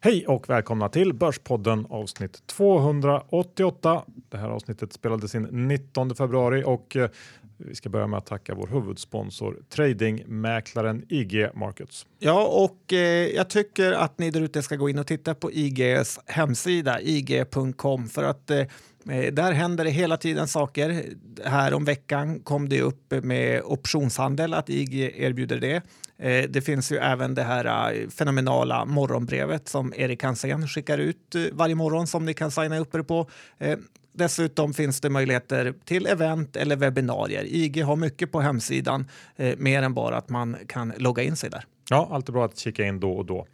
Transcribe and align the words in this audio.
Hej 0.00 0.26
och 0.26 0.50
välkomna 0.50 0.88
till 0.88 1.14
Börspodden 1.14 1.86
avsnitt 1.90 2.46
288. 2.46 4.04
Det 4.28 4.36
här 4.36 4.48
avsnittet 4.48 4.92
spelades 4.92 5.34
in 5.34 5.48
19 5.50 6.14
februari 6.14 6.62
och 6.66 6.96
eh, 6.96 7.10
vi 7.56 7.74
ska 7.74 7.88
börja 7.88 8.06
med 8.06 8.18
att 8.18 8.26
tacka 8.26 8.54
vår 8.54 8.66
huvudsponsor 8.66 9.58
tradingmäklaren 9.68 11.04
IG 11.08 11.48
Markets. 11.54 12.06
Ja, 12.18 12.46
och 12.46 12.92
eh, 12.92 13.26
jag 13.26 13.50
tycker 13.50 13.92
att 13.92 14.18
ni 14.18 14.30
där 14.30 14.40
ute 14.40 14.62
ska 14.62 14.76
gå 14.76 14.88
in 14.88 14.98
och 14.98 15.06
titta 15.06 15.34
på 15.34 15.52
IGs 15.52 16.20
hemsida, 16.26 17.00
ig.com, 17.00 18.08
för 18.08 18.22
att 18.22 18.50
eh, 18.50 18.58
eh, 18.58 19.32
där 19.32 19.52
händer 19.52 19.84
det 19.84 19.90
hela 19.90 20.16
tiden 20.16 20.48
saker. 20.48 21.04
Här 21.44 21.74
om 21.74 21.84
veckan 21.84 22.40
kom 22.40 22.68
det 22.68 22.82
upp 22.82 23.10
med 23.22 23.62
optionshandel, 23.64 24.54
att 24.54 24.70
IG 24.70 24.94
erbjuder 25.16 25.58
det. 25.58 25.82
Eh, 26.18 26.44
det 26.48 26.60
finns 26.60 26.92
ju 26.92 26.96
även 26.96 27.34
det 27.34 27.42
här 27.42 27.92
eh, 27.94 28.08
fenomenala 28.08 28.84
morgonbrevet 28.84 29.68
som 29.68 29.94
Erik 29.96 30.22
Hansén 30.22 30.68
skickar 30.68 30.98
ut 30.98 31.34
eh, 31.34 31.42
varje 31.52 31.74
morgon 31.74 32.06
som 32.06 32.24
ni 32.24 32.34
kan 32.34 32.50
signa 32.50 32.78
upp 32.78 32.94
er 32.94 33.02
på. 33.02 33.30
Eh, 33.58 33.78
dessutom 34.12 34.74
finns 34.74 35.00
det 35.00 35.10
möjligheter 35.10 35.74
till 35.84 36.06
event 36.06 36.56
eller 36.56 36.76
webbinarier. 36.76 37.44
IG 37.44 37.82
har 37.84 37.96
mycket 37.96 38.32
på 38.32 38.40
hemsidan, 38.40 39.08
eh, 39.36 39.56
mer 39.58 39.82
än 39.82 39.94
bara 39.94 40.16
att 40.16 40.28
man 40.28 40.56
kan 40.68 40.92
logga 40.96 41.22
in 41.22 41.36
sig 41.36 41.50
där. 41.50 41.64
Ja, 41.90 42.08
alltid 42.12 42.32
bra 42.32 42.44
att 42.44 42.58
kika 42.58 42.84
in 42.84 43.00
då 43.00 43.12
och 43.12 43.26
då. 43.26 43.46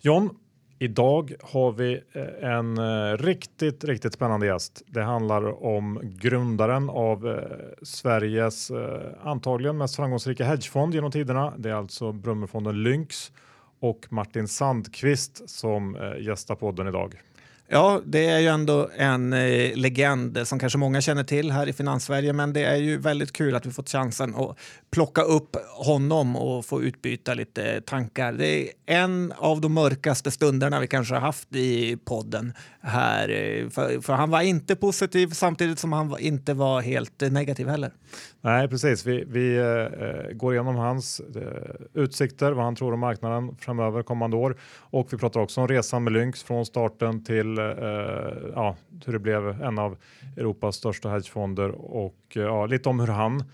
John, 0.00 0.30
Idag 0.82 1.34
har 1.40 1.72
vi 1.72 2.02
eh, 2.12 2.50
en 2.50 2.78
eh, 2.78 3.16
riktigt, 3.16 3.84
riktigt 3.84 4.14
spännande 4.14 4.46
gäst. 4.46 4.82
Det 4.86 5.02
handlar 5.02 5.64
om 5.64 6.00
grundaren 6.02 6.90
av 6.90 7.28
eh, 7.28 7.36
Sveriges 7.82 8.70
antagligen 9.22 9.78
mest 9.78 9.96
framgångsrika 9.96 10.44
hedgefond 10.44 10.94
genom 10.94 11.10
tiderna. 11.10 11.52
Det 11.56 11.70
är 11.70 11.74
alltså 11.74 12.12
Brummerfonden 12.12 12.82
Lynx 12.82 13.32
och 13.80 14.06
Martin 14.10 14.48
Sandqvist 14.48 15.50
som 15.50 15.96
gästar 16.20 16.54
podden 16.54 16.88
idag. 16.88 17.14
Ja, 17.72 18.00
det 18.04 18.26
är 18.26 18.38
ju 18.38 18.46
ändå 18.46 18.90
en 18.96 19.32
eh, 19.32 19.76
legend 19.76 20.38
som 20.44 20.58
kanske 20.58 20.78
många 20.78 21.00
känner 21.00 21.24
till 21.24 21.50
här 21.50 21.68
i 21.68 21.72
Finanssverige, 21.72 22.32
men 22.32 22.52
det 22.52 22.64
är 22.64 22.76
ju 22.76 22.98
väldigt 22.98 23.32
kul 23.32 23.56
att 23.56 23.66
vi 23.66 23.70
fått 23.70 23.88
chansen 23.88 24.34
att 24.34 24.58
plocka 24.90 25.22
upp 25.22 25.56
honom 25.76 26.36
och 26.36 26.66
få 26.66 26.82
utbyta 26.82 27.34
lite 27.34 27.80
tankar. 27.80 28.32
Det 28.32 28.68
är 28.68 28.72
en 28.86 29.32
av 29.36 29.60
de 29.60 29.74
mörkaste 29.74 30.30
stunderna 30.30 30.80
vi 30.80 30.86
kanske 30.86 31.14
har 31.14 31.20
haft 31.20 31.56
i 31.56 31.96
podden 31.96 32.52
här, 32.80 33.28
eh, 33.28 33.68
för, 33.68 34.00
för 34.00 34.12
han 34.12 34.30
var 34.30 34.40
inte 34.40 34.76
positiv 34.76 35.30
samtidigt 35.30 35.78
som 35.78 35.92
han 35.92 36.16
inte 36.18 36.54
var 36.54 36.80
helt 36.80 37.20
negativ 37.20 37.68
heller. 37.68 37.92
Nej, 38.42 38.68
precis. 38.68 39.06
Vi, 39.06 39.24
vi 39.28 39.56
eh, 39.56 39.64
eh, 39.64 40.32
går 40.32 40.52
igenom 40.52 40.76
hans 40.76 41.20
eh, 41.20 41.74
utsikter, 41.94 42.52
vad 42.52 42.64
han 42.64 42.76
tror 42.76 42.92
om 42.92 43.00
marknaden 43.00 43.56
framöver 43.56 44.02
kommande 44.02 44.36
år 44.36 44.56
och 44.78 45.12
vi 45.12 45.18
pratar 45.18 45.40
också 45.40 45.60
om 45.60 45.68
resan 45.68 46.04
med 46.04 46.12
Lynx 46.12 46.42
från 46.42 46.66
starten 46.66 47.24
till 47.24 47.58
eh, 47.58 47.64
ja, 48.54 48.76
hur 49.06 49.12
det 49.12 49.18
blev 49.18 49.62
en 49.62 49.78
av 49.78 49.96
Europas 50.36 50.76
största 50.76 51.08
hedgefonder 51.08 51.68
och 51.70 52.16
eh, 52.36 52.42
ja, 52.42 52.66
lite 52.66 52.88
om 52.88 53.00
hur 53.00 53.06
han 53.06 53.44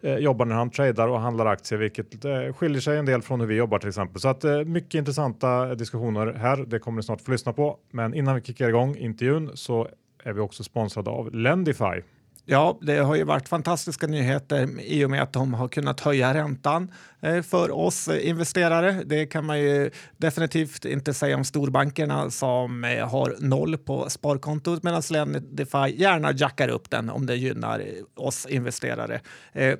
eh, 0.00 0.16
jobbar 0.16 0.44
när 0.46 0.54
han 0.54 0.70
tradar 0.70 1.08
och 1.08 1.20
handlar 1.20 1.46
aktier, 1.46 1.78
vilket 1.78 2.24
eh, 2.24 2.52
skiljer 2.52 2.80
sig 2.80 2.98
en 2.98 3.06
del 3.06 3.22
från 3.22 3.40
hur 3.40 3.46
vi 3.46 3.54
jobbar 3.54 3.78
till 3.78 3.88
exempel. 3.88 4.20
Så 4.20 4.28
att 4.28 4.44
eh, 4.44 4.64
mycket 4.64 4.94
intressanta 4.94 5.74
diskussioner 5.74 6.32
här. 6.32 6.56
Det 6.56 6.78
kommer 6.78 6.96
ni 6.96 7.02
snart 7.02 7.20
få 7.20 7.30
lyssna 7.30 7.52
på. 7.52 7.78
Men 7.90 8.14
innan 8.14 8.34
vi 8.34 8.40
kickar 8.40 8.68
igång 8.68 8.96
intervjun 8.96 9.50
så 9.54 9.88
är 10.24 10.32
vi 10.32 10.40
också 10.40 10.64
sponsrade 10.64 11.10
av 11.10 11.34
Lendify. 11.34 12.02
Ja, 12.52 12.78
det 12.80 12.96
har 12.98 13.14
ju 13.14 13.24
varit 13.24 13.48
fantastiska 13.48 14.06
nyheter 14.06 14.80
i 14.80 15.04
och 15.04 15.10
med 15.10 15.22
att 15.22 15.32
de 15.32 15.54
har 15.54 15.68
kunnat 15.68 16.00
höja 16.00 16.34
räntan 16.34 16.92
eh, 17.20 17.42
för 17.42 17.70
oss 17.70 18.08
eh, 18.08 18.28
investerare. 18.28 19.02
Det 19.06 19.26
kan 19.26 19.46
man 19.46 19.60
ju 19.60 19.90
definitivt 20.16 20.84
inte 20.84 21.14
säga 21.14 21.36
om 21.36 21.44
storbankerna 21.44 22.30
som 22.30 22.84
eh, 22.84 23.08
har 23.08 23.36
noll 23.38 23.78
på 23.78 24.10
sparkontot 24.10 24.82
medan 24.82 25.02
Lendify 25.10 25.88
gärna 25.96 26.32
jackar 26.32 26.68
upp 26.68 26.90
den 26.90 27.10
om 27.10 27.26
det 27.26 27.36
gynnar 27.36 27.84
oss 28.16 28.46
investerare. 28.46 29.20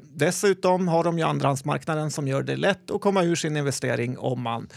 Dessutom 0.03 0.89
har 0.89 1.05
de 1.05 1.19
ju 1.19 1.25
andrahandsmarknaden 1.25 2.11
som 2.11 2.29
gör 2.29 2.43
det 2.43 2.57
lätt 2.57 2.91
att 2.91 3.01
komma 3.01 3.23
ur 3.23 3.35
sin 3.35 3.57
investering 3.57 4.19
om 4.19 4.43
man 4.43 4.69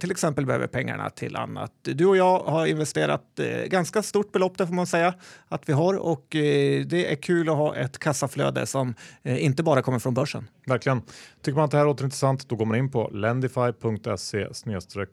till 0.00 0.10
exempel 0.10 0.46
behöver 0.46 0.66
pengarna 0.66 1.10
till 1.10 1.36
annat. 1.36 1.72
Du 1.82 2.06
och 2.06 2.16
jag 2.16 2.38
har 2.38 2.66
investerat 2.66 3.40
ganska 3.66 4.02
stort 4.02 4.32
belopp, 4.32 4.58
det 4.58 4.66
får 4.66 4.74
man 4.74 4.86
säga 4.86 5.14
att 5.48 5.68
vi 5.68 5.72
har 5.72 5.94
och 5.94 6.26
det 6.30 7.12
är 7.12 7.16
kul 7.28 7.48
att 7.48 7.56
ha 7.56 7.76
ett 7.76 7.98
kassaflöde 7.98 8.66
som 8.66 8.94
inte 9.24 9.62
bara 9.62 9.82
kommer 9.82 9.98
från 9.98 10.14
börsen. 10.14 10.48
Verkligen. 10.66 11.02
Tycker 11.42 11.56
man 11.56 11.64
att 11.64 11.70
det 11.70 11.76
här 11.76 11.84
låter 11.84 12.04
intressant, 12.04 12.48
då 12.48 12.56
går 12.56 12.66
man 12.66 12.76
in 12.76 12.90
på 12.90 13.10
lendify.se 13.12 14.48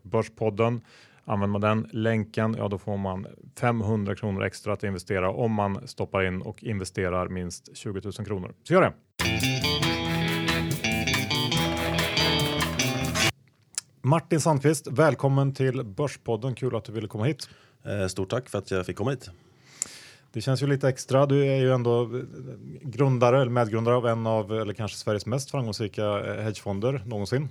börspodden. 0.04 0.82
Använder 1.26 1.60
man 1.60 1.62
den 1.62 1.90
länken, 1.92 2.56
ja 2.58 2.68
då 2.68 2.78
får 2.78 2.98
man 2.98 3.28
500 3.60 4.16
kronor 4.16 4.44
extra 4.44 4.74
att 4.74 4.84
investera 4.84 5.32
om 5.32 5.52
man 5.52 5.88
stoppar 5.88 6.24
in 6.24 6.42
och 6.42 6.64
investerar 6.64 7.28
minst 7.28 7.78
20 7.78 8.02
000 8.04 8.14
kronor. 8.14 8.54
Så 8.64 8.74
gör 8.74 8.82
det! 8.82 8.94
Martin 14.02 14.42
Sandqvist, 14.42 14.88
välkommen 14.88 15.54
till 15.54 15.84
Börspodden. 15.84 16.56
Kul 16.56 16.76
att 16.76 16.86
du 16.86 16.92
ville 16.92 17.08
komma 17.08 17.26
hit. 17.26 17.50
Eh, 17.86 18.08
stort 18.08 18.30
tack 18.30 18.50
för 18.50 18.58
att 18.58 18.72
jag 18.72 18.86
fick 18.86 18.98
komma 18.98 19.12
hit. 19.12 19.30
Det 20.36 20.42
känns 20.42 20.64
ju 20.64 20.68
lite 20.68 20.90
extra. 20.90 21.26
Du 21.26 21.46
är 21.46 21.56
ju 21.56 21.72
ändå 21.72 22.22
grundare 22.82 23.42
eller 23.42 23.52
medgrundare 23.52 23.96
av 23.96 24.08
en 24.08 24.28
av 24.28 24.52
eller 24.52 24.74
kanske 24.74 24.98
Sveriges 24.98 25.26
mest 25.26 25.52
framgångsrika 25.52 26.04
eh, 26.04 26.44
hedgefonder 26.44 27.02
någonsin. 27.06 27.50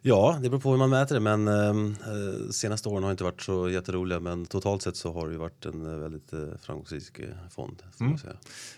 Ja, 0.00 0.38
det 0.42 0.50
beror 0.50 0.60
på 0.60 0.70
hur 0.70 0.78
man 0.78 0.90
mäter 0.90 1.14
det, 1.14 1.20
men 1.20 1.48
ehm, 1.48 1.86
eh, 1.86 2.50
senaste 2.50 2.88
åren 2.88 3.04
har 3.04 3.10
inte 3.10 3.24
varit 3.24 3.42
så 3.42 3.70
jätteroliga. 3.70 4.20
Men 4.20 4.46
totalt 4.46 4.82
sett 4.82 4.96
så 4.96 5.12
har 5.12 5.28
det 5.28 5.38
varit 5.38 5.66
en 5.66 5.92
eh, 5.92 5.98
väldigt 5.98 6.32
eh, 6.32 6.38
framgångsrik 6.60 7.18
eh, 7.18 7.26
fond. 7.50 7.82
Mm. 8.00 8.16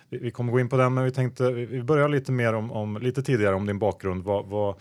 Vi, 0.09 0.19
vi, 0.19 0.31
kommer 0.31 0.53
gå 0.53 0.61
in 0.61 0.69
på 0.69 0.77
den, 0.77 0.95
men 0.95 1.05
vi 1.05 1.11
tänkte 1.11 1.53
vi 1.53 1.83
börjar 1.83 2.09
lite 2.09 2.33
mer 2.33 2.53
om, 2.53 2.73
om 2.73 2.99
lite 2.99 3.23
tidigare 3.23 3.55
om 3.55 3.67
din 3.67 3.79
bakgrund. 3.79 4.25
Vad, 4.25 4.47
vad, 4.47 4.75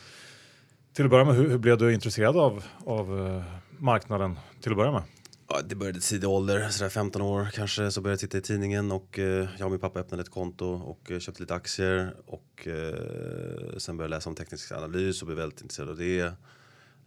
till 0.93 1.05
att 1.05 1.11
börja 1.11 1.25
med, 1.25 1.35
hur, 1.35 1.49
hur 1.49 1.57
blev 1.57 1.77
du 1.77 1.93
intresserad 1.93 2.37
av, 2.37 2.63
av 2.85 3.43
marknaden 3.77 4.39
till 4.61 4.71
att 4.71 4.77
börja 4.77 4.91
med? 4.91 5.03
Ja, 5.47 5.61
det 5.61 5.75
började 5.75 6.00
tidig 6.00 6.29
ålder, 6.29 6.69
sådär 6.69 6.89
15 6.89 7.22
år 7.22 7.50
kanske, 7.53 7.91
så 7.91 8.01
började 8.01 8.13
jag 8.13 8.19
titta 8.19 8.38
i 8.38 8.41
tidningen 8.41 8.91
och 8.91 9.19
eh, 9.19 9.47
jag 9.57 9.66
och 9.66 9.72
min 9.72 9.79
pappa 9.79 10.00
öppnade 10.00 10.22
ett 10.22 10.29
konto 10.29 10.66
och 10.66 11.11
eh, 11.11 11.19
köpte 11.19 11.41
lite 11.41 11.56
aktier 11.56 12.16
och 12.25 12.67
eh, 12.67 13.78
sen 13.78 13.97
började 13.97 14.13
jag 14.13 14.17
läsa 14.17 14.29
om 14.29 14.35
teknisk 14.35 14.72
analys 14.72 15.22
och 15.22 15.25
blev 15.25 15.38
väldigt 15.38 15.61
intresserad 15.61 15.89
av 15.89 15.97
det. 15.97 16.22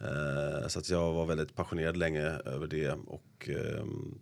Eh, 0.01 0.69
så 0.69 0.79
att 0.79 0.91
jag 0.91 1.13
var 1.13 1.27
väldigt 1.27 1.55
passionerad 1.55 1.97
länge 1.97 2.23
över 2.45 2.67
det 2.67 2.91
och 2.91 3.49
ehm, 3.49 4.19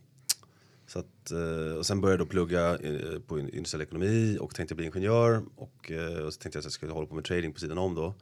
så 0.86 0.98
att, 0.98 1.30
eh, 1.30 1.76
och 1.76 1.86
sen 1.86 2.00
började 2.00 2.20
jag 2.20 2.28
då 2.28 2.30
plugga 2.30 2.78
eh, 2.78 3.18
på 3.26 3.38
industriell 3.38 3.82
ekonomi 3.82 4.38
och 4.40 4.54
tänkte 4.54 4.74
bli 4.74 4.84
ingenjör 4.84 5.42
och, 5.56 5.90
eh, 5.90 6.18
och 6.18 6.34
så 6.34 6.40
tänkte 6.40 6.56
jag 6.56 6.60
att 6.60 6.64
jag 6.64 6.72
skulle 6.72 6.92
hålla 6.92 7.06
på 7.06 7.14
med 7.14 7.24
trading 7.24 7.52
på 7.52 7.60
sidan 7.60 7.78
om 7.78 7.94
då. 7.94 8.14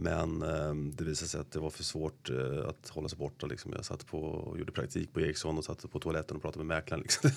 Men 0.00 0.42
eh, 0.42 0.74
det 0.74 1.04
visade 1.04 1.28
sig 1.28 1.40
att 1.40 1.52
det 1.52 1.58
var 1.58 1.70
för 1.70 1.84
svårt 1.84 2.30
eh, 2.30 2.68
att 2.68 2.88
hålla 2.88 3.08
sig 3.08 3.18
borta. 3.18 3.46
Liksom. 3.46 3.72
Jag 3.72 3.84
satt 3.84 4.06
på 4.06 4.20
och 4.20 4.58
gjorde 4.58 4.72
praktik 4.72 5.12
på 5.12 5.20
Ericsson 5.20 5.58
och 5.58 5.64
satt 5.64 5.90
på 5.92 5.98
toaletten 5.98 6.36
och 6.36 6.42
pratade 6.42 6.64
med 6.64 6.76
mäklaren. 6.76 7.02
Liksom. 7.02 7.30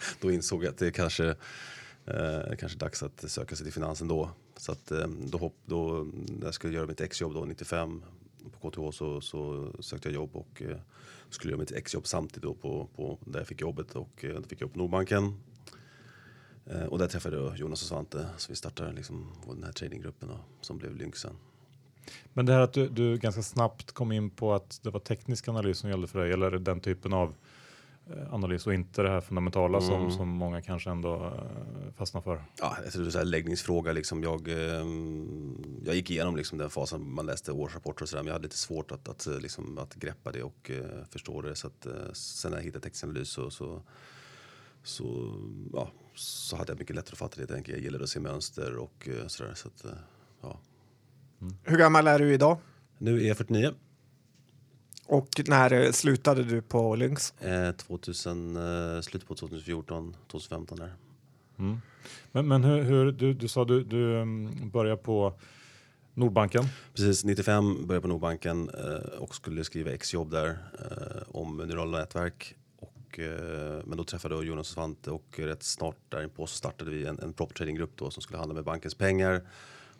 då 0.20 0.30
insåg 0.30 0.64
jag 0.64 0.70
att 0.70 0.78
det 0.78 0.90
kanske 0.90 1.36
eh, 2.06 2.56
kanske 2.58 2.78
dags 2.78 3.02
att 3.02 3.30
söka 3.30 3.56
sig 3.56 3.64
till 3.64 3.72
finansen 3.72 4.08
då. 4.08 4.30
Så 4.56 4.72
att 4.72 4.90
eh, 4.90 5.06
då, 5.08 5.38
hopp, 5.38 5.56
då 5.64 6.06
när 6.28 6.44
jag 6.44 6.54
skulle 6.54 6.74
göra 6.74 6.86
mitt 6.86 7.00
exjobb 7.00 7.34
då 7.34 7.44
95 7.44 8.02
på 8.60 8.70
KTH 8.70 8.96
så, 8.96 9.20
så 9.20 9.72
sökte 9.80 10.08
jag 10.08 10.14
jobb 10.14 10.36
och 10.36 10.62
eh, 10.62 10.76
skulle 11.30 11.52
göra 11.52 11.60
mitt 11.60 11.72
exjobb 11.72 12.06
samtidigt 12.06 12.42
då 12.42 12.54
på, 12.54 12.88
på 12.96 13.18
där 13.24 13.40
jag 13.40 13.48
fick 13.48 13.60
jobbet 13.60 13.96
och 13.96 14.24
eh, 14.24 14.34
då 14.34 14.42
fick 14.42 14.52
jag 14.52 14.60
jobb 14.60 14.72
på 14.72 14.78
Nordbanken. 14.78 15.34
Eh, 16.66 16.84
och 16.84 16.98
där 16.98 17.08
träffade 17.08 17.36
jag 17.36 17.56
Jonas 17.56 17.82
och 17.82 17.88
Svante 17.88 18.26
så 18.36 18.52
vi 18.52 18.56
startade 18.56 18.92
liksom 18.92 19.32
den 19.46 19.64
här 19.64 19.72
tradinggruppen 19.72 20.28
då, 20.28 20.40
som 20.60 20.78
blev 20.78 20.96
Lynxen. 20.96 21.36
Men 22.32 22.46
det 22.46 22.52
här 22.52 22.60
att 22.60 22.72
du, 22.72 22.88
du, 22.88 23.18
ganska 23.18 23.42
snabbt 23.42 23.92
kom 23.92 24.12
in 24.12 24.30
på 24.30 24.54
att 24.54 24.80
det 24.82 24.90
var 24.90 25.00
teknisk 25.00 25.48
analys 25.48 25.78
som 25.78 25.90
gällde 25.90 26.06
för 26.06 26.18
dig 26.18 26.32
eller 26.32 26.50
den 26.50 26.80
typen 26.80 27.12
av 27.12 27.34
eh, 28.10 28.34
analys 28.34 28.66
och 28.66 28.74
inte 28.74 29.02
det 29.02 29.08
här 29.08 29.20
fundamentala 29.20 29.78
mm. 29.78 29.90
som, 29.90 30.10
som 30.10 30.28
många 30.28 30.62
kanske 30.62 30.90
ändå 30.90 31.14
uh, 31.14 31.92
fastnar 31.96 32.20
för? 32.20 32.44
Ja, 32.60 32.76
jag 32.84 32.92
tror 32.92 33.16
en 33.16 33.30
läggningsfråga. 33.30 33.92
Liksom 33.92 34.22
jag, 34.22 34.48
eh, 34.48 34.86
jag 35.84 35.94
gick 35.94 36.10
igenom 36.10 36.36
liksom 36.36 36.58
den 36.58 36.70
fasen 36.70 37.14
man 37.14 37.26
läste 37.26 37.52
årsrapporter 37.52 38.02
och 38.02 38.08
sådär 38.08 38.22
men 38.22 38.26
jag 38.26 38.34
hade 38.34 38.44
lite 38.46 38.58
svårt 38.58 38.92
att, 38.92 39.08
att, 39.08 39.42
liksom, 39.42 39.78
att 39.78 39.94
greppa 39.94 40.32
det 40.32 40.42
och 40.42 40.70
förstå 41.10 41.42
det. 41.42 41.54
Så 41.54 41.66
att, 41.66 41.86
sen 42.12 42.50
när 42.50 42.58
jag 42.58 42.64
hittade 42.64 42.82
teknisk 42.82 43.04
analys 43.04 43.28
så, 43.28 43.50
så, 43.50 43.82
så, 44.82 45.34
ja, 45.72 45.90
så 46.14 46.56
hade 46.56 46.72
jag 46.72 46.78
mycket 46.78 46.96
lättare 46.96 47.12
att 47.12 47.18
fatta 47.18 47.46
det. 47.46 47.68
Jag 47.68 47.80
gillade 47.80 48.04
att 48.04 48.10
se 48.10 48.20
mönster 48.20 48.76
och 48.76 49.08
sådär. 49.26 49.54
Så 49.54 49.68
att, 49.68 49.84
ja. 50.40 50.60
Mm. 51.40 51.54
Hur 51.64 51.78
gammal 51.78 52.06
är 52.06 52.18
du 52.18 52.34
idag? 52.34 52.58
Nu 52.98 53.20
är 53.24 53.28
jag 53.28 53.36
49. 53.36 53.70
Och 55.06 55.28
när 55.46 55.72
eh, 55.72 55.90
slutade 55.90 56.44
du 56.44 56.62
på 56.62 56.96
Lynx? 56.96 57.34
Eh, 57.40 57.72
2000, 57.72 58.56
eh, 58.56 59.00
slutet 59.00 59.28
på 59.28 59.34
2014, 59.34 60.16
2015 60.30 60.78
där. 60.78 60.94
Mm. 61.58 61.80
Men, 62.32 62.48
men 62.48 62.64
hur, 62.64 62.82
hur, 62.82 63.12
du, 63.12 63.34
du 63.34 63.48
sa 63.48 63.64
du, 63.64 63.84
du 63.84 64.20
um, 64.20 64.70
började 64.70 65.02
på 65.02 65.34
Nordbanken. 66.14 66.64
Precis, 66.94 67.24
95 67.24 67.86
började 67.86 68.02
på 68.02 68.08
Nordbanken 68.08 68.70
eh, 68.70 69.18
och 69.18 69.34
skulle 69.34 69.64
skriva 69.64 69.90
exjobb 69.90 70.30
där 70.30 70.48
eh, 70.48 71.22
om 71.28 71.56
neurala 71.56 71.98
nätverk. 71.98 72.54
Och, 72.78 73.18
eh, 73.18 73.82
men 73.84 73.96
då 73.96 74.04
träffade 74.04 74.34
jag 74.34 74.44
Jonas 74.44 74.68
och 74.68 74.74
Svante 74.74 75.10
och 75.10 75.38
rätt 75.38 75.62
snart 75.62 75.96
därpå 76.08 76.46
så 76.46 76.56
startade 76.56 76.90
vi 76.90 77.06
en, 77.06 77.18
en 77.18 77.32
prop 77.32 77.54
trading-grupp 77.54 77.92
då 77.94 78.10
som 78.10 78.22
skulle 78.22 78.38
handla 78.38 78.54
med 78.54 78.64
bankens 78.64 78.94
pengar. 78.94 79.42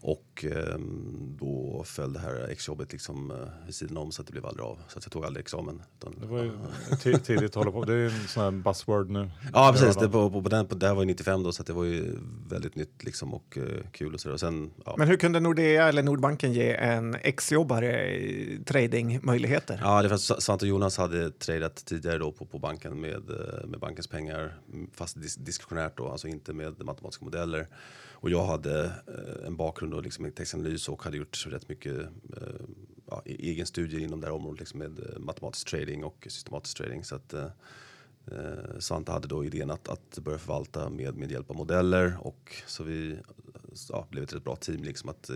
Och 0.00 0.44
eh, 0.44 0.78
då 1.38 1.82
föll 1.86 2.12
det 2.12 2.18
här 2.18 2.48
exjobbet 2.50 2.92
liksom 2.92 3.30
eh, 3.30 3.36
vid 3.66 3.74
sidan 3.74 3.96
om 3.96 4.12
så 4.12 4.22
att 4.22 4.26
det 4.26 4.32
blev 4.32 4.46
aldrig 4.46 4.64
av. 4.66 4.78
Så 4.88 4.98
att 4.98 5.04
jag 5.04 5.12
tog 5.12 5.24
aldrig 5.24 5.42
examen. 5.44 5.82
Utan, 5.98 6.14
Det 6.20 6.26
var 6.26 6.42
ju 6.42 6.50
ti- 6.90 7.18
tidigt 7.18 7.44
att 7.44 7.54
hålla 7.54 7.70
på. 7.70 7.84
Det 7.84 7.92
är 7.92 7.96
ju 7.96 8.06
en 8.06 8.28
sån 8.28 8.42
här 8.42 8.50
buzzword 8.50 9.10
nu. 9.10 9.30
Ja 9.52 9.70
precis, 9.72 9.96
det, 9.96 10.08
på, 10.08 10.30
på, 10.30 10.42
på 10.42 10.48
den, 10.48 10.66
på, 10.66 10.74
det 10.74 10.86
här 10.86 10.94
var 10.94 11.02
ju 11.02 11.06
95 11.06 11.42
då 11.42 11.52
så 11.52 11.62
att 11.62 11.66
det 11.66 11.72
var 11.72 11.84
ju 11.84 12.16
väldigt 12.48 12.74
nytt 12.76 13.04
liksom 13.04 13.34
och 13.34 13.58
eh, 13.58 13.64
kul 13.92 14.14
och 14.14 14.20
sådär. 14.20 14.32
Och 14.34 14.40
sen, 14.40 14.70
ja. 14.86 14.94
Men 14.98 15.08
hur 15.08 15.16
kunde 15.16 15.40
Nordea 15.40 15.88
eller 15.88 16.02
Nordbanken 16.02 16.52
ge 16.52 16.74
en 16.74 17.14
exjobbare 17.14 18.18
tradingmöjligheter? 18.66 19.80
Ja, 19.82 20.02
det 20.02 20.06
är 20.06 20.08
för 20.18 20.34
att 20.34 20.42
Svante 20.42 20.64
och 20.64 20.68
Jonas 20.68 20.96
hade 20.98 21.30
tradat 21.30 21.76
tidigare 21.76 22.18
då 22.18 22.32
på, 22.32 22.44
på 22.46 22.58
banken 22.58 23.00
med, 23.00 23.30
eh, 23.30 23.66
med 23.66 23.80
bankens 23.80 24.06
pengar, 24.06 24.58
fast 24.94 25.20
dis 25.22 25.34
diskretionärt 25.36 25.96
då, 25.96 26.08
alltså 26.08 26.28
inte 26.28 26.52
med 26.52 26.84
matematiska 26.84 27.24
modeller. 27.24 27.68
Och 28.20 28.30
jag 28.30 28.44
hade 28.44 28.84
eh, 28.84 29.46
en 29.46 29.56
bakgrund 29.56 29.94
och 29.94 30.02
liksom 30.02 30.32
textanalys 30.32 30.88
och 30.88 31.02
hade 31.02 31.16
gjort 31.16 31.46
rätt 31.46 31.68
mycket 31.68 31.98
eh, 32.36 32.66
ja, 33.10 33.22
e-, 33.24 33.36
egen 33.38 33.66
studier 33.66 34.00
inom 34.00 34.20
det 34.20 34.26
här 34.26 34.34
området 34.34 34.58
liksom 34.60 34.78
med 34.78 34.98
eh, 34.98 35.18
matematisk 35.18 35.68
trading 35.68 36.04
och 36.04 36.26
systematisk 36.30 36.76
trading. 36.76 37.04
Så 37.04 37.14
att, 37.14 37.32
eh, 37.32 37.46
eh, 38.26 38.78
Svante 38.78 39.12
hade 39.12 39.28
då 39.28 39.44
idén 39.44 39.70
att, 39.70 39.88
att 39.88 40.18
börja 40.18 40.38
förvalta 40.38 40.90
med, 40.90 41.16
med 41.16 41.32
hjälp 41.32 41.50
av 41.50 41.56
modeller 41.56 42.16
och 42.20 42.54
så 42.66 42.84
vi 42.84 43.18
ja, 43.88 44.06
blev 44.10 44.24
ett 44.24 44.32
rätt 44.32 44.44
bra 44.44 44.56
team. 44.56 44.82
Liksom 44.82 45.08
att 45.08 45.30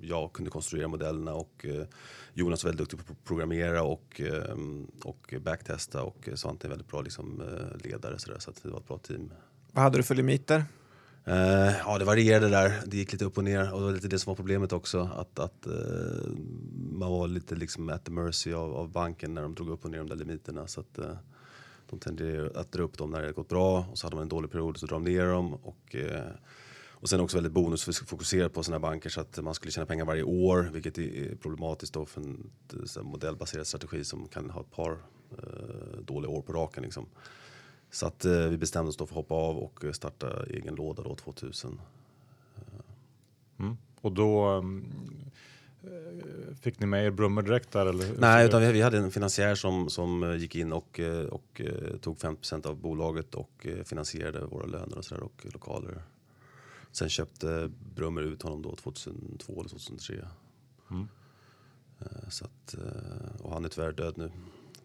jag 0.00 0.32
kunde 0.32 0.50
konstruera 0.50 0.88
modellerna 0.88 1.34
och 1.34 1.66
eh, 1.66 1.86
Jonas 2.34 2.64
var 2.64 2.70
väldigt 2.70 2.90
duktig 2.90 3.06
på 3.06 3.12
att 3.12 3.24
programmera 3.24 3.82
och, 3.82 4.20
eh, 4.20 4.56
och 5.04 5.34
backtesta 5.40 6.02
och 6.02 6.28
Svante 6.34 6.66
är 6.66 6.68
en 6.68 6.70
väldigt 6.70 6.88
bra 6.88 7.02
liksom, 7.02 7.42
ledare 7.84 8.18
så, 8.18 8.30
där, 8.30 8.38
så 8.38 8.50
att 8.50 8.62
det 8.62 8.68
var 8.68 8.78
ett 8.78 8.88
bra 8.88 8.98
team. 8.98 9.32
Vad 9.72 9.84
hade 9.84 9.98
du 9.98 10.02
för 10.02 10.14
limiter? 10.14 10.64
Uh, 11.28 11.76
ja, 11.84 11.98
det 11.98 12.04
varierade 12.04 12.48
där. 12.48 12.82
Det 12.86 12.96
gick 12.96 13.12
lite 13.12 13.24
upp 13.24 13.38
och 13.38 13.44
ner 13.44 13.72
och 13.72 13.80
det 13.80 13.86
var 13.86 13.92
lite 13.92 14.08
det 14.08 14.18
som 14.18 14.30
var 14.30 14.36
problemet 14.36 14.72
också. 14.72 15.10
Att, 15.16 15.38
att 15.38 15.66
uh, 15.66 16.28
man 16.92 17.10
var 17.10 17.28
lite 17.28 17.54
liksom 17.54 17.88
at 17.88 18.04
the 18.04 18.10
mercy 18.10 18.52
av, 18.52 18.74
av 18.74 18.92
banken 18.92 19.34
när 19.34 19.42
de 19.42 19.54
drog 19.54 19.68
upp 19.68 19.84
och 19.84 19.90
ner 19.90 19.98
de 19.98 20.08
där 20.08 20.16
limiterna. 20.16 20.66
Så 20.66 20.80
att, 20.80 20.98
uh, 20.98 21.04
de 21.90 21.98
tenderade 21.98 22.60
att 22.60 22.72
dra 22.72 22.82
upp 22.82 22.98
dem 22.98 23.10
när 23.10 23.22
det 23.22 23.32
gått 23.32 23.48
bra 23.48 23.86
och 23.90 23.98
så 23.98 24.06
hade 24.06 24.16
man 24.16 24.22
en 24.22 24.28
dålig 24.28 24.50
period 24.50 24.76
så 24.76 24.86
drar 24.86 24.96
de 24.96 25.04
ner 25.04 25.26
dem. 25.26 25.54
Och, 25.54 25.96
och 26.90 27.08
sen 27.08 27.20
också 27.20 27.36
väldigt 27.36 27.52
bonusfokuserat 27.52 28.52
på 28.52 28.62
sådana 28.62 28.80
banker 28.80 29.10
så 29.10 29.20
att 29.20 29.38
man 29.42 29.54
skulle 29.54 29.72
tjäna 29.72 29.86
pengar 29.86 30.04
varje 30.04 30.22
år 30.22 30.70
vilket 30.72 30.98
är 30.98 31.36
problematiskt 31.36 31.94
då 31.94 32.06
för 32.06 32.20
en 32.20 32.50
så 32.84 33.00
här 33.00 33.06
modellbaserad 33.06 33.66
strategi 33.66 34.04
som 34.04 34.28
kan 34.28 34.50
ha 34.50 34.60
ett 34.60 34.70
par 34.70 34.98
dåliga 36.02 36.30
år 36.30 36.42
på 36.42 36.52
raken. 36.52 36.82
Liksom. 36.82 37.06
Så 37.90 38.06
att 38.06 38.24
eh, 38.24 38.32
vi 38.32 38.58
bestämde 38.58 38.88
oss 38.88 38.96
då 38.96 39.06
för 39.06 39.12
att 39.14 39.16
hoppa 39.16 39.34
av 39.34 39.58
och 39.58 39.84
eh, 39.84 39.92
starta 39.92 40.44
egen 40.46 40.74
låda 40.74 41.02
då 41.02 41.14
2000. 41.14 41.80
Mm. 43.58 43.76
Och 44.00 44.12
då 44.12 44.48
um, 44.48 44.84
eh, 45.82 46.54
fick 46.60 46.80
ni 46.80 46.86
med 46.86 47.06
er 47.06 47.10
Brummer 47.10 47.42
direkt 47.42 47.72
där? 47.72 47.86
Eller? 47.86 48.14
Nej, 48.18 48.46
utan 48.46 48.62
ut? 48.62 48.68
vi, 48.68 48.72
vi 48.72 48.82
hade 48.82 48.98
en 48.98 49.10
finansiär 49.10 49.54
som, 49.54 49.90
som 49.90 50.22
eh, 50.22 50.36
gick 50.36 50.56
in 50.56 50.72
och, 50.72 51.00
eh, 51.00 51.26
och 51.26 51.60
eh, 51.60 51.96
tog 51.96 52.16
50% 52.16 52.66
av 52.66 52.76
bolaget 52.76 53.34
och 53.34 53.66
eh, 53.66 53.84
finansierade 53.84 54.46
våra 54.46 54.66
löner 54.66 54.98
och, 54.98 55.04
så 55.04 55.14
där, 55.14 55.22
och 55.22 55.46
lokaler. 55.52 56.02
Sen 56.92 57.08
köpte 57.08 57.70
Brummer 57.94 58.22
ut 58.22 58.42
honom 58.42 58.62
då 58.62 58.76
2002 58.76 59.52
eller 59.52 59.68
2003. 59.68 60.28
Mm. 60.90 61.08
Eh, 62.00 62.28
Så 62.28 62.44
att, 62.44 62.74
eh, 62.74 63.42
och 63.42 63.52
han 63.52 63.64
är 63.64 63.68
tyvärr 63.68 63.92
död 63.92 64.18
nu, 64.18 64.30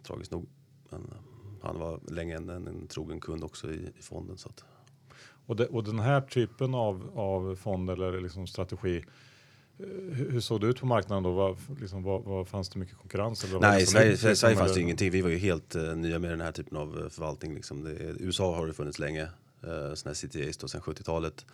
tragiskt 0.03 0.31
nog. 0.31 0.45
Men 0.89 1.01
eh, 1.01 1.32
han 1.63 1.79
var 1.79 1.99
länge 2.07 2.35
en, 2.35 2.49
en, 2.49 2.67
en 2.67 2.87
trogen 2.87 3.19
kund 3.19 3.43
också 3.43 3.71
i, 3.71 3.91
i 3.99 4.01
fonden. 4.01 4.37
Så 4.37 4.49
att, 4.49 4.63
Och, 5.45 5.55
det, 5.55 5.67
och 5.67 5.83
den 5.83 5.99
här 5.99 6.21
typen 6.21 6.75
av, 6.75 7.11
av 7.15 7.55
fond 7.55 7.89
eller 7.89 8.21
liksom 8.21 8.47
strategi, 8.47 8.97
eh, 9.79 9.85
hur, 10.11 10.39
såg 10.39 10.61
det 10.61 10.67
ut 10.67 10.79
på 10.79 10.85
marknaden 10.85 11.23
då? 11.23 11.31
Var, 11.31 11.57
liksom, 11.79 12.03
var, 12.03 12.19
var, 12.19 12.45
fanns 12.45 12.69
det 12.69 12.79
mycket 12.79 12.97
konkurrens? 12.97 13.43
Eller 13.43 13.59
Nej, 13.59 13.83
i 13.83 13.85
Sverige, 13.85 14.11
liksom- 14.11 14.29
i 14.29 14.35
Sverige 14.35 14.55
fanns 14.55 14.73
det 14.73 14.81
ingenting. 14.81 15.11
Vi 15.11 15.21
var 15.21 15.29
ju 15.29 15.37
helt 15.37 15.75
uh, 15.75 15.95
nya 15.95 16.19
med 16.19 16.29
den 16.29 16.41
här 16.41 16.51
typen 16.51 16.77
av 16.77 16.99
eh, 16.99 17.09
förvaltning. 17.09 17.55
Liksom. 17.55 17.83
Det, 17.83 17.93
USA 18.19 18.55
har 18.55 18.67
det 18.67 18.73
funnits 18.73 18.99
länge, 18.99 19.23
uh, 19.23 19.29
sådana 19.93 19.95
här 20.05 20.13
CTAs 20.13 20.57
då, 20.57 20.67
sedan 20.67 20.81
70-talet. 20.81 21.45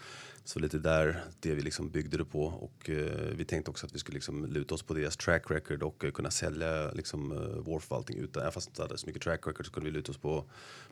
Så 0.50 0.60
lite 0.60 0.80
där, 0.80 1.24
det 1.40 1.54
vi 1.54 1.62
liksom 1.62 1.90
byggde 1.90 2.18
det 2.18 2.26
på. 2.26 2.44
Och 2.44 2.90
eh, 2.90 3.36
vi 3.36 3.46
tänkte 3.46 3.72
också 3.72 3.86
att 3.86 3.96
vi 3.96 4.00
skulle 4.00 4.16
liksom 4.16 4.46
luta 4.46 4.76
oss 4.76 4.84
på 4.84 4.94
deras 4.94 5.18
track 5.18 5.52
record 5.52 5.84
och 5.84 6.06
eh, 6.06 6.12
kunna 6.12 6.32
sälja 6.32 6.92
liksom, 6.92 7.32
eh, 7.32 7.38
vår 7.38 7.80
förvaltning 7.80 8.18
utan, 8.18 8.42
även 8.42 8.52
fast 8.52 8.68
vi 8.68 8.72
inte 8.72 8.82
hade 8.82 8.98
så 8.98 9.08
mycket 9.08 9.22
track 9.22 9.48
record 9.48 9.66
så 9.66 9.72
kunde 9.72 9.90
vi 9.90 9.96
luta 9.96 10.12
oss 10.12 10.18
på, 10.18 10.44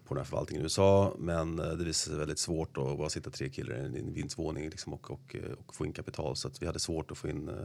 på 0.06 0.13
den 0.13 0.18
här 0.18 0.25
förvaltningen 0.25 0.62
i 0.62 0.63
USA. 0.63 1.15
Men 1.19 1.59
eh, 1.59 1.65
det 1.65 1.83
visade 1.83 1.94
sig 1.94 2.15
väldigt 2.15 2.39
svårt 2.39 2.77
att 2.77 2.98
bara 2.98 3.09
sitta 3.09 3.30
tre 3.30 3.50
killar 3.50 3.75
i 3.75 3.80
en, 3.80 4.13
vindsvåning 4.13 4.69
liksom, 4.69 4.94
och, 4.94 5.12
och, 5.12 5.36
eh, 5.36 5.51
och 5.65 5.75
få 5.75 5.86
in 5.86 5.94
kapital. 5.94 6.36
Så 6.36 6.48
att 6.48 6.62
vi 6.62 6.65
hade 6.65 6.80
svårt 6.80 7.12
att 7.12 7.18
få 7.18 7.27
in 7.27 7.50
eh, 7.50 7.56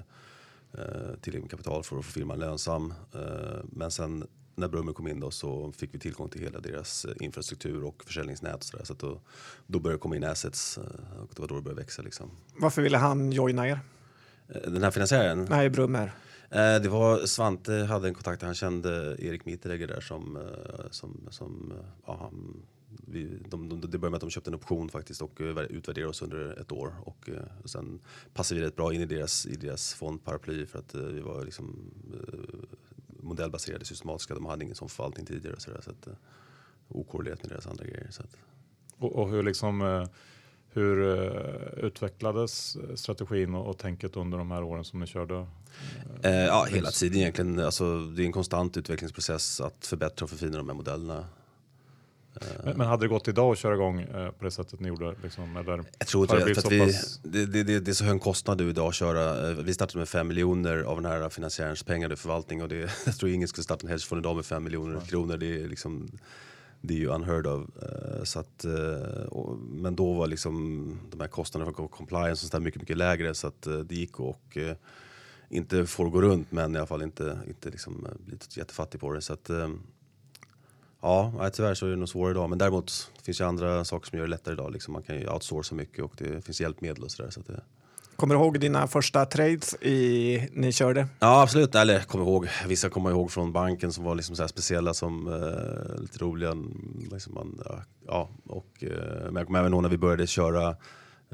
eh, 0.81 1.15
tillräckligt 1.21 1.43
med 1.43 1.51
kapital 1.51 1.83
för 1.83 1.99
att 1.99 2.05
få 2.05 2.13
firman 2.13 2.39
lönsam. 2.39 2.95
Eh, 3.15 3.61
men 3.65 3.91
sen 3.91 4.27
när 4.55 4.69
Brummer 4.69 4.93
kom 4.93 5.09
in 5.09 5.21
då 5.21 5.31
så 5.31 5.73
fick 5.73 5.95
vi 5.95 5.99
tillgång 5.99 6.29
till 6.29 6.41
hela 6.41 6.61
deras 6.61 7.05
eh, 7.05 7.15
infrastruktur 7.21 7.85
och 7.85 8.05
försäljningsnät 8.05 8.57
och 8.57 8.65
så, 8.65 8.77
där, 8.77 8.85
så 8.85 8.93
att 8.93 8.99
då, 8.99 9.21
då 9.67 9.81
började 9.81 9.97
det 9.99 10.01
komma 10.01 10.17
in 10.17 10.25
assets 10.25 10.79
eh, 10.79 10.85
och 11.23 11.31
det 11.35 11.41
var 11.41 11.49
då 11.49 11.55
det 11.55 11.63
började 11.63 11.81
växa. 11.81 12.03
Liksom. 12.03 12.31
Varför 12.57 12.83
ville 12.83 12.99
han 12.99 13.33
joina 13.33 13.69
er? 13.69 13.81
Eh, 14.49 14.71
Den 14.71 14.83
här 14.83 14.91
finansiären, 14.91 15.47
Nej, 15.51 15.71
Brummer. 15.71 16.13
det 16.83 16.89
var 16.89 17.27
Svante 17.27 17.73
hade 17.73 18.09
en 18.09 18.15
kontakt, 18.15 18.43
han 18.43 18.55
kände 18.55 19.17
Erik 19.19 19.45
Mitteregger 19.45 19.87
där 19.87 20.01
som, 20.01 20.39
som, 20.91 21.27
som 21.31 21.73
ja, 22.07 22.17
han, 22.21 22.63
vi, 23.07 23.39
de, 23.49 23.69
de, 23.69 23.81
det 23.81 23.99
började 23.99 24.11
med 24.11 24.15
att 24.15 24.21
de 24.21 24.31
köpte 24.31 24.51
en 24.51 24.55
option 24.55 24.89
faktiskt 24.89 25.23
och 25.23 25.41
utvärderade 25.71 26.11
oss 26.11 26.23
under 26.23 26.61
ett 26.61 26.73
år. 26.73 26.95
Och 27.05 27.29
eh, 27.29 27.43
sen 27.65 28.01
passade 28.35 28.61
vi 28.61 28.67
rätt 28.67 28.77
bra 28.77 28.95
in 28.95 29.01
i 29.01 29.07
deras, 29.07 29.47
i 29.47 29.57
deras 29.57 29.95
fondparaply 29.95 30.67
för 30.67 30.79
att 30.79 30.95
vi 30.95 31.21
var 31.21 31.45
liksom 31.45 31.91
modellbaserade, 33.23 33.85
systematiska. 33.85 34.35
De 34.35 34.47
hade 34.47 34.65
ingen 34.65 34.77
sån 34.77 34.89
förvaltning 34.89 35.27
tidigare. 35.27 35.61
Så, 35.61 35.71
där, 35.71 35.81
så 35.81 35.91
att, 35.91 36.07
eh, 36.07 36.13
okorrelerat 36.89 37.43
med 37.43 37.51
deras 37.53 37.67
andra 37.67 37.85
grejer. 37.85 38.09
Så 38.11 38.23
att, 38.23 38.37
Och, 38.99 39.13
och 39.13 39.31
hur, 39.31 39.43
liksom, 39.43 39.83
eh, 39.83 40.07
hur 40.73 41.19
eh, 41.19 41.85
utvecklades 41.85 42.77
strategin 42.95 43.55
och, 43.55 43.67
och 43.71 43.79
tänket 43.79 44.17
under 44.17 44.39
de 44.39 44.51
här 44.51 44.63
åren 44.63 44.85
som 44.85 45.01
ni 45.01 45.07
körde? 45.07 45.47
eh, 46.23 46.31
ja, 46.33 46.65
hela 46.71 46.91
tiden 46.91 47.19
egentligen. 47.19 47.59
Alltså, 47.59 47.99
det 48.01 48.23
är 48.23 48.27
en 48.27 48.33
konstant 48.33 48.77
utvecklingsprocess 48.77 49.61
att 49.61 49.87
förbättra 49.87 50.25
och 50.25 50.31
förfina 50.31 50.57
de 50.57 50.69
här 50.69 50.77
modellerna. 50.77 51.27
Men, 52.65 52.77
men 52.77 52.87
hade 52.87 53.05
det 53.05 53.09
gått 53.09 53.29
idag 53.29 53.53
att 53.53 53.59
köra 53.59 53.75
igång 53.75 54.01
eh, 54.01 54.31
på 54.31 54.45
det 54.45 54.51
sättet 54.51 54.81
ni 54.81 54.89
gjorde? 54.89 55.15
Liksom, 55.23 55.57
eller? 55.57 55.85
Jag 55.99 56.09
tror 56.09 56.25
inte 56.25 56.35
det, 56.35 56.41
för 56.41 56.45
blivit 56.45 56.65
att 56.67 56.73
vi, 56.73 56.81
pass- 56.93 57.21
det, 57.23 57.47
det, 57.47 57.63
det, 57.63 57.81
det 57.81 57.91
är 57.91 57.95
så 57.95 58.05
hög 58.05 58.21
kostnad 58.21 58.59
nu 58.61 58.69
idag 58.71 58.89
att 58.89 58.95
köra. 58.95 59.51
Eh, 59.51 59.57
Vi 59.57 59.75
startade 59.75 59.99
med 59.99 60.09
5 60.09 60.29
miljoner 60.29 60.79
av 60.83 61.03
den 61.03 61.13
här 61.13 61.29
finansiärens 61.29 61.83
pengar 61.83 62.13
i 62.13 62.17
förvaltning 62.17 62.63
och 62.63 62.69
det, 62.69 62.77
jag 63.07 63.17
tror 63.17 63.31
ingen 63.31 63.49
skulle 63.49 63.65
starta 63.65 63.87
en 63.87 63.91
hedgefond 63.91 64.19
idag 64.21 64.37
med 64.37 64.45
5 64.45 64.65
miljoner 64.65 65.01
kronor. 65.01 65.37
Det 65.37 65.61
är, 65.63 65.69
liksom, 65.69 66.09
det 66.81 66.95
är 66.95 66.99
ju 66.99 67.07
unheard 67.07 67.47
of. 67.47 67.63
Eh, 67.83 68.25
Så 68.25 68.39
att, 68.41 68.65
eh, 68.65 69.23
och, 69.29 69.59
men 69.59 69.97
då 69.97 70.13
var 70.13 70.27
liksom 70.27 70.99
de 71.11 71.21
här 71.21 71.29
kostnaderna 71.29 71.73
för 71.77 71.89
compliance 71.89 72.33
och 72.33 72.39
sånt 72.39 72.53
där 72.53 72.61
mycket, 72.61 72.81
mycket 72.81 72.97
lägre 72.97 73.35
så 73.35 73.47
att 73.47 73.67
eh, 73.67 73.79
det 73.79 73.95
gick 73.95 74.21
och 74.21 74.57
eh, 74.57 74.77
inte 75.49 75.87
få 75.87 76.11
gå 76.11 76.23
runt 76.23 76.53
men 76.53 76.75
i 76.75 76.79
alla 76.79 76.87
fall 76.87 77.03
inte, 77.03 77.39
inte 77.49 77.71
liksom 77.71 78.07
eh, 78.07 78.13
bli 78.27 78.37
jättefattig 78.51 79.01
på 79.01 79.13
det. 79.13 79.21
Så 79.21 79.33
att, 79.33 79.51
eh, 79.51 79.69
Ja, 81.03 81.33
nej, 81.39 81.51
tyvärr 81.51 81.75
så 81.75 81.87
är 81.87 81.91
det 81.91 81.97
nog 81.97 82.09
svårare 82.09 82.31
idag. 82.31 82.51
Men 82.51 82.59
däremot 82.59 83.11
finns 83.23 83.39
det 83.39 83.47
andra 83.47 83.85
saker 83.85 84.09
som 84.09 84.19
gör 84.19 84.27
det 84.27 84.31
lättare 84.31 84.55
idag. 84.55 84.73
Liksom 84.73 84.93
man 84.93 85.03
kan 85.03 85.17
ju 85.17 85.29
outsourca 85.29 85.75
mycket 85.75 86.05
och 86.05 86.13
det 86.19 86.45
finns 86.45 86.61
hjälpmedel 86.61 87.05
och 87.05 87.11
sådär. 87.11 87.31
Så 87.31 87.41
att 87.41 87.47
det... 87.47 87.63
Kommer 88.17 88.35
du 88.35 88.41
ihåg 88.41 88.61
dina 88.61 88.87
första 88.87 89.25
trades 89.25 89.75
i, 89.75 90.49
ni 90.53 90.73
körde? 90.73 91.09
Ja, 91.19 91.43
absolut. 91.43 91.75
Eller 91.75 92.01
kommer 92.01 92.25
ihåg. 92.25 92.49
Vissa 92.67 92.89
kommer 92.89 93.11
ihåg 93.11 93.31
från 93.31 93.53
banken 93.53 93.93
som 93.93 94.05
var 94.05 94.15
liksom 94.15 94.37
så 94.37 94.49
speciella 94.49 94.95
som 94.95 95.27
eh, 95.27 96.01
lite 96.01 96.19
roliga. 96.19 96.57
Liksom 97.13 97.35
man, 97.35 97.63
ja, 98.07 98.31
och, 98.47 98.85
eh, 98.85 99.25
men 99.25 99.37
jag 99.37 99.47
kommer 99.47 99.59
även 99.59 99.73
ihåg 99.73 99.83
när 99.83 99.91
vi 99.91 99.99
började 99.99 100.27
köra 100.27 100.77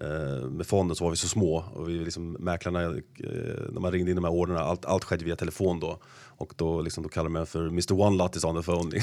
Eh, 0.01 0.51
med 0.51 0.67
fonden 0.67 0.97
så 0.97 1.05
var 1.05 1.11
vi 1.11 1.17
så 1.17 1.29
små 1.29 1.65
och 1.75 1.89
vi 1.89 1.93
liksom, 1.93 2.33
mäklarna, 2.33 2.83
eh, 2.83 2.93
när 3.73 3.81
man 3.81 3.93
ringde 3.93 4.11
in 4.11 4.17
de 4.17 4.25
här 4.25 4.33
orderna, 4.33 4.61
allt, 4.61 4.85
allt 4.85 5.05
skedde 5.05 5.25
via 5.25 5.37
telefon 5.37 5.81
då. 5.81 5.99
Och 6.39 6.53
då, 6.57 6.83
liksom, 6.83 7.03
då 7.03 7.09
kallade 7.09 7.33
man 7.33 7.41
mig 7.41 7.47
för 7.47 7.67
Mr 7.67 8.01
One 8.01 8.17
Lot 8.17 8.37
is 8.37 8.45
on 8.45 8.57
the 8.57 8.63
phone. 8.63 9.03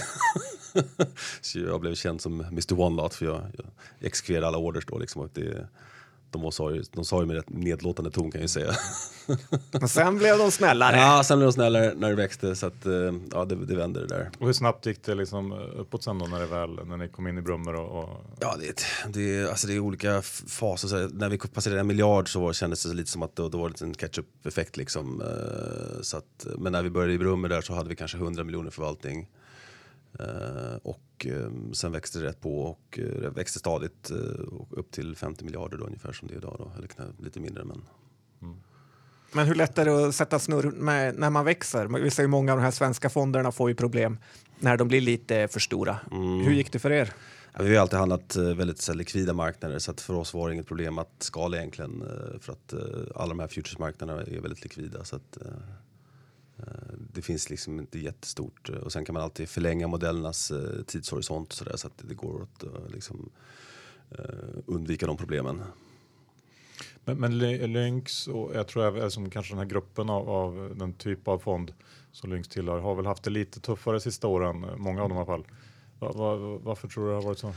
så 1.42 1.60
jag 1.60 1.82
blev 1.82 1.96
känd 1.96 2.22
som 2.22 2.42
Mr 2.42 2.80
One 2.80 2.96
Lot 2.96 3.14
för 3.14 3.26
jag, 3.26 3.42
jag 3.58 3.68
exekverade 4.00 4.48
alla 4.48 4.58
orders 4.58 4.86
då. 4.86 4.98
Liksom, 4.98 5.22
och 5.22 5.30
det, 5.34 5.68
de, 6.32 6.52
sa 6.52 6.72
ju, 6.72 6.84
de 6.92 7.06
sa 7.06 7.20
ju 7.22 7.26
med 7.26 7.36
rätt 7.36 7.50
nedlåtande 7.50 8.12
ton 8.12 8.32
kan 8.32 8.40
jag 8.42 8.44
ju 8.44 8.48
säga. 8.48 8.72
Och 9.82 9.90
sen 9.90 10.18
blev 10.18 10.38
de 10.38 10.52
snällare. 10.52 10.98
Ja, 10.98 11.24
sen 11.24 11.38
blev 11.40 11.48
de 11.48 11.54
snällare 11.54 11.94
när 11.96 12.10
det 12.10 12.16
växte 12.16 12.56
så 12.56 12.68
att 12.68 12.86
eh, 12.86 12.92
ja, 13.32 13.46
det, 13.46 13.56
det 13.66 13.76
vände 13.76 14.00
det 14.00 14.08
där. 14.08 14.30
Och 14.40 14.46
hur 14.46 14.54
snabbt 14.54 14.86
gick 14.86 15.04
det 15.04 15.16
liksom 15.16 15.52
uppåt 15.54 16.04
sen 16.04 16.20
då 16.20 16.26
när, 16.26 16.40
det 16.40 16.46
väl, 16.46 16.70
när 16.86 16.98
ni 16.98 17.08
kom 17.10 17.28
in 17.28 17.38
i 17.38 17.42
Brummer? 17.42 17.76
Och, 17.76 18.04
och... 18.04 18.10
Ja, 18.40 18.56
det, 18.60 18.82
det, 19.14 19.36
är- 19.38 19.48
alltså 19.48 19.68
det 19.68 19.74
är 19.74 19.80
olika 19.80 20.22
faser. 20.22 20.88
Så 20.88 21.08
när 21.08 21.30
vi 21.30 21.38
passerade 21.38 21.80
en 21.80 21.88
miljard 21.88 22.32
så 22.34 22.40
var, 22.40 22.54
kändes 22.54 22.84
det 22.84 22.94
lite 22.94 23.12
som 23.12 23.24
att 23.24 23.36
då, 23.36 23.50
då 23.50 23.58
var 23.58 23.70
det 23.70 23.82
en 23.82 23.94
catch-up-effekt. 23.94 24.78
Liksom. 24.78 25.22
Eh, 25.22 26.02
så 26.02 26.18
att, 26.18 26.46
men 26.58 26.72
när 26.72 26.84
vi 26.84 26.90
började 26.90 27.14
i 27.14 27.18
Brummer 27.18 27.50
där 27.50 27.62
så 27.62 27.74
hade 27.74 27.90
vi 27.90 27.96
kanske 27.96 28.18
100 28.18 28.44
miljoner 28.44 28.70
förvaltning. 28.72 29.28
Eh, 30.20 30.76
och 31.16 31.26
eh, 31.26 31.50
sen 31.74 31.92
växte 31.92 32.20
det 32.20 32.26
rätt 32.26 32.42
på 32.42 32.62
och 32.62 33.00
eh, 33.00 33.32
växte 33.32 33.60
stadigt 33.60 34.12
eh, 34.12 34.18
och 34.44 34.78
upp 34.80 34.92
till 34.92 35.16
50 35.16 35.46
miljarder 35.46 35.78
då, 35.78 35.86
ungefär 35.86 36.14
som 36.14 36.28
det 36.28 36.34
är 36.34 36.38
idag. 36.38 36.56
Då. 36.60 36.72
Eller 36.78 37.24
lite 37.24 37.40
mindre 37.40 37.64
men 37.64 37.82
Men 39.32 39.48
hur 39.48 39.56
lätt 39.56 39.78
är 39.78 39.86
det 39.86 40.08
att 40.08 40.16
sätta 40.16 40.40
snurr 40.40 40.72
med 40.72 41.20
när 41.20 41.30
man 41.30 41.46
växer? 41.46 41.86
Vi 41.86 42.12
ser 42.12 42.24
ju 42.24 42.28
många 42.28 42.52
av 42.52 42.58
de 42.58 42.64
här 42.64 42.72
svenska 42.72 43.10
fonderna 43.10 43.52
får 43.52 43.70
ju 43.70 43.76
problem 43.76 44.18
när 44.60 44.78
de 44.78 44.88
blir 44.88 45.02
lite 45.02 45.48
för 45.48 45.60
stora. 45.60 46.00
Hur 46.46 46.52
gick 46.52 46.72
det 46.72 46.80
för 46.80 46.92
er? 46.92 47.14
Ja, 47.54 47.64
vi 47.64 47.76
har 47.76 47.82
alltid 47.82 48.00
handlat 48.00 48.36
eh, 48.36 48.44
väldigt 48.44 48.82
så 48.82 48.92
här, 48.92 48.98
likvida 48.98 49.34
marknader 49.34 49.80
så 49.80 49.92
att 49.92 50.02
för 50.02 50.14
oss 50.14 50.34
var 50.34 50.48
det 50.48 50.54
inget 50.54 50.68
problem 50.68 50.98
att 50.98 51.16
skala 51.20 51.58
egentligen 51.58 52.02
eh, 52.02 52.40
för 52.40 52.52
att 52.54 52.74
alla 53.16 53.30
de 53.30 53.40
här 53.40 53.48
futuresmarknaderna 53.48 54.22
är 54.22 54.42
väldigt 54.42 54.64
likvida. 54.64 55.04
Så 55.04 55.16
att, 55.16 55.38
det 57.14 57.22
finns 57.22 57.50
liksom 57.50 57.80
inte 57.80 58.00
jättestort 58.00 58.70
eh, 58.70 58.76
och 58.76 58.92
sen 58.92 59.06
kan 59.06 59.14
man 59.14 59.24
alltid 59.24 59.50
förlänga 59.50 59.88
modellernas 59.88 60.52
eh, 60.52 60.82
tidshorisont 60.88 61.54
så, 61.54 61.64
där, 61.66 61.78
så 61.78 61.88
att 61.88 62.02
det 62.08 62.14
går 62.16 62.44
att 62.44 62.64
eh, 62.64 62.70
liksom, 62.94 63.30
eh, 64.12 64.26
undvika 64.66 65.08
de 65.08 65.18
problemen. 65.18 65.62
Men, 67.06 67.18
men 67.20 67.38
Ly- 67.38 67.68
Lynx 67.68 68.28
och 68.28 68.52
jag 68.56 68.68
tror 68.68 68.84
även 68.86 69.12
som 69.12 69.30
kanske 69.30 69.52
den 69.54 69.60
här 69.60 69.66
gruppen 69.66 70.10
av, 70.10 70.30
av 70.30 70.74
den 70.78 70.94
typ 70.94 71.28
av 71.28 71.40
fond 71.40 71.74
som 72.12 72.30
Lynx 72.30 72.48
tillhör 72.48 72.80
har 72.80 72.96
väl 72.96 73.06
haft 73.06 73.24
det 73.24 73.30
lite 73.30 73.60
tuffare 73.60 74.00
sista 74.00 74.28
åren, 74.28 74.66
många 74.78 75.04
av 75.04 75.10
dem 75.10 75.18
i 75.18 75.20
alla 75.20 75.26
fall. 75.26 75.46
Va, 76.00 76.12
va, 76.12 76.36
varför 76.64 76.88
tror 76.88 77.04
du 77.04 77.10
det 77.10 77.16
har 77.16 77.22
varit 77.24 77.40
så? 77.40 77.48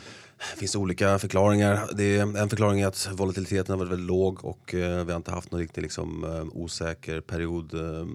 Det 0.54 0.58
finns 0.58 0.76
olika 0.76 1.18
förklaringar. 1.18 1.88
Det 1.96 2.16
är, 2.18 2.36
en 2.36 2.48
förklaring 2.48 2.80
är 2.80 2.86
att 2.86 3.08
volatiliteten 3.12 3.72
har 3.72 3.78
varit 3.78 3.90
väldigt 3.92 4.06
låg 4.08 4.44
och 4.44 4.74
eh, 4.74 5.04
vi 5.04 5.12
har 5.12 5.16
inte 5.16 5.30
haft 5.30 5.50
någon 5.52 5.60
riktigt 5.60 5.82
liksom, 5.82 6.24
eh, 6.24 6.44
osäker 6.52 7.20
period. 7.20 7.74
Eh, 7.74 8.06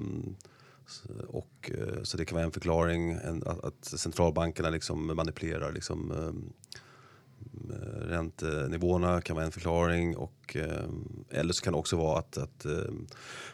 s- 0.51 0.52
och, 1.27 1.71
eh, 1.73 2.03
så 2.03 2.17
det 2.17 2.25
kan 2.25 2.35
vara 2.35 2.45
en 2.45 2.51
förklaring. 2.51 3.11
En, 3.11 3.43
att, 3.47 3.85
centralbankerna 3.85 4.69
liksom 4.69 5.15
manipulerar 5.15 5.71
liksom, 5.71 6.11
eh, 6.11 6.33
räntenivåerna 8.07 9.21
kan 9.21 9.35
vara 9.35 9.45
en 9.45 9.51
förklaring. 9.51 10.17
Och, 10.17 10.55
eh, 10.55 10.89
eller 11.29 11.53
så 11.53 11.63
kan 11.63 11.73
det 11.73 11.79
också 11.79 11.97
vara 11.97 12.19
att, 12.19 12.37
att 12.37 12.59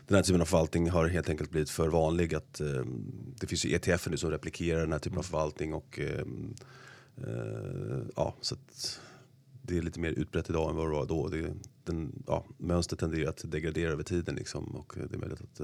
den 0.08 0.16
här 0.16 0.24
typen 0.24 0.42
av 0.42 0.46
förvaltning 0.46 0.90
har 0.90 1.08
helt 1.08 1.30
enkelt 1.30 1.52
blivit 1.52 1.70
för 1.70 1.88
vanlig. 1.88 2.36
Att, 2.36 2.62
det 3.40 3.48
finns 3.48 3.66
ju 3.66 3.76
ETF 3.76 4.08
nu 4.10 4.18
som 4.18 4.32
replikerar 4.32 4.82
den 4.82 4.92
här 4.92 5.00
typen 5.00 5.20
av 5.20 5.24
förvaltning. 5.24 5.74
Och, 5.74 6.00
ja, 8.16 8.36
så 8.42 8.56
att 8.56 9.00
det 9.62 9.78
är 9.78 9.82
lite 9.82 10.00
mer 10.00 10.12
utbrett 10.12 10.50
idag 10.50 10.70
än 10.70 10.76
vad 10.76 10.86
det 10.86 10.92
var 10.92 11.06
då. 11.06 11.28
Det, 11.28 11.54
den, 11.84 12.24
ja, 12.28 12.46
mönstret 12.58 13.00
tenderar 13.00 13.30
att 13.30 13.52
degradera 13.52 13.92
över 13.92 14.04
tiden 14.04 14.36
liksom, 14.36 14.76
och 14.76 14.94
det 14.96 15.16
är 15.16 15.20
möjligt 15.20 15.42
att, 15.42 15.62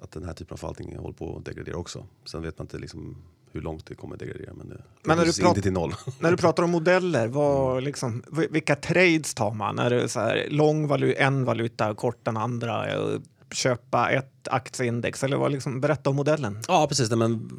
att 0.00 0.10
den 0.10 0.24
här 0.24 0.32
typen 0.32 0.52
av 0.54 0.56
förvaltning 0.56 0.96
håller 0.96 1.14
på 1.14 1.36
att 1.36 1.44
degradera 1.44 1.76
också. 1.76 2.06
Sen 2.24 2.42
vet 2.42 2.58
man 2.58 2.64
inte 2.64 2.78
liksom 2.78 3.16
hur 3.52 3.60
långt 3.60 3.86
det 3.86 3.94
kommer 3.94 4.14
att 4.14 4.20
degradera. 4.20 4.54
Men, 4.54 4.68
det, 4.68 4.76
Men 5.02 5.16
när 5.16 5.24
du 5.24 5.30
det 5.30 5.40
prat- 5.40 5.48
inte 5.48 5.62
till 5.62 5.72
noll. 5.72 5.94
När 6.20 6.30
du 6.30 6.36
pratar 6.46 6.62
om 6.62 6.70
modeller, 6.70 7.28
vad, 7.28 7.82
liksom, 7.82 8.22
vilka 8.50 8.76
trades 8.76 9.34
tar 9.34 9.54
man? 9.54 9.78
Är 9.78 9.90
det 9.90 10.08
så 10.08 10.20
här, 10.20 10.46
lång 10.50 10.86
valuta, 10.88 11.20
en 11.22 11.44
valuta, 11.44 11.94
kort 11.94 12.18
den 12.24 12.36
andra? 12.36 12.92
eh, 12.94 13.20
Köpa 13.52 14.10
ett 14.10 14.48
aktieindex? 14.50 15.24
Eller 15.24 15.36
vad, 15.36 15.52
liksom, 15.52 15.80
berätta 15.80 16.10
om 16.10 16.16
modellen. 16.16 16.58
Ja, 16.68 16.86
precis. 16.88 17.10
Nej, 17.10 17.18
men 17.18 17.50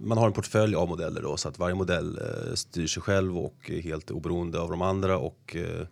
man 0.00 0.18
har 0.18 0.26
en 0.26 0.32
portfölj 0.32 0.74
av 0.76 0.88
modeller 0.88 1.22
då, 1.22 1.36
så 1.36 1.48
att 1.48 1.58
varje 1.58 1.74
modell 1.74 2.18
eh, 2.18 2.54
styr 2.54 2.86
sig 2.86 3.02
själv 3.02 3.38
och 3.38 3.70
är 3.70 3.80
helt 3.80 4.10
oberoende 4.10 4.60
av 4.60 4.70
de 4.70 4.82
andra 4.82 5.18
och 5.18 5.56
eh, 5.56 5.86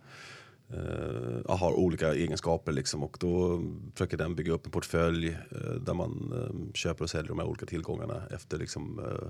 eh, 0.73 1.57
har 1.57 1.73
olika 1.73 2.13
egenskaper. 2.13 2.71
Liksom. 2.71 3.03
Och 3.03 3.17
då 3.19 3.61
försöker 3.93 4.17
den 4.17 4.35
bygga 4.35 4.51
upp 4.53 4.65
en 4.65 4.71
portfölj 4.71 5.27
eh, 5.27 5.71
där 5.81 5.93
man 5.93 6.33
eh, 6.35 6.73
köper 6.73 7.03
och 7.03 7.09
säljer 7.09 7.27
de 7.27 7.39
här 7.39 7.47
olika 7.47 7.65
tillgångarna 7.65 8.23
efter 8.31 8.57
liksom, 8.57 8.99
eh, 8.99 9.29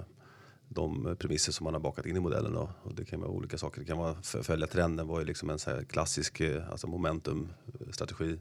de 0.69 1.15
premisser 1.19 1.51
som 1.51 1.63
man 1.63 1.73
har 1.73 1.81
bakat 1.81 2.05
in 2.05 2.15
i 2.17 2.19
modellen. 2.19 2.53
Då. 2.53 2.69
Och 2.83 2.95
det 2.95 3.05
kan 3.05 3.19
vara 3.21 3.31
olika 3.31 3.57
saker. 3.57 3.81
Det 3.81 3.87
kan 3.87 3.97
vara 3.97 4.15
följa 4.21 4.67
trenden 4.67 5.07
var 5.07 5.19
ju 5.19 5.25
liksom 5.25 5.49
en 5.49 5.59
så 5.59 5.69
här 5.69 5.83
klassisk 5.83 6.39
eh, 6.39 6.69
alltså 6.69 6.87
momentum-strategi. 6.87 8.31
Eh, 8.31 8.39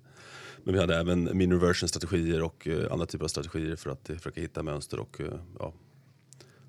Men 0.64 0.75
vi 0.75 0.81
hade 0.81 0.97
även 0.97 1.25
mean 1.25 1.52
reversion 1.52 1.88
strategier 1.88 2.43
och 2.43 2.69
eh, 2.69 2.93
andra 2.93 3.07
typer 3.07 3.25
av 3.25 3.28
strategier 3.28 3.76
för 3.76 3.90
att 3.90 4.07
försöka 4.07 4.40
hitta 4.40 4.62
mönster 4.62 5.00
och 5.00 5.21
ja, 5.59 5.73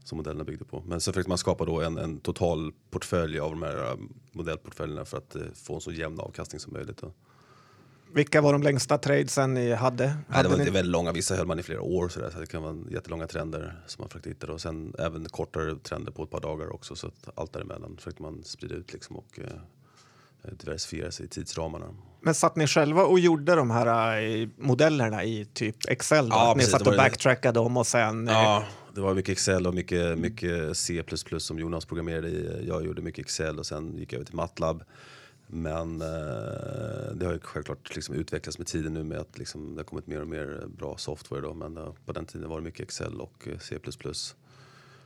som 0.09 0.17
modellerna 0.17 0.43
byggde 0.43 0.65
på. 0.65 0.83
Men 0.87 1.01
så 1.01 1.11
försökte 1.11 1.29
man 1.29 1.37
skapa 1.37 1.65
då 1.65 1.81
en, 1.81 1.97
en 1.97 2.19
total 2.19 2.71
portfölj 2.91 3.39
av 3.39 3.49
de 3.51 3.61
här 3.63 3.91
eh, 3.91 3.97
modellportföljerna 4.31 5.05
för 5.05 5.17
att 5.17 5.35
eh, 5.35 5.41
få 5.55 5.75
en 5.75 5.81
så 5.81 5.91
jämn 5.91 6.19
avkastning 6.19 6.59
som 6.59 6.73
möjligt. 6.73 6.97
Då. 6.97 7.11
Vilka 8.13 8.41
var 8.41 8.53
de 8.53 8.63
längsta 8.63 8.97
tradesen 8.97 9.53
ni 9.53 9.73
hade? 9.73 10.05
Nej, 10.05 10.15
det 10.27 10.33
hade 10.35 10.49
var 10.49 10.55
ni- 10.55 10.61
inte 10.61 10.73
väldigt 10.73 10.91
långa, 10.91 11.11
vissa 11.11 11.35
höll 11.35 11.47
man 11.47 11.59
i 11.59 11.63
flera 11.63 11.81
år 11.81 12.09
så, 12.09 12.19
där, 12.19 12.29
så 12.29 12.39
det 12.39 12.45
kan 12.45 12.63
vara 12.63 12.75
jättelånga 12.91 13.27
trender 13.27 13.83
som 13.87 14.01
man 14.01 14.09
försökte 14.09 14.29
hitta. 14.29 14.51
Och 14.51 14.61
sen 14.61 14.93
även 14.99 15.25
kortare 15.29 15.75
trender 15.75 16.11
på 16.11 16.23
ett 16.23 16.29
par 16.29 16.39
dagar 16.41 16.73
också 16.73 16.95
så 16.95 17.07
att 17.07 17.29
allt 17.35 17.53
däremellan 17.53 17.97
försökte 17.97 18.21
man 18.21 18.43
sprida 18.43 18.75
ut 18.75 18.93
liksom 18.93 19.15
och 19.15 19.39
eh, 19.39 20.51
diversifiera 20.51 21.11
sig 21.11 21.25
i 21.25 21.29
tidsramarna. 21.29 21.85
Men 22.21 22.33
satt 22.35 22.55
ni 22.55 22.67
själva 22.67 23.03
och 23.03 23.19
gjorde 23.19 23.55
de 23.55 23.71
här 23.71 24.49
modellerna 24.57 25.23
i 25.23 25.45
typ 25.53 25.75
Excel? 25.89 26.29
Då? 26.29 26.35
Ja, 26.35 26.51
Att 26.51 26.57
ni 26.57 26.59
precis, 26.59 26.71
satt 26.71 26.83
det 26.83 26.89
och 26.89 26.91
det. 26.91 26.97
backtrackade 26.97 27.59
dem 27.59 27.77
och 27.77 27.87
sen... 27.87 28.27
Ja, 28.27 28.63
det 28.99 29.03
var 29.03 29.13
mycket 29.13 29.31
Excel 29.31 29.67
och 29.67 29.73
mycket, 29.73 30.19
mycket 30.19 30.77
C++ 30.77 31.03
som 31.37 31.59
Jonas 31.59 31.85
programmerade 31.85 32.29
i. 32.29 32.65
Jag 32.67 32.85
gjorde 32.85 33.01
mycket 33.01 33.25
Excel 33.25 33.59
och 33.59 33.65
sen 33.65 33.97
gick 33.97 34.13
jag 34.13 34.17
över 34.17 34.25
till 34.25 34.35
MATLAB. 34.35 34.83
Men 35.47 36.01
eh, 36.01 37.15
det 37.15 37.25
har 37.25 37.33
ju 37.33 37.39
självklart 37.39 37.95
liksom 37.95 38.15
utvecklats 38.15 38.57
med 38.57 38.67
tiden 38.67 38.93
nu 38.93 39.03
med 39.03 39.17
att 39.17 39.37
liksom, 39.37 39.75
det 39.75 39.79
har 39.79 39.85
kommit 39.85 40.07
mer 40.07 40.21
och 40.21 40.27
mer 40.27 40.63
bra 40.77 40.97
software. 40.97 41.41
Då, 41.41 41.53
men 41.53 41.77
eh, 41.77 41.93
på 42.05 42.11
den 42.11 42.25
tiden 42.25 42.49
var 42.49 42.57
det 42.57 42.63
mycket 42.63 42.81
Excel 42.81 43.21
och 43.21 43.47
eh, 43.47 43.59
C++ 43.59 43.79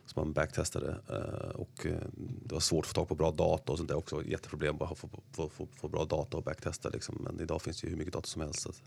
som 0.06 0.22
man 0.22 0.34
backtestade. 0.34 0.96
Eh, 1.10 1.50
och 1.56 1.86
eh, 1.86 1.98
det 2.46 2.54
var 2.54 2.60
svårt 2.60 2.86
att 2.86 2.90
få 2.90 2.94
tag 2.94 3.08
på 3.08 3.16
bra 3.16 3.32
data 3.32 3.72
och 3.72 3.78
sånt 3.78 3.90
där 3.90 3.98
också. 3.98 4.24
Jätteproblem 4.24 4.78
bara 4.78 4.90
att 4.90 5.00
få, 5.00 5.10
få, 5.32 5.50
få, 5.50 5.68
få 5.82 5.88
bra 5.88 6.06
data 6.06 6.38
och 6.38 6.44
backtesta. 6.44 6.90
Liksom. 6.90 7.18
Men 7.20 7.40
idag 7.40 7.62
finns 7.62 7.82
det 7.82 7.86
ju 7.86 7.92
hur 7.92 7.98
mycket 7.98 8.14
data 8.14 8.28
som 8.28 8.42
helst. 8.42 8.60
Så 8.60 8.70
att, 8.70 8.82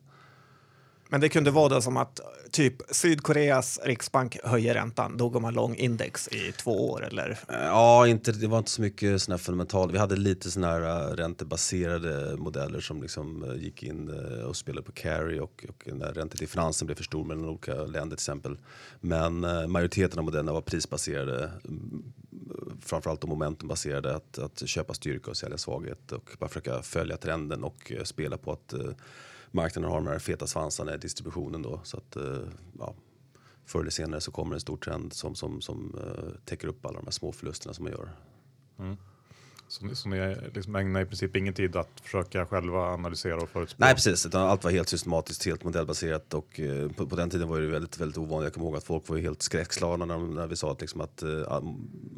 men 1.09 1.21
det 1.21 1.29
kunde 1.29 1.51
vara 1.51 1.69
då 1.69 1.81
som 1.81 1.97
att 1.97 2.21
typ 2.51 2.75
Sydkoreas 2.91 3.81
riksbank 3.85 4.39
höjer 4.45 4.75
räntan, 4.75 5.17
då 5.17 5.29
går 5.29 5.41
man 5.41 5.55
lång 5.55 5.77
index 5.77 6.29
i 6.29 6.53
två 6.53 6.91
år 6.91 7.05
eller? 7.05 7.39
Ja, 7.49 8.07
inte, 8.07 8.33
det 8.33 8.47
var 8.47 8.59
inte 8.59 8.71
så 8.71 8.83
mycket 8.83 9.23
sådana 9.23 9.37
här 9.37 9.45
fundamentala. 9.45 9.93
Vi 9.93 9.99
hade 9.99 10.17
lite 10.17 10.51
sådana 10.51 10.73
här 10.73 11.11
äh, 11.11 11.17
räntebaserade 11.17 12.37
modeller 12.37 12.81
som 12.81 13.03
liksom 13.03 13.45
äh, 13.45 13.63
gick 13.63 13.83
in 13.83 14.09
äh, 14.09 14.45
och 14.45 14.57
spelade 14.57 14.87
på 14.87 14.93
carry 14.93 15.39
och, 15.39 15.65
och 15.69 15.97
när 15.97 16.13
räntedifferensen 16.13 16.87
blev 16.87 16.97
för 16.97 17.05
stor 17.05 17.25
mellan 17.25 17.45
olika 17.45 17.75
länder 17.75 18.03
till 18.03 18.13
exempel. 18.13 18.59
Men 19.01 19.41
majoriteten 19.71 20.19
av 20.19 20.25
modellerna 20.25 20.53
var 20.53 20.61
prisbaserade, 20.61 21.51
mm, 21.65 22.13
framförallt 22.81 23.23
och 23.23 23.29
momentumbaserade, 23.29 24.17
att, 24.17 24.39
att 24.39 24.69
köpa 24.69 24.95
styrka 24.95 25.31
och 25.31 25.37
sälja 25.37 25.59
svaghet 25.59 26.13
och 26.13 26.31
bara 26.39 26.49
försöka 26.49 26.83
följa 26.83 27.17
trenden 27.17 27.65
och 27.65 27.93
spela 28.05 28.39
på 28.39 28.53
att 28.53 28.75
marknaden 29.57 29.91
har 29.91 29.97
de 29.97 30.07
här 30.07 30.19
feta 30.19 30.47
svansarna 30.47 30.95
i 30.95 30.99
distributionen 30.99 31.63
då. 31.63 31.81
Så 31.85 31.97
att, 31.97 32.17
eh, 32.17 32.49
ja, 32.79 32.95
förr 33.65 33.81
eller 33.81 33.91
senare 33.91 34.21
så 34.21 34.31
kommer 34.31 34.55
en 34.55 34.61
stor 34.61 34.77
trend 34.77 35.13
som, 35.13 35.35
som, 35.35 35.61
som 35.61 35.99
eh, 35.99 36.41
täcker 36.45 36.69
upp 36.69 36.87
alla 36.87 36.99
de 36.99 37.05
här 37.05 37.13
små 37.13 37.33
förlusterna 37.33 37.75
som 37.75 37.85
man 37.85 37.93
gör. 37.93 38.11
Mm. 38.79 38.97
Så, 39.69 39.85
ni- 39.85 39.95
så 39.95 40.09
ni 40.09 40.37
liksom 40.55 40.77
ägnar 40.77 41.01
i 41.01 41.05
princip 41.05 41.37
ingen 41.37 41.55
tid 41.55 41.77
att 41.77 41.89
försöka 42.03 42.47
själva 42.47 42.79
analysera 42.79 43.37
och 43.37 43.49
förutspå? 43.49 43.77
Nej 43.85 43.95
precis, 43.95 44.27
utan 44.27 44.43
allt 44.43 44.65
var 44.65 44.71
helt 44.71 44.89
systematiskt, 44.89 45.47
helt 45.47 45.65
modellbaserat 45.65 46.35
och 46.35 46.61
eh, 46.61 46.89
på, 46.91 47.07
på 47.07 47.17
den 47.17 47.31
tiden 47.31 47.49
var 47.49 47.61
det 47.61 47.67
väldigt, 47.67 48.01
väldigt 48.01 48.19
ovanligt. 48.19 48.45
Jag 48.47 48.53
kommer 48.55 48.67
ihåg 48.67 48.77
att 48.77 48.85
folk 48.85 49.09
var 49.09 49.17
helt 49.19 49.43
skräckslagna 49.43 50.05
när, 50.05 50.19
när 50.19 50.47
vi 50.47 50.57
sa 50.57 50.73
att, 50.73 50.81
liksom, 50.81 51.01
att 51.01 51.23
eh, 51.23 51.29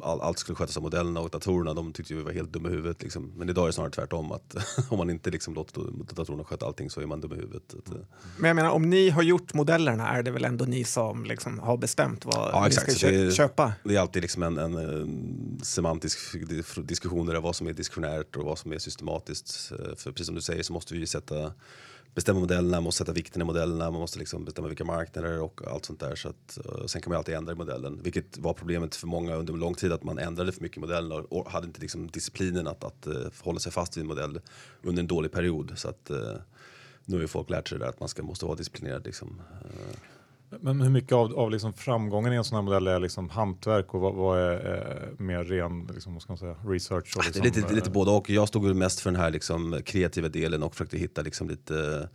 all, 0.01 0.21
allt 0.21 0.39
skulle 0.39 0.55
skötas 0.55 0.77
av 0.77 0.83
modellerna 0.83 1.19
och 1.19 1.29
datorerna. 1.29 1.73
De 1.73 1.93
tyckte 1.93 2.13
vi 2.13 2.21
var 2.23 2.31
helt 2.31 2.51
dumma 2.53 2.69
i 2.69 2.71
huvudet. 2.71 3.03
Liksom. 3.03 3.31
Men 3.35 3.49
idag 3.49 3.63
är 3.63 3.67
det 3.67 3.73
snarare 3.73 3.91
tvärtom, 3.91 4.31
att 4.31 4.55
om 4.89 4.97
man 4.97 5.09
inte 5.09 5.29
liksom 5.31 5.53
låter 5.53 5.81
datorerna 6.15 6.43
sköta 6.43 6.65
allting 6.65 6.89
så 6.89 7.01
är 7.01 7.05
man 7.05 7.21
dum 7.21 7.31
i 7.33 7.35
huvudet. 7.35 7.73
Att, 7.77 7.89
eh, 7.95 8.01
Men 8.37 8.47
jag 8.47 8.55
menar, 8.55 8.69
om 8.69 8.89
ni 8.89 9.09
har 9.09 9.23
gjort 9.23 9.53
modellerna 9.53 10.09
är 10.09 10.23
det 10.23 10.31
väl 10.31 10.45
ändå 10.45 10.65
ni 10.65 10.83
som 10.83 11.23
liksom 11.25 11.59
har 11.59 11.77
bestämt 11.77 12.25
vad 12.25 12.49
Ja, 12.53 12.61
ni 12.61 12.67
exakt. 12.67 12.91
ska 12.91 12.99
Så 12.99 13.05
det 13.05 13.11
kö- 13.11 13.27
är- 13.27 13.31
köpa? 13.31 13.73
Det 13.83 13.95
är 13.95 13.99
alltid 13.99 14.21
liksom 14.21 14.43
en, 14.43 14.57
en, 14.57 14.77
eh, 14.77 15.07
semantisk 15.63 16.35
dis- 16.35 16.81
diskussion 16.81 17.29
definiera 17.39 17.41
vad 17.41 17.55
som 17.55 17.67
är 17.67 17.73
diskretionärt 17.73 18.35
och 18.35 18.45
vad 18.45 18.57
som 18.57 18.73
är 18.73 18.79
systematiskt. 18.79 19.71
Eh, 19.71 19.95
för 19.95 20.11
precis 20.11 20.25
som 20.25 20.35
du 20.35 20.41
säger 20.41 20.63
så 20.63 20.73
måste 20.73 20.93
vi 20.93 20.99
ju 20.99 21.07
sätta 21.07 21.53
bestämma 22.15 22.39
modellerna, 22.39 22.77
man 22.77 22.83
måste 22.83 23.03
sätta 23.03 23.13
vikten 23.13 23.41
i 23.41 23.45
modellerna, 23.45 23.91
man 23.91 24.01
måste 24.01 24.19
liksom 24.19 24.45
bestämma 24.45 24.67
vilka 24.67 24.85
marknader 24.85 25.39
och 25.41 25.61
allt 25.67 25.85
sånt 25.85 25.99
där. 25.99 26.15
Så 26.15 26.29
att, 26.29 26.57
eh, 26.57 26.85
sen 26.85 27.01
kan 27.01 27.11
man 27.11 27.17
alltid 27.17 27.35
ändra 27.35 27.53
i 27.53 27.55
modellen, 27.55 27.99
vilket 28.03 28.37
var 28.37 28.53
problemet 28.53 28.95
för 28.95 29.07
många 29.07 29.35
under 29.35 29.53
lång 29.53 29.75
tid 29.75 29.91
att 29.91 30.03
man 30.03 30.19
ändrade 30.19 30.51
för 30.51 30.61
mycket 30.61 30.77
i 30.77 30.79
modellen 30.79 31.25
och 31.29 31.51
hade 31.51 31.67
inte 31.67 31.81
liksom 31.81 32.07
disciplinen 32.07 32.67
att, 32.67 32.83
att 32.83 33.07
eh, 33.07 33.13
uh, 33.13 33.27
hålla 33.43 33.59
sig 33.59 33.71
fast 33.71 33.97
vid 33.97 34.01
en 34.01 34.07
modell 34.07 34.41
under 34.83 35.01
en 35.01 35.07
dålig 35.07 35.31
period. 35.31 35.71
Så 35.75 35.89
att, 35.89 36.11
uh, 36.11 36.35
nu 37.05 37.15
har 37.15 37.21
ju 37.21 37.27
folk 37.27 37.49
lärt 37.49 37.67
sig 37.67 37.77
det 37.77 37.85
där 37.85 37.89
att 37.89 37.99
man 37.99 38.09
ska, 38.09 38.23
måste 38.23 38.45
vara 38.45 38.55
disciplinerad. 38.55 39.05
Liksom. 39.05 39.41
Uh, 40.53 40.59
men 40.61 40.81
hur 40.81 40.89
mycket 40.89 41.11
av, 41.11 41.39
av 41.39 41.51
liksom 41.51 41.73
framgången 41.73 42.33
i 42.33 42.35
en 42.35 42.43
sån 42.43 42.55
här 42.55 42.63
modell 42.63 42.87
är 42.87 42.99
liksom 42.99 43.29
hantverk 43.29 43.93
och 43.93 44.01
vad, 44.01 44.15
vad 44.15 44.39
är 44.39 45.07
eh, 45.11 45.25
mer 45.25 45.43
ren 45.43 45.89
liksom, 45.93 46.13
vad 46.13 46.21
ska 46.21 46.31
man 46.31 46.37
säga, 46.37 46.55
research? 46.65 47.17
Och 47.17 47.25
liksom, 47.25 47.43
det 47.43 47.49
är 47.49 47.61
lite, 47.61 47.73
lite 47.73 47.89
både 47.89 48.11
och. 48.11 48.29
Jag 48.29 48.47
stod 48.47 48.75
mest 48.75 48.99
för 48.99 49.11
den 49.11 49.19
här 49.19 49.31
liksom, 49.31 49.81
kreativa 49.85 50.29
delen 50.29 50.63
och 50.63 50.73
försökte 50.73 50.97
hitta 50.97 51.21
liksom, 51.21 51.49
lite 51.49 51.73
uh, 51.73 52.05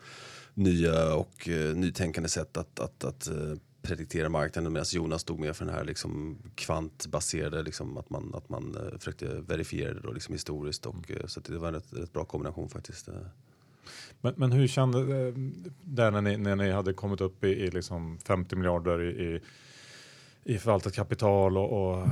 nya 0.55 1.15
och 1.15 1.49
uh, 1.49 1.77
nytänkande 1.77 2.29
sätt 2.29 2.57
att, 2.57 2.81
att, 2.81 3.05
att 3.05 3.31
uh, 3.33 3.55
prediktera 3.83 4.29
marknaden 4.29 4.73
medan 4.73 4.87
Jonas 4.93 5.23
stod 5.23 5.41
mer 5.41 5.53
för 5.53 5.65
den 5.65 5.75
här 5.75 5.85
liksom, 5.85 6.39
kvantbaserade, 6.55 7.63
liksom, 7.63 7.97
att 7.97 8.11
man, 8.11 8.35
att 8.35 8.49
man 8.49 8.77
uh, 8.77 8.99
försökte 8.99 9.27
verifiera 9.27 10.01
det 10.01 10.13
liksom, 10.13 10.33
historiskt. 10.33 10.87
Och, 10.87 11.11
mm. 11.11 11.29
så 11.29 11.41
det 11.41 11.59
var 11.59 11.69
en 11.69 11.75
rätt, 11.75 11.93
rätt 11.93 12.13
bra 12.13 12.25
kombination 12.25 12.69
faktiskt. 12.69 13.09
Men, 14.21 14.35
men 14.37 14.53
hur 14.53 14.67
kände 14.67 14.99
eh, 14.99 15.35
det 15.83 16.11
när 16.11 16.21
ni, 16.21 16.37
när 16.37 16.57
ni 16.57 16.71
hade 16.71 16.93
kommit 16.93 17.21
upp 17.21 17.45
i, 17.45 17.49
i 17.49 17.71
liksom 17.71 18.19
50 18.27 18.57
miljarder 18.57 19.03
i, 19.03 19.41
i, 20.45 20.59
förvaltat 20.59 20.95
kapital 20.95 21.59
och, 21.59 21.73
och 21.73 22.09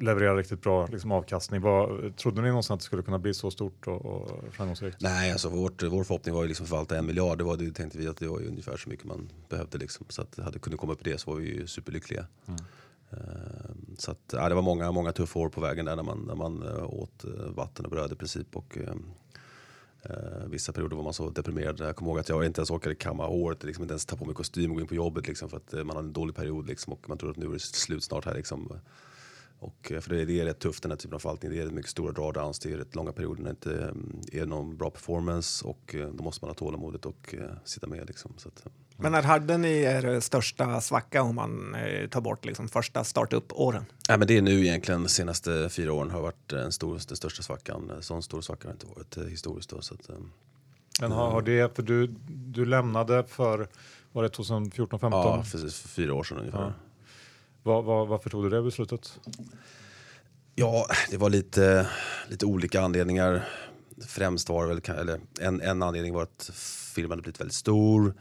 leverera 0.00 0.36
riktigt 0.36 0.62
bra 0.62 0.86
liksom, 0.86 1.12
avkastning. 1.12 1.60
Vad, 1.60 2.16
trodde 2.16 2.42
ni 2.42 2.48
någonsin 2.48 2.74
att 2.74 2.80
det 2.80 2.84
skulle 2.84 3.02
kunna 3.02 3.18
bli 3.18 3.34
så 3.34 3.50
stort 3.50 3.86
och, 3.86 4.06
och 4.06 4.30
framgångsrikt? 4.52 4.96
Nej, 5.00 5.32
alltså 5.32 5.48
vårt, 5.48 5.82
vår 5.82 6.04
förhoppning 6.04 6.34
var 6.34 6.42
ju 6.42 6.48
liksom 6.48 6.66
förvalta 6.66 6.98
en 6.98 7.06
miljard. 7.06 7.38
Det, 7.38 7.44
var, 7.44 7.56
det 7.56 7.72
tänkte 7.72 7.98
vi 7.98 8.08
att 8.08 8.16
det 8.16 8.28
var 8.28 8.40
ju 8.40 8.48
ungefär 8.48 8.76
så 8.76 8.88
mycket 8.88 9.06
man 9.06 9.28
behövde. 9.48 9.78
Liksom. 9.78 10.06
Så 10.08 10.22
att 10.22 10.38
hade 10.38 10.58
kunnat 10.58 10.80
komma 10.80 10.92
upp 10.92 11.06
i 11.06 11.10
det 11.10 11.18
så 11.18 11.30
var 11.30 11.38
vi 11.38 11.46
ju 11.46 11.66
superlyckliga. 11.66 12.26
Mm. 12.46 12.60
Uh, 13.12 13.70
så 13.98 14.10
att, 14.10 14.32
ja, 14.32 14.48
det 14.48 14.54
var 14.54 14.62
många, 14.62 14.92
många 14.92 15.12
tuffa 15.12 15.38
år 15.38 15.48
på 15.48 15.60
vägen 15.60 15.84
där 15.84 15.96
när 15.96 16.02
man, 16.02 16.18
när 16.18 16.34
man 16.34 16.62
uh, 16.62 16.84
åt 16.84 17.24
uh, 17.24 17.50
vatten 17.50 17.84
och 17.84 17.90
bröd 17.90 18.12
i 18.12 18.16
princip. 18.16 18.56
Och, 18.56 18.78
Uh, 20.10 20.48
vissa 20.48 20.72
perioder 20.72 20.96
var 20.96 21.04
man 21.04 21.14
så 21.14 21.30
deprimerad. 21.30 21.80
Jag 21.80 21.96
kommer 21.96 22.10
ihåg 22.10 22.18
att 22.18 22.28
jag 22.28 22.46
inte 22.46 22.60
ens 22.60 22.70
orkade 22.70 22.94
kamma 22.94 23.26
håret, 23.26 23.64
liksom 23.64 23.82
inte 23.84 23.92
ens 23.92 24.06
ta 24.06 24.16
på 24.16 24.24
mig 24.24 24.34
kostym 24.34 24.70
och 24.70 24.74
gå 24.74 24.80
in 24.80 24.86
på 24.86 24.94
jobbet 24.94 25.28
liksom, 25.28 25.48
för 25.48 25.56
att 25.56 25.74
uh, 25.74 25.84
man 25.84 25.96
hade 25.96 26.08
en 26.08 26.12
dålig 26.12 26.36
period 26.36 26.66
liksom, 26.66 26.92
och 26.92 27.08
man 27.08 27.18
trodde 27.18 27.30
att 27.30 27.36
nu 27.36 27.46
är 27.46 27.52
det 27.52 27.60
slut 27.60 28.04
snart 28.04 28.24
här. 28.24 28.34
Liksom. 28.34 28.80
Och, 29.58 29.92
uh, 29.92 30.00
för 30.00 30.14
det, 30.14 30.24
det, 30.24 30.40
är 30.40 30.44
rätt 30.44 30.58
tufft 30.58 30.82
den 30.82 30.92
här 30.92 30.96
typen 30.96 31.14
av 31.14 31.18
förvaltning. 31.18 31.52
Det 31.52 31.62
är 31.62 31.66
mycket 31.66 31.90
stora 31.90 32.12
drawdowns, 32.12 32.58
det 32.58 32.72
är 32.72 32.76
rätt 32.76 32.94
långa 32.94 33.12
perioder 33.12 33.42
när 33.42 33.50
det 33.50 33.70
inte 33.70 33.70
um, 33.70 34.20
är 34.32 34.46
någon 34.46 34.76
bra 34.76 34.90
performance 34.90 35.66
och 35.66 35.96
då 36.12 36.24
måste 36.24 36.44
man 36.44 36.50
ha 36.50 36.54
tålamodet 36.54 37.06
och 37.06 37.34
sitta 37.64 37.86
med. 37.86 38.06
Liksom, 38.06 38.34
så 38.36 38.48
att, 38.48 38.66
men 38.96 39.12
när 39.12 39.22
hade 39.22 39.58
ni 39.58 39.82
er 39.82 40.20
största 40.20 40.80
svacka 40.80 41.22
om 41.22 41.34
man 41.34 41.74
eh, 41.74 42.08
tar 42.08 42.20
bort 42.20 42.44
liksom 42.44 42.68
första 42.68 43.04
startup-åren? 43.04 43.84
Ja, 44.08 44.16
men 44.16 44.28
det 44.28 44.36
är 44.38 44.42
nu 44.42 44.66
egentligen 44.66 45.02
de 45.02 45.08
senaste 45.08 45.68
fyra 45.68 45.92
åren 45.92 46.10
har 46.10 46.20
varit 46.20 46.48
den, 46.48 46.72
stor, 46.72 47.00
den 47.08 47.16
största 47.16 47.42
svackan. 47.42 47.92
Sån 48.00 48.22
stor 48.22 48.40
svacka 48.40 48.68
har 48.68 48.72
inte 48.72 48.86
varit 48.86 49.16
eh, 49.16 49.24
historiskt. 49.24 49.70
Då, 49.70 49.80
så 49.80 49.94
att, 49.94 50.08
eh, 50.08 50.16
men 51.00 51.12
har, 51.12 51.30
har 51.30 51.42
det, 51.42 51.76
för 51.76 51.82
du, 51.82 52.06
du 52.28 52.66
lämnade 52.66 53.24
för, 53.24 53.68
var 54.12 54.22
det 54.22 54.28
2014, 54.28 55.00
15? 55.00 55.20
Ja, 55.20 55.44
precis, 55.52 55.78
för 55.78 55.88
fyra 55.88 56.14
år 56.14 56.24
sedan 56.24 56.38
ungefär. 56.38 56.58
Ja. 56.58 56.72
Var, 57.62 57.82
var, 57.82 58.06
varför 58.06 58.30
tog 58.30 58.44
du 58.44 58.50
det 58.50 58.62
beslutet? 58.62 59.20
Ja, 60.54 60.86
det 61.10 61.16
var 61.16 61.30
lite, 61.30 61.88
lite 62.28 62.46
olika 62.46 62.82
anledningar. 62.82 63.48
Främst 64.06 64.48
var 64.48 64.66
det 64.66 64.74
väl, 64.74 64.98
eller 64.98 65.20
en, 65.40 65.60
en 65.60 65.82
anledning 65.82 66.14
var 66.14 66.22
att 66.22 66.50
firman 66.94 67.10
hade 67.10 67.22
blivit 67.22 67.40
väldigt 67.40 67.54
stor. 67.54 68.14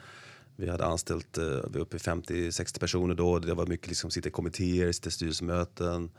Vi 0.56 0.70
hade 0.70 0.86
anställt, 0.86 1.38
eh, 1.38 1.46
vi 1.46 1.74
var 1.74 1.80
uppe 1.80 1.96
i 1.96 2.00
50-60 2.00 2.80
personer 2.80 3.16
då. 3.16 3.40
Det 3.40 3.54
var 3.54 3.66
mycket 3.66 3.88
liksom 3.88 4.12
sitta 4.12 4.30
i 4.30 4.32
kommittéer, 4.32 4.92
sitta 4.92 5.08
i 5.08 5.12
styrelsemöten. 5.12 6.12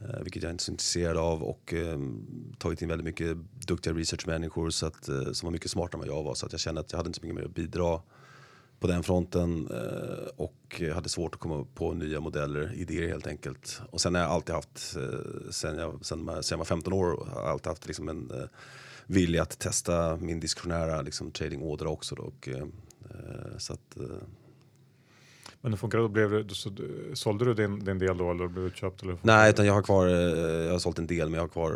Eh, 0.00 0.22
vilket 0.22 0.42
jag 0.42 0.52
inte 0.52 0.62
är 0.62 0.64
så 0.64 0.72
intresserad 0.72 1.16
av 1.16 1.42
och 1.42 1.74
ehm, 1.74 2.26
tagit 2.58 2.82
in 2.82 2.88
väldigt 2.88 3.04
mycket 3.04 3.36
duktiga 3.66 3.94
researchmänniskor 3.94 4.70
så 4.70 4.86
att, 4.86 5.08
eh, 5.08 5.32
som 5.32 5.46
var 5.46 5.52
mycket 5.52 5.70
smartare 5.70 6.02
än 6.02 6.08
vad 6.08 6.16
jag 6.18 6.22
var. 6.22 6.34
Så 6.34 6.46
att 6.46 6.52
jag 6.52 6.60
kände 6.60 6.80
att 6.80 6.92
jag 6.92 6.96
hade 6.96 7.08
inte 7.08 7.20
så 7.20 7.26
mycket 7.26 7.36
mer 7.40 7.44
att 7.44 7.54
bidra 7.54 8.00
på 8.80 8.86
den 8.86 9.02
fronten 9.02 9.68
och 10.36 10.82
hade 10.94 11.08
svårt 11.08 11.34
att 11.34 11.40
komma 11.40 11.66
på 11.74 11.92
nya 11.92 12.20
modeller, 12.20 12.72
idéer 12.74 13.08
helt 13.08 13.26
enkelt. 13.26 13.80
Och 13.90 14.00
sen 14.00 14.14
har 14.14 14.22
jag 14.22 14.30
alltid 14.30 14.54
haft, 14.54 14.78
sen, 15.50 15.78
jag, 15.78 15.98
sen, 16.06 16.28
jag 16.50 16.58
var 16.58 16.64
15 16.64 16.92
år, 16.92 17.28
har 17.34 17.42
alltid 17.42 17.66
haft 17.66 17.86
liksom 17.86 18.08
en 18.08 18.32
vilja 19.06 19.42
att 19.42 19.58
testa 19.58 20.16
min 20.16 20.40
diskretionära 20.40 21.02
liksom, 21.02 21.30
tradingådra 21.30 21.88
också. 21.88 22.14
Då, 22.14 22.22
och, 22.22 22.48
så 23.58 23.72
att, 23.72 23.96
eh, 23.96 24.04
men 25.60 25.72
hur 25.72 25.76
funkar 25.76 25.98
det? 25.98 26.08
Blev 26.08 26.46
det 26.46 26.54
så, 26.54 26.70
sålde 27.14 27.44
du 27.44 27.54
din, 27.54 27.84
din 27.84 27.98
del 27.98 28.16
då 28.16 28.30
eller 28.30 28.48
blev 28.48 28.64
du 28.64 28.76
köpt? 28.76 29.02
Eller? 29.02 29.16
Nej, 29.22 29.50
utan 29.50 29.66
jag 29.66 29.74
har 29.74 29.82
kvar, 29.82 30.06
eh, 30.06 30.14
jag 30.64 30.72
har 30.72 30.78
sålt 30.78 30.98
en 30.98 31.06
del 31.06 31.28
men 31.28 31.34
jag 31.34 31.42
har 31.42 31.48
kvar 31.48 31.70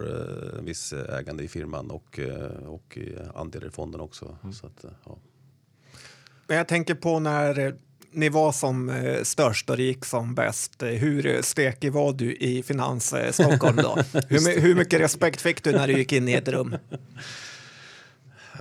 en 0.58 0.64
viss 0.64 0.92
ägande 0.92 1.44
i 1.44 1.48
firman 1.48 1.90
och, 1.90 2.20
och 2.66 2.98
andelar 3.34 3.66
i 3.66 3.70
fonden 3.70 4.00
också. 4.00 4.36
Mm. 4.42 4.52
Så 4.52 4.66
att, 4.66 4.84
ja. 5.04 5.18
Men 6.46 6.56
jag 6.56 6.68
tänker 6.68 6.94
på 6.94 7.18
när 7.18 7.74
ni 8.10 8.28
var 8.28 8.52
som 8.52 8.92
störst 9.22 9.70
och 9.70 9.78
gick 9.78 10.04
som 10.04 10.34
bäst. 10.34 10.82
Hur 10.82 11.42
stekig 11.42 11.92
var 11.92 12.12
du 12.12 12.36
i 12.36 12.62
Finans 12.62 13.14
Stockholm 13.30 13.76
då? 13.76 13.98
hur, 14.28 14.60
hur 14.60 14.74
mycket 14.74 15.00
respekt 15.00 15.40
fick 15.40 15.64
du 15.64 15.72
när 15.72 15.86
du 15.86 15.92
gick 15.92 16.12
in 16.12 16.28
i 16.28 16.32
ett 16.32 16.48
rum? 16.48 16.76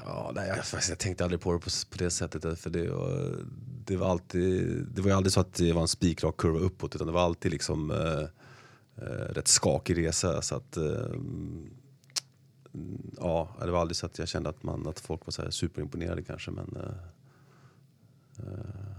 Ja, 0.06 0.32
nej, 0.36 0.48
jag, 0.48 0.82
jag 0.90 1.00
tänkte 1.00 1.24
aldrig 1.24 1.42
på 1.42 1.54
det 1.54 1.60
på, 1.60 1.70
på 1.90 1.98
det 1.98 2.10
sättet. 2.10 2.60
För 2.60 2.70
det, 2.70 2.90
var, 2.90 3.36
det, 3.86 3.98
var 3.98 4.10
alltid, 4.10 4.86
det 4.94 5.02
var 5.02 5.10
ju 5.10 5.16
aldrig 5.16 5.34
så 5.34 5.40
att 5.40 5.54
det 5.54 5.74
var 5.74 5.82
en 5.82 5.88
spikrak 5.88 6.38
kurva 6.38 6.60
uppåt 6.60 6.96
utan 6.96 7.08
det 7.08 7.14
var 7.14 7.22
alltid 7.22 7.52
liksom 7.52 7.92
eh, 7.92 8.24
eh 9.06 9.34
rätt 9.34 9.48
skakig 9.48 9.98
resa. 9.98 10.42
Så 10.42 10.56
att, 10.56 10.78
eh, 10.78 11.16
ja, 13.18 13.56
det 13.60 13.72
var 13.72 13.82
aldrig 13.82 13.96
så 13.96 14.06
att 14.06 14.20
jag 14.20 14.28
kände 14.28 14.50
att, 14.50 14.64
man, 14.64 14.88
att 14.88 15.00
folk 15.00 15.26
var 15.26 15.32
så 15.32 15.52
superimponerade 15.52 16.24
kanske. 16.24 16.52
Men, 16.52 16.78
eh, 16.78 16.94
eh 18.48 18.93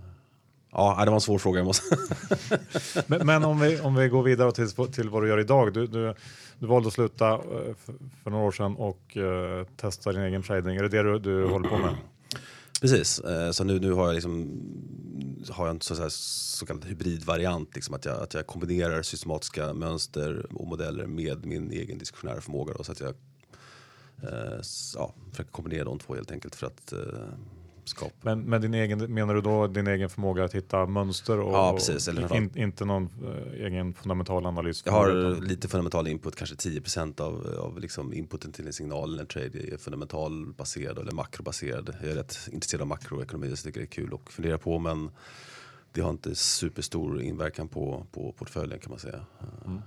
Ja, 0.74 1.04
det 1.04 1.10
var 1.10 1.14
en 1.14 1.20
svår 1.20 1.38
fråga. 1.38 1.58
Jag 1.58 1.66
måste. 1.66 1.96
men, 3.06 3.26
men, 3.26 3.44
om, 3.44 3.60
vi, 3.60 3.80
om 3.80 3.94
vi 3.94 4.08
går 4.08 4.22
vidare 4.22 4.52
till, 4.52 4.70
till 4.70 5.08
vad 5.08 5.22
du 5.22 5.28
gör 5.28 5.40
idag. 5.40 5.72
Du, 5.72 5.86
du, 5.86 6.14
du 6.58 6.66
valde 6.66 6.88
att 6.88 6.94
sluta 6.94 7.32
eh, 7.32 7.74
för, 7.84 7.94
för 8.22 8.30
några 8.30 8.44
år 8.44 8.52
sedan 8.52 8.76
och 8.76 9.16
uh, 9.16 9.64
testa 9.76 10.12
din 10.12 10.22
egen 10.22 10.42
trading. 10.42 10.76
Är 10.76 10.82
det 10.82 10.88
det 10.88 11.02
du, 11.02 11.18
du 11.18 11.46
håller 11.46 11.68
på 11.68 11.78
med? 11.78 11.94
Precis, 12.80 13.22
uh, 13.24 13.50
så 13.50 13.64
nu, 13.64 13.80
nu 13.80 13.92
har 13.92 14.06
jag, 14.06 14.14
liksom, 14.14 14.60
har 15.50 15.66
jag 15.66 15.74
en 15.74 15.80
så, 15.80 15.94
så, 15.94 16.10
så 16.10 16.66
kallad 16.66 16.84
hybridvariant. 16.84 17.74
Liksom 17.74 17.94
att, 17.94 18.04
jag, 18.04 18.22
att 18.22 18.34
jag 18.34 18.46
kombinerar 18.46 19.02
systematiska 19.02 19.74
mönster 19.74 20.46
och 20.54 20.66
modeller 20.66 21.06
med 21.06 21.46
min 21.46 21.70
egen 21.70 21.98
diskretionära 21.98 22.40
förmåga. 22.40 22.74
Då, 22.74 22.84
så 22.84 22.92
att 22.92 23.00
jag 23.00 23.14
uh, 24.24 24.60
ja, 24.94 25.14
försöker 25.30 25.50
kombinera 25.50 25.84
de 25.84 25.98
två 25.98 26.14
helt 26.14 26.30
enkelt 26.30 26.54
för 26.54 26.66
att 26.66 26.92
kunskap. 27.84 28.12
Men, 28.22 28.40
men 28.40 28.60
din 28.60 28.74
egen, 28.74 29.14
menar 29.14 29.34
du 29.34 29.40
då 29.40 29.66
din 29.66 29.86
egen 29.86 30.10
förmåga 30.10 30.44
att 30.44 30.54
hitta 30.54 30.86
mönster 30.86 31.40
och, 31.40 31.54
ja, 31.54 31.72
precis, 31.72 32.08
eller 32.08 32.36
in, 32.36 32.50
inte 32.54 32.84
någon 32.84 33.08
äh, 33.24 33.66
egen 33.66 33.94
fundamental 33.94 34.46
analys? 34.46 34.82
Jag 34.86 34.92
har 34.92 35.10
utan... 35.10 35.44
lite 35.44 35.68
fundamental 35.68 36.08
input, 36.08 36.36
kanske 36.36 36.56
10 36.56 36.82
av, 37.18 37.56
av 37.58 37.80
liksom 37.80 38.12
inputen 38.12 38.52
till 38.52 38.66
en 38.66 38.72
signal 38.72 39.12
eller 39.12 39.20
en 39.20 39.26
trade 39.26 39.74
är 39.74 39.76
fundamentalbaserad 39.76 40.98
eller 40.98 41.12
makrobaserad. 41.12 41.96
Jag 42.02 42.10
är 42.10 42.14
rätt 42.14 42.48
intresserad 42.52 42.80
av 42.80 42.88
makroekonomi 42.88 43.56
så 43.56 43.64
tycker 43.64 43.80
det 43.80 43.84
är 43.84 43.86
kul 43.86 44.14
att 44.14 44.32
fundera 44.32 44.58
på 44.58 44.78
men 44.78 45.10
det 45.92 46.00
har 46.00 46.10
inte 46.10 46.34
superstor 46.34 47.22
inverkan 47.22 47.68
på, 47.68 48.06
på 48.12 48.32
portföljen 48.32 48.80
kan 48.80 48.90
man 48.90 48.98
säga. 48.98 49.20
Mm. 49.66 49.80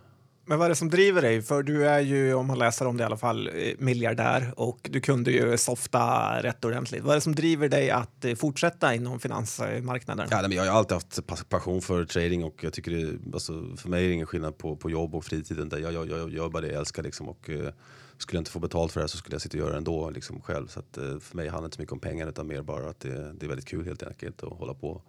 Men 0.50 0.60
vad 0.60 0.66
är 0.66 0.70
det 0.70 0.76
som 0.76 0.90
driver 0.90 1.22
dig? 1.22 1.42
För 1.42 1.64
du 1.64 1.88
är 1.88 2.00
ju, 2.00 2.34
om 2.34 2.48
man 2.48 2.60
läser 2.60 2.88
om 2.88 2.98
det 2.98 3.02
i 3.02 3.06
alla 3.06 3.18
fall, 3.18 3.48
eh, 3.48 3.74
miljardär 3.80 4.54
och 4.56 4.90
du 4.92 5.02
kunde 5.02 5.32
ju 5.32 5.58
softa 5.58 6.34
rätt 6.44 6.66
ordentligt. 6.66 7.04
Vad 7.04 7.12
är 7.12 7.16
det 7.16 7.22
som 7.22 7.36
driver 7.36 7.70
dig 7.70 7.90
att 7.92 8.26
eh, 8.26 8.36
fortsätta 8.36 8.96
inom 8.96 9.20
finansmarknaden? 9.20 10.28
Ja, 10.32 10.42
men 10.42 10.52
jag 10.52 10.64
har 10.64 10.80
alltid 10.80 10.96
haft 11.30 11.50
passion 11.50 11.82
för 11.82 12.06
trading 12.06 12.44
och 12.44 12.64
jag 12.64 12.74
tycker 12.74 12.92
det, 12.92 13.34
alltså, 13.34 13.76
för 13.78 13.90
mig 13.90 14.04
är 14.04 14.08
det 14.08 14.14
ingen 14.14 14.28
skillnad 14.28 14.58
på, 14.58 14.76
på 14.76 14.90
jobb 14.90 15.16
och 15.16 15.26
fritiden. 15.26 15.70
Jag, 15.72 15.94
jag, 15.94 16.10
jag 16.10 16.34
gör 16.34 16.50
bara 16.50 16.62
det 16.62 16.68
jag 16.68 16.80
älskar 16.80 17.04
liksom, 17.04 17.30
och 17.30 17.50
uh, 17.50 17.70
skulle 18.18 18.38
jag 18.38 18.42
inte 18.42 18.52
få 18.52 18.60
betalt 18.60 18.92
för 18.92 19.00
det 19.00 19.04
här 19.04 19.08
så 19.08 19.18
skulle 19.18 19.34
jag 19.34 19.42
sitta 19.42 19.58
och 19.58 19.62
göra 19.62 19.72
det 19.72 19.78
ändå 19.78 20.10
liksom, 20.10 20.42
själv. 20.42 20.68
Så 20.68 20.80
att, 20.80 20.98
uh, 20.98 21.20
för 21.20 21.36
mig 21.36 21.48
handlar 21.48 21.62
det 21.62 21.66
inte 21.66 21.76
så 21.76 21.82
mycket 21.82 21.94
om 21.94 22.00
pengar 22.00 22.28
utan 22.28 22.48
mer 22.48 22.62
bara 22.62 22.90
att 22.90 23.00
det, 23.00 23.34
det 23.34 23.46
är 23.46 23.48
väldigt 23.48 23.68
kul 23.68 23.86
helt 23.86 24.04
enkelt 24.04 24.44
att 24.44 24.58
hålla 24.58 24.74
på 24.74 24.90
och 24.90 25.06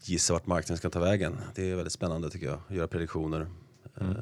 gissa 0.00 0.32
vart 0.32 0.46
marknaden 0.46 0.76
ska 0.76 0.90
ta 0.90 1.00
vägen. 1.00 1.38
Det 1.54 1.70
är 1.70 1.74
väldigt 1.74 1.92
spännande 1.92 2.30
tycker 2.30 2.46
jag, 2.46 2.60
göra 2.68 2.88
prediktioner. 2.88 3.46
Mm. 4.00 4.12
Uh, 4.12 4.18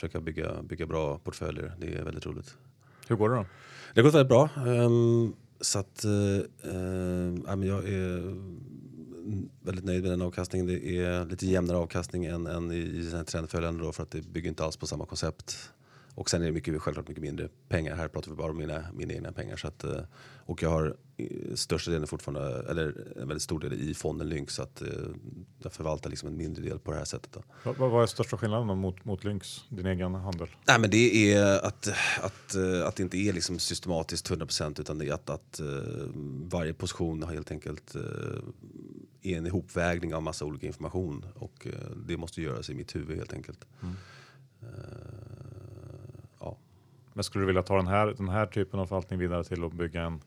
försöka 0.00 0.20
bygga, 0.20 0.62
bygga 0.62 0.86
bra 0.86 1.18
portföljer. 1.18 1.72
Det 1.78 1.94
är 1.94 2.04
väldigt 2.04 2.26
roligt. 2.26 2.54
Hur 3.08 3.16
går 3.16 3.28
det 3.28 3.36
då? 3.36 3.46
Det 3.94 4.00
har 4.00 4.04
gått 4.04 4.14
väldigt 4.14 4.28
bra. 4.28 4.48
Um, 4.66 5.36
så 5.60 5.78
att, 5.78 6.04
uh, 6.04 7.64
jag 7.66 7.88
är 7.88 8.34
väldigt 9.62 9.84
nöjd 9.84 10.02
med 10.02 10.10
den 10.10 10.22
avkastningen. 10.22 10.66
Det 10.66 10.86
är 10.86 11.24
lite 11.24 11.46
jämnare 11.46 11.76
avkastning 11.76 12.24
än, 12.24 12.46
än 12.46 12.72
i, 12.72 12.76
i 12.76 13.24
trendföljande 13.26 13.84
då 13.84 13.92
för 13.92 14.02
att 14.02 14.10
det 14.10 14.22
bygger 14.22 14.48
inte 14.48 14.64
alls 14.64 14.76
på 14.76 14.86
samma 14.86 15.06
koncept. 15.06 15.72
Och 16.14 16.30
sen 16.30 16.42
är 16.42 16.46
det 16.46 16.52
mycket, 16.52 16.82
självklart 16.82 17.08
mycket 17.08 17.22
mindre 17.22 17.48
pengar. 17.68 17.96
Här 17.96 18.08
pratar 18.08 18.30
vi 18.30 18.36
bara 18.36 18.50
om 18.50 18.58
mina, 18.58 18.84
mina 18.94 19.12
egna 19.12 19.32
pengar. 19.32 19.56
Så 19.56 19.68
att, 19.68 19.84
eh, 19.84 20.00
och 20.46 20.62
jag 20.62 20.70
har 20.70 20.96
största 21.54 21.90
delen 21.90 22.06
fortfarande, 22.06 22.70
eller 22.70 23.06
en 23.16 23.28
väldigt 23.28 23.42
stor 23.42 23.60
del 23.60 23.72
i 23.72 23.94
fonden 23.94 24.28
Lynx. 24.28 24.54
Så 24.54 24.62
att 24.62 24.82
eh, 24.82 24.88
jag 25.58 25.72
förvaltar 25.72 26.10
liksom 26.10 26.28
en 26.28 26.36
mindre 26.36 26.62
del 26.62 26.78
på 26.78 26.90
det 26.90 26.98
här 26.98 27.04
sättet. 27.04 27.36
Vad, 27.64 27.76
vad 27.76 28.02
är 28.02 28.06
största 28.06 28.36
skillnaden 28.36 28.78
mot, 28.78 29.04
mot 29.04 29.24
Lynx, 29.24 29.64
din 29.68 29.86
egen 29.86 30.14
handel? 30.14 30.48
Nej, 30.66 30.80
men 30.80 30.90
det 30.90 31.32
är 31.32 31.66
att, 31.66 31.88
att, 32.20 32.54
eh, 32.54 32.86
att 32.86 32.96
det 32.96 33.02
inte 33.02 33.18
är 33.18 33.32
liksom 33.32 33.58
systematiskt 33.58 34.30
100% 34.30 34.80
utan 34.80 34.98
det 34.98 35.08
är 35.08 35.12
att, 35.12 35.30
att 35.30 35.60
varje 36.50 36.74
position 36.74 37.22
har 37.22 37.32
helt 37.32 37.50
enkelt 37.50 37.94
är 39.22 39.36
en 39.36 39.46
ihopvägning 39.46 40.14
av 40.14 40.22
massa 40.22 40.44
olika 40.44 40.66
information. 40.66 41.26
Och 41.34 41.66
det 42.06 42.16
måste 42.16 42.42
göras 42.42 42.70
i 42.70 42.74
mitt 42.74 42.96
huvud 42.96 43.18
helt 43.18 43.32
enkelt. 43.32 43.66
Mm. 43.82 43.96
Men 47.12 47.24
skulle 47.24 47.42
du 47.42 47.46
vilja 47.46 47.62
ta 47.62 47.76
den 47.76 47.86
här, 47.86 48.06
den 48.06 48.28
här 48.28 48.46
typen 48.46 48.80
av 48.80 48.86
förvaltning 48.86 49.18
vidare 49.18 49.44
till 49.44 49.64
att 49.64 49.72
bygga 49.72 50.02
en, 50.02 50.20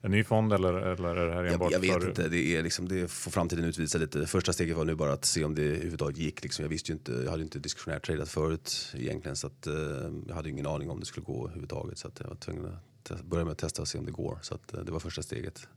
en 0.00 0.10
ny 0.10 0.24
fond 0.24 0.52
eller, 0.52 0.74
eller 0.74 1.16
är 1.16 1.26
det 1.26 1.34
här 1.34 1.44
enbart 1.44 1.72
Jag, 1.72 1.84
jag 1.84 1.94
vet 1.94 2.02
för... 2.02 2.08
inte, 2.08 2.28
det, 2.28 2.56
är 2.56 2.62
liksom, 2.62 2.88
det 2.88 3.10
får 3.10 3.30
framtiden 3.30 3.64
utvisa 3.64 3.98
lite. 3.98 4.26
Första 4.26 4.52
steget 4.52 4.76
var 4.76 4.84
nu 4.84 4.94
bara 4.94 5.12
att 5.12 5.24
se 5.24 5.44
om 5.44 5.54
det 5.54 5.62
överhuvudtaget 5.62 6.18
gick. 6.18 6.42
Liksom. 6.42 6.62
Jag 6.62 6.70
visste 6.70 6.92
ju 6.92 6.94
inte, 6.94 7.12
jag 7.12 7.30
hade 7.30 7.42
inte 7.42 7.58
diskretionärt 7.58 8.06
tradat 8.06 8.28
förut 8.28 8.92
egentligen 8.94 9.36
så 9.36 9.46
att, 9.46 9.66
eh, 9.66 9.74
jag 10.28 10.34
hade 10.34 10.50
ingen 10.50 10.66
aning 10.66 10.90
om 10.90 11.00
det 11.00 11.06
skulle 11.06 11.24
gå 11.24 11.44
överhuvudtaget. 11.44 11.98
Så 11.98 12.08
att 12.08 12.20
jag 12.20 12.28
var 12.28 12.36
tvungen 12.36 12.66
att 12.66 13.04
testa, 13.04 13.24
börja 13.24 13.44
med 13.44 13.52
att 13.52 13.58
testa 13.58 13.82
och 13.82 13.88
se 13.88 13.98
om 13.98 14.04
det 14.06 14.12
går. 14.12 14.38
Så 14.42 14.54
att, 14.54 14.74
eh, 14.74 14.80
det 14.80 14.92
var 14.92 15.00
första 15.00 15.22
steget. 15.22 15.68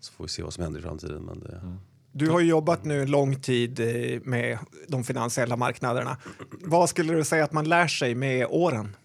Så 0.00 0.12
får 0.12 0.24
vi 0.24 0.28
se 0.28 0.42
vad 0.42 0.52
som 0.52 0.64
händer 0.64 0.80
i 0.80 0.82
framtiden. 0.82 1.22
Men 1.22 1.40
det, 1.40 1.56
mm. 1.62 1.78
Du 2.16 2.30
har 2.30 2.40
jobbat 2.40 2.84
nu 2.84 3.06
lång 3.06 3.40
tid 3.40 3.80
eh, 3.80 4.20
med 4.24 4.58
de 4.88 5.04
finansiella 5.04 5.56
marknaderna. 5.56 6.16
Vad 6.50 6.88
skulle 6.88 7.14
du 7.14 7.24
säga 7.24 7.44
att 7.44 7.52
man 7.52 7.68
lär 7.68 7.86
sig 7.86 8.14
med 8.14 8.46
åren? 8.50 8.96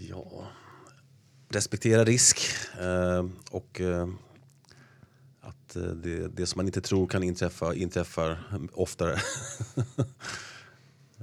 Ja, 0.00 0.46
respektera 1.48 2.04
risk 2.04 2.40
eh, 2.80 3.26
och 3.50 3.80
eh, 3.80 4.08
att 5.40 5.76
eh, 5.76 5.82
det, 5.82 6.28
det, 6.28 6.46
som 6.46 6.58
man 6.58 6.66
inte 6.66 6.80
tror 6.80 7.06
kan 7.06 7.22
inträffa 7.22 7.74
inträffar 7.74 8.44
oftare. 8.72 9.18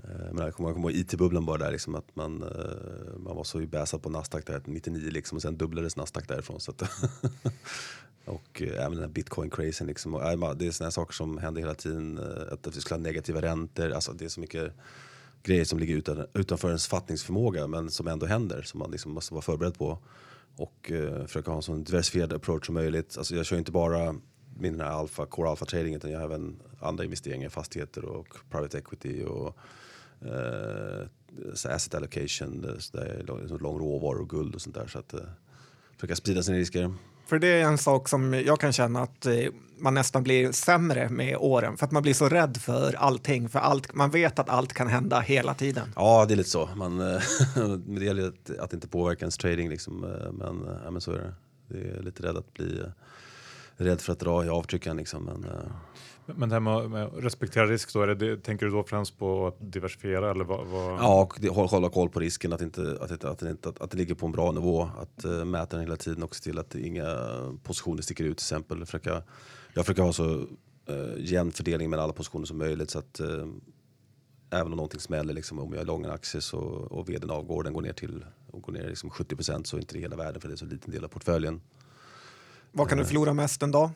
Eh, 0.03 0.33
men 0.33 0.45
jag 0.45 0.53
kommer 0.53 0.69
ihåg 0.69 0.91
IT-bubblan 0.91 1.45
bara 1.45 1.57
där, 1.57 1.71
liksom, 1.71 1.95
att 1.95 2.15
man, 2.15 2.43
eh, 2.43 3.17
man 3.17 3.35
var 3.35 3.43
så 3.43 3.59
bäsad 3.59 4.01
på 4.01 4.09
Nasdaq 4.09 4.45
där 4.45 4.61
99 4.65 5.09
liksom, 5.11 5.35
och 5.35 5.41
sen 5.41 5.57
dubblades 5.57 5.95
Nasdaq 5.95 6.27
därifrån. 6.27 6.59
Så 6.59 6.71
att 6.71 6.81
och 8.25 8.61
även 8.61 8.91
den 8.91 8.99
här 8.99 9.07
bitcoin-crazen. 9.07 9.87
Liksom, 9.87 10.13
och, 10.15 10.57
det 10.57 10.67
är 10.67 10.71
sådana 10.71 10.91
saker 10.91 11.13
som 11.13 11.37
händer 11.37 11.61
hela 11.61 11.75
tiden. 11.75 12.19
Att 12.51 12.77
vi 12.77 12.81
skulle 12.81 12.95
ha 12.95 13.03
negativa 13.03 13.41
räntor. 13.41 13.91
Alltså, 13.91 14.13
det 14.13 14.25
är 14.25 14.29
så 14.29 14.39
mycket 14.39 14.73
grejer 15.45 15.65
som 15.65 15.79
ligger 15.79 15.95
utan, 15.95 16.25
utanför 16.33 16.67
ens 16.67 16.87
fattningsförmåga 16.87 17.67
men 17.67 17.91
som 17.91 18.07
ändå 18.07 18.25
händer 18.25 18.61
som 18.61 18.79
man 18.79 18.91
liksom 18.91 19.11
måste 19.11 19.33
vara 19.33 19.41
förberedd 19.41 19.77
på. 19.77 19.99
Och 20.57 20.91
eh, 20.91 21.25
försöka 21.25 21.51
ha 21.51 21.55
en 21.55 21.63
så 21.63 21.75
diversifierad 21.75 22.33
approach 22.33 22.65
som 22.65 22.75
möjligt. 22.75 23.17
Alltså 23.17 23.35
jag 23.35 23.45
kör 23.45 23.57
inte 23.57 23.71
bara 23.71 24.15
min 24.57 24.79
här 24.81 24.87
alpha, 24.87 25.25
core 25.25 25.49
alpha 25.49 25.65
trading 25.65 25.95
utan 25.95 26.11
jag 26.11 26.19
har 26.19 26.25
även 26.25 26.55
andra 26.79 27.03
investeringar 27.03 27.47
i 27.47 27.49
fastigheter 27.49 28.05
och 28.05 28.27
private 28.49 28.77
equity 28.77 29.23
och 29.23 29.57
eh, 30.21 31.07
asset 31.73 31.95
allocation, 31.95 32.65
eh, 32.69 32.77
så 32.77 32.97
där, 32.97 33.23
lång 33.59 33.79
råvaror 33.79 34.21
och 34.21 34.29
guld 34.29 34.55
och 34.55 34.61
sånt 34.61 34.75
där. 34.75 34.87
Så 34.87 34.99
att 34.99 35.13
eh, 35.13 35.19
försöka 35.97 36.15
sprida 36.15 36.43
sina 36.43 36.57
risker. 36.57 36.93
För 37.25 37.39
det 37.39 37.47
är 37.47 37.63
en 37.63 37.77
sak 37.77 38.09
som 38.09 38.33
jag 38.33 38.59
kan 38.59 38.73
känna 38.73 39.01
att 39.01 39.25
eh, 39.25 39.33
man 39.77 39.93
nästan 39.93 40.23
blir 40.23 40.51
sämre 40.51 41.09
med 41.09 41.37
åren 41.37 41.77
för 41.77 41.85
att 41.85 41.91
man 41.91 42.03
blir 42.03 42.13
så 42.13 42.29
rädd 42.29 42.57
för 42.57 42.93
allting. 42.93 43.49
För 43.49 43.59
allt, 43.59 43.93
man 43.93 44.09
vet 44.09 44.39
att 44.39 44.49
allt 44.49 44.73
kan 44.73 44.87
hända 44.87 45.19
hela 45.19 45.53
tiden. 45.53 45.93
Ja, 45.95 46.25
det 46.27 46.33
är 46.33 46.35
lite 46.35 46.49
så. 46.49 46.69
Man, 46.75 46.97
det 47.85 48.05
gäller 48.05 48.27
att, 48.27 48.59
att 48.59 48.73
inte 48.73 48.87
påverka 48.87 49.21
ens 49.21 49.37
trading 49.37 49.69
liksom. 49.69 50.03
Eh, 50.03 50.31
men, 50.31 50.67
eh, 50.67 50.77
ja, 50.83 50.91
men 50.91 51.01
så 51.01 51.11
är 51.11 51.17
det. 51.17 51.33
Det 51.67 51.89
är 51.89 52.03
lite 52.03 52.23
rädd 52.23 52.37
att 52.37 52.53
bli 52.53 52.81
rädd 53.77 54.01
för 54.01 54.13
att 54.13 54.19
dra 54.19 54.45
i 54.45 54.49
avtrycken 54.49 54.97
liksom. 54.97 55.23
Men, 55.23 55.45
men 56.25 56.49
det 56.49 56.55
här 56.55 56.59
med, 56.59 56.89
med 56.89 57.03
att 57.03 57.23
respektera 57.23 57.65
risk, 57.65 57.93
då, 57.93 58.01
är 58.01 58.07
det, 58.07 58.15
det, 58.15 58.37
tänker 58.37 58.65
du 58.65 58.71
då 58.71 58.83
främst 58.83 59.19
på 59.19 59.47
att 59.47 59.55
diversifiera? 59.59 60.31
Eller 60.31 60.45
vad, 60.45 60.67
vad... 60.67 60.99
Ja, 60.99 61.29
och 61.49 61.69
hålla 61.69 61.89
koll 61.89 62.09
på 62.09 62.19
risken, 62.19 62.53
att, 62.53 62.61
inte, 62.61 62.97
att, 63.01 63.11
att, 63.11 63.23
att, 63.23 63.65
att, 63.65 63.81
att 63.81 63.91
det 63.91 63.97
ligger 63.97 64.15
på 64.15 64.25
en 64.25 64.31
bra 64.31 64.51
nivå. 64.51 64.89
Att 64.99 65.25
uh, 65.25 65.45
mäta 65.45 65.77
den 65.77 65.85
hela 65.85 65.97
tiden 65.97 66.23
och 66.23 66.35
se 66.35 66.43
till 66.43 66.59
att 66.59 66.75
inga 66.75 67.17
positioner 67.63 68.01
sticker 68.01 68.23
ut. 68.23 68.37
till 68.37 68.43
exempel. 68.43 68.85
Försöka, 68.85 69.23
jag 69.73 69.85
försöker 69.85 70.03
ha 70.03 70.13
så 70.13 70.25
uh, 70.25 70.45
jämn 71.17 71.51
fördelning 71.51 71.89
mellan 71.89 72.03
alla 72.03 72.13
positioner 72.13 72.45
som 72.45 72.57
möjligt. 72.57 72.89
Så 72.89 72.99
att, 72.99 73.21
uh, 73.21 73.45
även 74.49 74.71
om 74.71 74.77
någonting 74.77 74.99
smäller, 74.99 75.33
liksom, 75.33 75.59
om 75.59 75.73
jag 75.73 75.81
är 75.81 75.85
lång 75.85 76.05
en 76.05 76.11
aktie 76.11 76.41
så, 76.41 76.59
och 76.59 77.09
vdn 77.09 77.31
avgår, 77.31 77.63
den 77.63 77.73
går 77.73 77.81
ner 77.81 77.93
till 77.93 78.25
och 78.51 78.61
går 78.61 78.73
ner 78.73 78.87
liksom 78.87 79.09
70% 79.09 79.63
så 79.63 79.77
är 79.77 79.81
inte 79.81 79.93
det 79.93 79.99
hela 79.99 80.15
världen 80.15 80.41
för 80.41 80.47
det 80.47 80.53
är 80.53 80.57
så 80.57 80.65
liten 80.65 80.91
del 80.91 81.03
av 81.03 81.07
portföljen. 81.07 81.61
Vad 82.71 82.89
kan 82.89 82.97
du 82.97 83.05
förlora 83.05 83.33
mest 83.33 83.63
en 83.63 83.71
dag? 83.71 83.89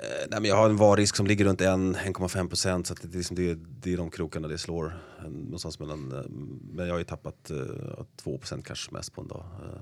Eh, 0.00 0.26
nej, 0.30 0.40
men 0.40 0.44
jag 0.44 0.56
har 0.56 0.70
en 0.70 0.76
varrisk 0.76 1.16
som 1.16 1.26
ligger 1.26 1.44
runt 1.44 1.60
1,5 1.60 2.48
procent 2.48 2.86
så 2.86 2.94
det, 2.94 3.16
liksom 3.16 3.36
det, 3.36 3.54
det 3.54 3.92
är 3.92 3.96
de 3.96 4.10
krokarna 4.10 4.48
det 4.48 4.58
slår. 4.58 4.98
Någonstans 5.28 5.78
mellan, 5.78 6.12
eh, 6.12 6.24
men 6.72 6.86
jag 6.86 6.94
har 6.94 6.98
ju 6.98 7.04
tappat 7.04 7.50
eh, 7.50 8.04
2 8.16 8.38
procent 8.38 8.66
kanske 8.66 8.92
mest 8.92 9.14
på 9.14 9.20
en 9.20 9.28
dag. 9.28 9.44
Eh. 9.62 9.80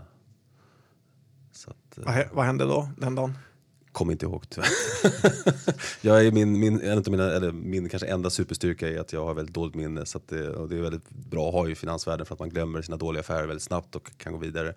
Att, 1.66 1.98
vad, 1.98 2.24
vad 2.32 2.44
hände 2.44 2.64
då 2.64 2.88
den 2.96 3.14
dagen? 3.14 3.38
Kommer 3.92 4.12
inte 4.12 4.26
ihåg 4.26 4.48
tyvärr. 4.48 4.68
jag 6.00 6.26
är 6.26 6.32
min, 6.32 6.60
min, 6.60 6.80
en 6.80 6.98
av 6.98 7.10
mina, 7.10 7.32
eller 7.32 7.52
min 7.52 7.88
kanske 7.88 8.08
enda 8.08 8.30
superstyrka 8.30 8.88
är 8.88 9.00
att 9.00 9.12
jag 9.12 9.24
har 9.24 9.34
väldigt 9.34 9.54
dåligt 9.54 9.74
minne. 9.74 10.06
Så 10.06 10.20
det, 10.28 10.50
och 10.50 10.68
det 10.68 10.76
är 10.76 10.80
väldigt 10.80 11.10
bra 11.10 11.48
att 11.48 11.54
ha 11.54 11.68
i 11.68 11.74
finansvärlden 11.74 12.26
för 12.26 12.34
att 12.34 12.38
man 12.38 12.48
glömmer 12.48 12.82
sina 12.82 12.96
dåliga 12.96 13.20
affärer 13.20 13.46
väldigt 13.46 13.62
snabbt 13.62 13.96
och 13.96 14.10
kan 14.16 14.32
gå 14.32 14.38
vidare. 14.38 14.74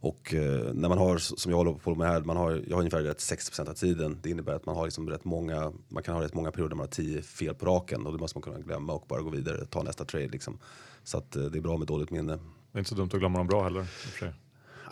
Och 0.00 0.34
eh, 0.34 0.74
när 0.74 0.88
man 0.88 0.98
har, 0.98 1.18
som 1.18 1.50
jag 1.52 1.56
håller 1.56 1.72
på 1.72 1.94
med 1.94 2.08
här, 2.08 2.20
man 2.20 2.36
har, 2.36 2.62
jag 2.66 2.76
har 2.76 2.80
ungefär 2.80 3.02
rätt 3.02 3.18
60% 3.18 3.68
av 3.70 3.74
tiden. 3.74 4.18
Det 4.22 4.30
innebär 4.30 4.54
att 4.54 4.66
man 4.66 4.76
har 4.76 4.84
liksom 4.84 5.10
rätt 5.10 5.24
många, 5.24 5.72
man 5.88 6.02
kan 6.02 6.14
ha 6.14 6.22
rätt 6.22 6.34
många 6.34 6.50
perioder 6.50 6.68
där 6.68 6.76
man 6.76 6.84
har 6.84 6.90
10 6.90 7.22
fel 7.22 7.54
på 7.54 7.66
raken 7.66 8.06
och 8.06 8.12
det 8.12 8.18
måste 8.18 8.38
man 8.38 8.42
kunna 8.42 8.58
glömma 8.58 8.92
och 8.92 9.04
bara 9.08 9.20
gå 9.20 9.30
vidare, 9.30 9.66
ta 9.66 9.82
nästa 9.82 10.04
trade 10.04 10.28
liksom. 10.28 10.58
Så 11.04 11.18
att 11.18 11.36
eh, 11.36 11.42
det 11.42 11.58
är 11.58 11.62
bra 11.62 11.76
med 11.76 11.86
dåligt 11.86 12.10
minne. 12.10 12.38
Det 12.72 12.76
är 12.76 12.78
inte 12.78 12.88
så 12.88 12.94
dumt 12.94 13.10
att 13.12 13.18
glömma 13.18 13.38
dem 13.38 13.46
bra 13.46 13.64
heller. 13.64 13.86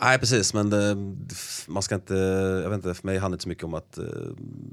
Nej 0.01 0.19
precis, 0.19 0.53
men 0.53 0.73
eh, 0.73 0.95
man 1.67 1.83
ska 1.83 1.95
inte, 1.95 2.13
jag 2.63 2.69
vet 2.69 2.75
inte, 2.75 2.93
för 2.93 3.05
mig 3.07 3.17
handlar 3.17 3.29
det 3.29 3.35
inte 3.35 3.43
så 3.43 3.49
mycket 3.49 3.63
om 3.63 3.73
att, 3.73 3.97
eh, 3.97 4.05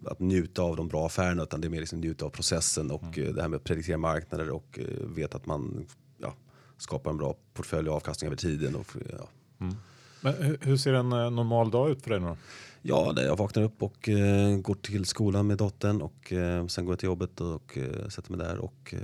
att 0.07 0.20
njuta 0.20 0.62
av 0.62 0.77
de 0.77 0.88
bra 0.88 1.07
affärerna 1.07 1.42
utan 1.42 1.61
det 1.61 1.66
är 1.66 1.70
mer 1.70 1.81
liksom 1.81 2.01
njuta 2.01 2.25
av 2.25 2.31
processen 2.31 2.90
och 2.90 3.03
mm. 3.03 3.29
Eh, 3.29 3.35
det 3.35 3.42
här 3.42 3.49
med 3.49 3.57
att 3.57 3.64
prediktera 3.64 3.99
marknader 3.99 4.51
och 4.51 4.79
veta 5.16 5.37
att 5.37 5.47
man 5.47 5.87
ja, 6.18 6.35
skapar 6.79 7.11
en 7.11 7.16
bra 7.16 7.37
portfölj 7.55 7.88
och 7.88 7.97
avkastning 7.97 8.29
över 8.29 8.37
tiden. 8.37 8.75
Och, 8.75 8.87
ja. 9.11 9.29
mm. 9.61 9.77
Men 10.25 10.59
hur 10.61 10.77
ser 10.77 10.93
en 10.93 11.13
eh, 11.13 11.31
normal 11.31 11.71
dag 11.71 11.91
ut 11.91 12.03
för 12.03 12.11
dig 12.11 12.21
nu 12.21 12.37
Ja, 12.83 13.13
det, 13.13 13.25
jag 13.25 13.37
vaknar 13.37 13.63
upp 13.63 13.83
och 13.83 14.09
eh, 14.09 14.57
går 14.57 14.75
till 14.75 15.05
skolan 15.05 15.47
med 15.47 15.59
dottern 15.59 16.03
och 16.03 16.33
eh, 16.33 16.67
sen 16.67 16.85
går 16.85 16.93
jag 16.93 16.99
till 16.99 17.07
jobbet 17.07 17.41
och 17.41 17.55
och 17.55 17.79
eh, 17.79 18.09
sätter 18.09 18.31
mig 18.31 18.47
där 18.47 18.59
och, 18.59 18.95
eh, 18.95 19.01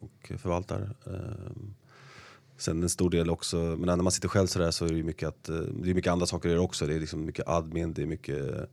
och 0.00 0.32
förvaltar. 0.38 0.90
Sen 2.56 2.82
en 2.82 2.88
stor 2.88 3.10
del 3.10 3.30
också, 3.30 3.56
men 3.56 3.80
när 3.80 3.96
man 3.96 4.12
sitter 4.12 4.28
själv 4.28 4.46
så 4.46 4.58
där 4.58 4.70
så 4.70 4.84
är 4.84 4.88
det 4.88 5.02
mycket, 5.02 5.28
att, 5.28 5.44
det 5.44 5.90
är 5.90 5.94
mycket 5.94 6.12
andra 6.12 6.26
saker 6.26 6.48
att 6.48 6.52
göra 6.52 6.62
också. 6.62 6.86
Det 6.86 6.94
är 6.94 7.00
liksom 7.00 7.24
mycket 7.24 7.48
admin, 7.48 7.92
det 7.92 8.02
är 8.02 8.06
mycket, 8.06 8.70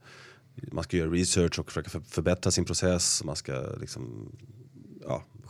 man 0.55 0.83
ska 0.83 0.97
göra 0.97 1.09
research 1.09 1.59
och 1.59 1.71
försöka 1.71 1.99
förbättra 1.99 2.51
sin 2.51 2.65
process. 2.65 3.23
Man 3.23 3.35
ska 3.35 3.53
liksom, 3.79 4.31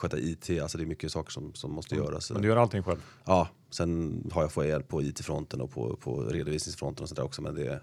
sköta 0.04 0.20
IT, 0.20 0.62
alltså 0.62 0.78
det 0.78 0.84
är 0.84 0.86
mycket 0.86 1.12
saker 1.12 1.32
som, 1.32 1.54
som 1.54 1.72
måste 1.72 1.96
mm. 1.96 2.06
göras. 2.06 2.32
Men 2.32 2.42
du 2.42 2.48
gör 2.48 2.58
allting 2.58 2.84
själv? 2.84 3.00
Ja, 3.26 3.48
sen 3.70 4.24
har 4.34 4.42
jag 4.42 4.52
fått 4.52 4.66
hjälp 4.66 4.88
på 4.88 5.02
IT-fronten 5.02 5.62
och 5.62 5.72
på, 5.72 5.96
på 5.96 6.24
redovisningsfronten 6.24 7.04
och 7.04 7.10
sådär 7.10 7.24
också. 7.24 7.42
Men 7.42 7.56
det, 7.56 7.82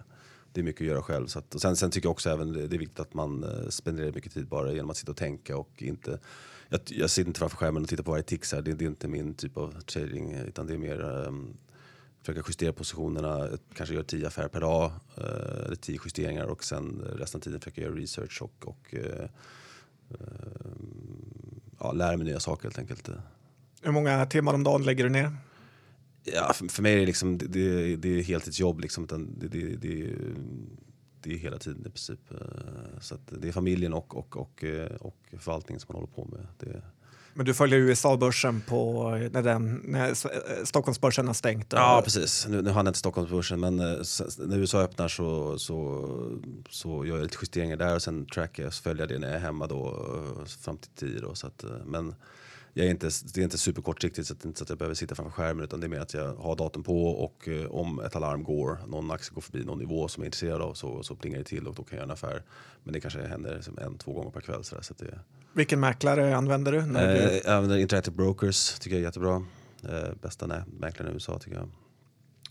det 0.53 0.61
är 0.61 0.65
mycket 0.65 0.81
att 0.81 0.87
göra 0.87 1.03
själv. 1.03 1.27
Så 1.27 1.39
att, 1.39 1.55
och 1.55 1.61
sen, 1.61 1.77
sen 1.77 1.91
tycker 1.91 2.07
jag 2.07 2.13
också 2.13 2.31
även 2.31 2.53
det, 2.53 2.67
det 2.67 2.77
är 2.77 2.79
viktigt 2.79 3.01
att 3.01 3.15
man 3.15 3.45
eh, 3.45 3.69
spenderar 3.69 4.13
mycket 4.13 4.33
tid 4.33 4.49
bara 4.49 4.73
genom 4.73 4.91
att 4.91 4.97
sitta 4.97 5.13
och 5.13 5.19
tänka 5.19 5.57
och 5.57 5.83
inte 5.83 6.19
jag, 6.69 6.81
jag 6.87 7.11
sitter 7.11 7.29
inte 7.29 7.39
framför 7.39 7.57
skärmen 7.57 7.83
och 7.83 7.89
tittar 7.89 8.05
på 8.05 8.11
varje 8.11 8.23
tick. 8.23 8.51
Det, 8.51 8.61
det, 8.61 8.85
är 8.85 8.89
inte 8.89 9.09
min 9.09 9.35
typ 9.35 9.57
av 9.57 9.81
trading 9.81 10.33
utan 10.33 10.67
det 10.67 10.75
är 10.75 10.79
mer 10.79 11.01
um, 11.01 11.57
försöka 12.23 12.43
justera 12.49 12.73
positionerna, 12.73 13.49
kanske 13.75 13.95
göra 13.95 14.05
tio 14.05 14.27
affärer 14.27 14.49
per 14.49 14.61
dag, 14.61 14.93
uh, 15.19 15.65
eller 15.67 15.77
tio 15.77 16.01
justeringar 16.05 16.47
och 16.47 16.65
sen 16.65 17.03
resten 17.17 17.39
av 17.39 17.43
tiden 17.43 17.61
försöka 17.61 17.81
göra 17.81 17.95
research 17.95 18.43
och, 18.43 18.69
och 18.69 18.95
uh, 18.95 19.27
ja, 21.81 21.93
lära 21.93 22.17
mig 22.17 22.27
nya 22.27 22.41
saker 22.41 22.63
helt 22.63 22.79
enkelt. 22.79 23.09
Hur 23.83 23.93
många 23.93 24.27
timmar 24.27 24.55
om 24.55 24.65
dagen 24.65 24.85
lägger 24.85 25.05
du 25.05 25.11
ner? 25.11 25.37
Ja, 26.25 26.53
för, 26.55 26.67
för 26.69 26.83
mig 26.83 26.93
är 26.93 26.99
det, 26.99 27.07
liksom, 27.07 27.39
det, 27.39 27.47
det, 27.47 27.97
det 27.97 28.09
är 28.09 28.23
heltidsjobb. 28.23 28.81
Liksom, 28.81 29.07
det, 29.07 29.49
det, 29.49 29.77
det, 29.77 30.15
det 31.23 31.33
är 31.33 31.39
hela 31.39 31.59
tiden 31.59 31.81
i 31.81 31.91
princip. 31.91 32.31
Eh, 32.31 33.01
så 33.01 33.17
det 33.29 33.49
är 33.49 33.53
familjen 33.53 33.93
och, 33.93 34.17
och, 34.17 34.37
och, 34.37 34.65
eh, 34.65 34.97
och 34.97 35.35
förvaltningen 35.39 35.81
som 35.81 35.87
man 35.89 36.03
håller 36.03 36.15
på 36.15 36.25
med. 36.25 36.47
Det... 36.59 36.83
Men 37.35 37.47
du 37.47 37.55
följer 37.55 37.79
USA-börsen 37.79 38.61
på 38.61 39.11
när, 39.33 39.43
den, 39.43 39.83
när 39.85 40.09
eh, 40.09 40.65
Stockholmsbörsen 40.65 41.27
har 41.27 41.35
stängt? 41.35 41.73
Ja, 41.73 42.01
precis. 42.05 42.47
Nu, 42.49 42.63
nu 42.63 42.71
hann 42.71 42.87
inte 42.87 42.99
Stockholmsbörsen, 42.99 43.61
men 43.61 43.77
när 43.77 44.57
USA 44.57 44.81
öppnar 44.81 45.09
så, 45.09 45.59
så, 45.59 46.07
så 46.71 47.05
gör 47.07 47.17
jag 47.17 47.23
lite 47.23 47.39
justeringar 47.43 47.77
där 47.77 47.95
och 47.95 48.03
sen 48.03 48.27
trackar 48.27 48.63
jag 48.63 48.73
så 48.73 48.83
följer 48.83 49.03
jag 49.03 49.09
det 49.09 49.19
när 49.19 49.29
jag 49.29 49.37
är 49.37 49.41
hemma 49.41 49.67
då 49.67 50.07
fram 50.61 50.77
till 50.77 50.91
tio. 50.91 51.21
Då, 51.21 51.35
så 51.35 51.47
att, 51.47 51.65
men 51.85 52.15
jag 52.73 52.87
är 52.87 52.91
inte, 52.91 53.11
det 53.35 53.41
är 53.41 53.45
inte 53.45 53.59
superkortsiktigt 53.59 54.29
så 54.29 54.35
att, 54.35 54.45
inte 54.45 54.59
så 54.59 54.63
att 54.63 54.69
jag 54.69 54.79
behöver 54.79 54.95
sitta 54.95 55.15
framför 55.15 55.33
skärmen 55.33 55.65
utan 55.65 55.81
det 55.81 55.87
är 55.87 55.89
mer 55.89 56.01
att 56.01 56.15
jag 56.15 56.35
har 56.35 56.57
datorn 56.57 56.83
på 56.83 57.07
och 57.07 57.49
eh, 57.49 57.71
om 57.71 58.01
ett 58.01 58.17
alarm 58.17 58.45
går, 58.45 58.79
någon 58.89 59.11
aktie 59.11 59.35
går 59.35 59.41
förbi 59.41 59.65
någon 59.65 59.79
nivå 59.79 60.09
som 60.09 60.23
jag 60.23 60.25
är 60.25 60.29
intresserad 60.29 60.63
av 60.63 60.75
så, 60.75 61.03
så 61.03 61.17
plingar 61.17 61.39
det 61.39 61.45
till 61.45 61.67
och 61.67 61.75
då 61.75 61.83
kan 61.83 61.97
jag 61.97 61.97
göra 61.97 62.05
en 62.05 62.11
affär. 62.11 62.43
Men 62.83 62.93
det 62.93 63.01
kanske 63.01 63.27
händer 63.27 63.55
liksom 63.55 63.79
en, 63.79 63.99
två 63.99 64.13
gånger 64.13 64.31
per 64.31 64.41
kväll. 64.41 64.65
Så, 64.65 64.75
där, 64.75 64.83
så 64.83 64.95
det, 64.99 65.19
Vilken 65.53 65.81
mäklare 65.81 66.37
använder 66.37 66.73
du? 66.73 66.83
När 66.87 67.09
eh, 67.17 67.29
du... 67.29 67.35
jag 67.45 67.47
använder 67.47 67.79
Interactive 67.79 68.17
Brokers, 68.17 68.79
tycker 68.79 68.97
jag 68.97 69.01
är 69.01 69.05
jättebra. 69.07 69.45
Eh, 69.89 70.15
bästa 70.23 70.47
nä- 70.47 70.65
mäklaren 70.79 71.11
i 71.13 71.15
USA 71.15 71.39
tycker 71.39 71.57
jag. 71.57 71.69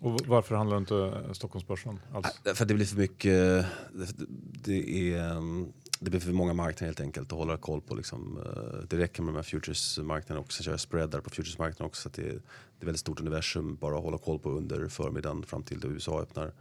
Och 0.02 0.22
varför 0.28 0.56
handlar 0.56 0.76
du 0.76 0.80
inte 0.80 1.34
Stockholmsbörsen 1.34 2.00
alls? 2.14 2.28
För 2.58 2.66
det 2.66 2.74
blir 2.74 2.86
för 2.86 2.98
mycket, 2.98 3.66
det, 3.94 4.28
det, 4.64 5.12
är, 5.14 5.36
um, 5.36 5.74
det 6.00 6.10
blir 6.10 6.20
för 6.20 6.32
många 6.32 6.54
marknader 6.54 6.86
helt 6.86 7.00
enkelt 7.00 7.32
att 7.32 7.38
hålla 7.38 7.58
koll 7.58 7.82
på. 7.82 7.96
Liksom. 7.96 8.38
Eh, 8.46 8.88
Det 8.90 8.98
räcker 8.98 9.24
med 9.24 9.34
de 9.34 9.36
här 9.36 9.44
futuresmarknaderna 9.44 10.40
och 10.46 10.54
sen 10.54 10.64
kör 10.64 10.72
jag 10.72 10.80
spreadar 10.80 11.22
på 11.22 11.30
futuresmarknaden 11.30 11.86
också. 11.86 12.02
Så 12.02 12.08
att 12.10 12.14
det, 12.14 12.22
är, 12.22 12.34
det 12.34 12.82
är 12.82 12.86
väldigt 12.86 13.00
stort 13.00 13.20
universum 13.20 13.76
bara 13.76 13.98
att 13.98 14.04
hålla 14.04 14.18
koll 14.18 14.40
på 14.40 14.52
under 14.52 14.88
förmiddagen 14.88 15.44
fram 15.44 15.64
till 15.64 15.80
då 15.80 15.88
USA 15.88 16.22
öppnar. 16.22 16.52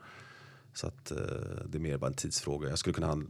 Så 0.75 0.87
att 0.87 1.11
eh, 1.11 1.17
det 1.67 1.79
är 1.79 1.81
mer 1.81 1.99
bara 1.99 2.07
en 2.07 2.15
tidsfråga. 2.15 2.69
Jag 2.69 2.79
skulle 2.79 2.95
kunna 2.95 3.23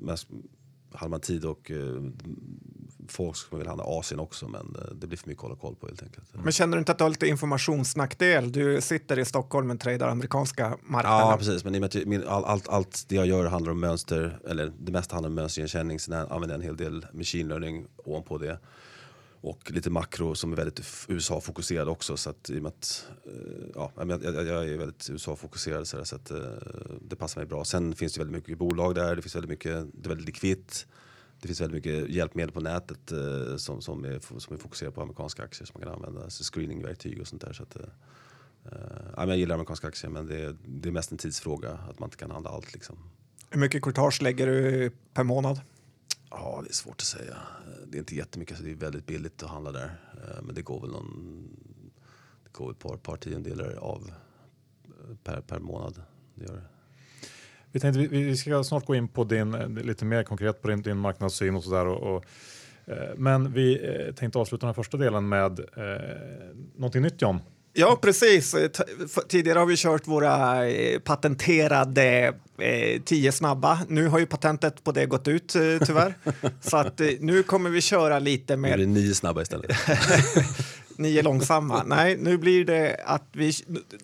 hade 0.92 1.11
man 1.11 1.21
tid 1.21 1.44
och 1.44 1.71
eh, 1.71 2.03
folk 3.12 3.37
skulle 3.37 3.59
vilja 3.59 3.71
handla 3.71 3.85
Asien 3.87 4.21
också 4.21 4.49
men 4.49 4.77
eh, 4.79 4.94
det 4.94 5.07
blir 5.07 5.18
för 5.18 5.29
mycket 5.29 5.44
att 5.44 5.49
hålla 5.49 5.61
koll 5.61 5.75
på 5.77 5.87
helt 5.87 6.03
enkelt. 6.03 6.27
Men 6.33 6.53
känner 6.53 6.77
du 6.77 6.79
inte 6.79 6.92
att 6.92 6.99
du 6.99 7.05
har 7.05 7.11
lite 7.11 7.27
informationsnackdel? 7.27 8.53
Du 8.53 8.81
sitter 8.81 9.18
i 9.18 9.25
Stockholm 9.25 9.71
och 9.71 9.81
tradar 9.81 10.09
amerikanska 10.09 10.77
marknaden. 10.83 11.29
Ja, 11.31 11.37
precis. 11.38 11.64
Men 11.64 11.75
i 11.75 11.79
och 11.79 11.81
med 11.81 11.97
att 11.97 12.07
min, 12.07 12.29
all, 12.29 12.44
allt, 12.44 12.68
allt 12.68 13.05
det 13.09 13.14
jag 13.14 13.27
gör 13.27 13.47
handlar 13.47 13.73
om 13.73 13.81
mönster, 13.81 14.38
eller 14.49 14.73
det 14.79 14.92
mesta 14.92 15.14
handlar 15.14 15.29
om 15.29 15.35
mönsterigenkänning. 15.35 16.01
Sen 16.01 16.12
använder 16.12 16.49
jag 16.49 16.55
en 16.55 16.62
hel 16.62 16.77
del 16.77 17.07
machine 17.12 17.49
learning 17.49 17.87
ovanpå 18.05 18.38
det. 18.38 18.59
Och 19.40 19.71
lite 19.71 19.90
makro 19.90 20.35
som 20.35 20.53
är 20.53 20.57
väldigt 20.57 21.07
USA-fokuserad 21.09 21.88
också. 21.88 22.16
Så 22.16 22.31
att, 22.31 22.51
i 22.51 22.59
och 22.59 22.62
med 22.62 22.68
att, 22.68 23.07
eh, 23.27 23.33
ja, 23.75 23.90
jag, 23.97 24.68
är 24.68 24.79
väldigt 24.79 25.11
USA-fokuserad 25.11 25.87
så, 25.87 25.97
där, 25.97 26.05
så 26.05 26.16
att, 26.16 26.31
eh, 26.31 26.38
det 27.01 27.16
passar 27.16 27.40
mig 27.40 27.49
bra. 27.49 27.64
Sen 27.64 27.94
finns 27.94 28.12
det 28.12 28.21
väldigt 28.21 28.37
mycket 28.37 28.59
bolag 28.59 28.94
där, 28.94 29.16
det 29.16 29.23
finns 29.23 29.37
väldigt 29.37 29.51
mycket, 29.51 29.87
det 29.92 30.07
är 30.07 30.09
väldigt 30.09 30.27
likvitt. 30.27 30.87
Det 31.40 31.48
finns 31.48 31.61
väldigt 31.61 31.85
mycket 31.85 32.09
hjälpmedel 32.11 32.53
på 32.53 32.61
nätet 32.61 33.12
eh, 33.12 33.57
som, 33.57 33.81
som, 33.83 34.05
är, 34.05 34.38
som 34.40 34.55
är 34.55 34.59
fokuserade 34.61 34.94
på 34.94 35.03
amerikanska 35.03 35.42
aktier 35.42 35.66
som 35.66 35.81
man 35.81 35.83
kan 35.88 35.94
använda, 35.94 36.24
alltså 36.24 36.53
screeningverktyg 36.53 37.20
och 37.20 37.27
sånt 37.29 37.42
där. 37.42 37.53
Så 37.53 37.62
att, 37.62 37.77
eh, 37.77 37.83
ja, 39.16 39.27
jag 39.27 39.37
gillar 39.38 39.55
amerikanska 39.55 39.87
aktier 39.88 40.11
men 40.11 40.27
det 40.27 40.40
är, 40.40 40.57
det 40.66 40.88
är 40.88 40.92
mest 40.92 41.12
en 41.12 41.18
tidsfråga 41.18 41.72
att 41.72 41.98
man 41.98 42.07
inte 42.07 42.16
kan 42.16 42.31
handla 42.31 42.51
allt. 42.51 42.74
Liksom. 42.74 42.96
Hur 43.51 43.61
mycket 43.61 43.83
courtage 43.83 44.22
lägger 44.22 44.46
du 44.46 44.90
per 45.14 45.24
månad? 45.24 45.61
Ja, 46.31 46.61
det 46.64 46.70
är 46.70 46.74
svårt 46.74 46.96
att 47.01 47.07
säga. 47.07 47.37
Det 47.87 47.96
är 47.96 47.98
inte 47.98 48.16
jättemycket, 48.16 48.57
så 48.57 48.62
det 48.62 48.70
är 48.70 48.74
väldigt 48.74 49.07
billigt 49.07 49.42
att 49.42 49.51
handla 49.51 49.72
där. 49.72 50.01
Eh, 50.14 50.42
Men 50.42 50.55
det 50.55 50.62
går 50.62 50.81
väl 50.81 50.90
någon, 50.90 51.48
det 52.44 52.53
går 52.53 52.70
ett 52.70 52.79
par, 52.79 52.96
par 52.96 53.16
tiondelar 53.16 53.72
av 53.74 54.11
eh, 54.85 55.16
per, 55.24 55.40
per 55.40 55.59
månad. 55.59 56.03
Det 56.35 56.44
gör 56.44 56.55
det. 56.55 56.64
Vi 57.72 57.81
tänkte 57.81 58.00
vi, 58.00 58.22
vi 58.22 58.37
ska 58.37 58.64
snart 58.64 58.87
gå 58.87 58.94
in 58.94 59.09
på 59.09 59.24
din, 59.24 59.50
lite 59.83 60.04
mer 60.04 60.22
konkret 60.22 60.62
på 60.62 60.68
din, 60.68 60.83
din 60.83 60.96
marknadssyn 60.96 61.57
och 61.57 61.64
sådär. 61.64 61.87
Och, 61.87 62.16
och, 62.16 62.24
eh, 62.87 63.14
men 63.16 63.52
vi 63.52 63.74
eh, 63.74 64.14
tänkte 64.14 64.38
avsluta 64.38 64.66
den 64.66 64.68
här 64.68 64.83
första 64.83 64.96
delen 64.96 65.28
med 65.28 65.61
eh, 65.61 65.85
någonting 66.76 67.02
nytt 67.02 67.22
John. 67.22 67.40
Ja, 67.72 67.98
precis. 68.02 68.54
Eh, 68.54 68.70
Tidigare 69.28 69.59
har 69.59 69.66
vi 69.66 69.76
kört 69.76 70.07
våra 70.07 70.62
patenterade 71.04 72.35
eh, 72.59 73.02
tio 73.04 73.33
snabba. 73.33 73.78
Nu 73.88 74.09
har 74.09 74.18
ju 74.18 74.26
patentet 74.26 74.85
på 74.85 74.92
det 74.92 75.07
gått 75.07 75.28
ut 75.28 75.54
eh, 75.54 75.62
tyvärr. 75.87 76.14
Så 76.61 76.76
att 76.76 77.00
eh, 77.00 77.09
nu 77.20 77.42
kommer 77.42 77.70
vi 77.70 77.81
köra 77.81 78.18
lite 78.18 78.57
Nu 78.57 78.62
blir 78.62 78.76
det 78.76 78.87
nio 78.87 79.14
snabba 79.14 79.42
istället. 79.42 79.70
nio 80.96 81.22
långsamma. 81.22 81.83
Nej, 81.87 82.16
nu 82.16 82.38
blir 82.38 82.64
det 82.64 82.96
att 83.04 83.28
vi 83.33 83.52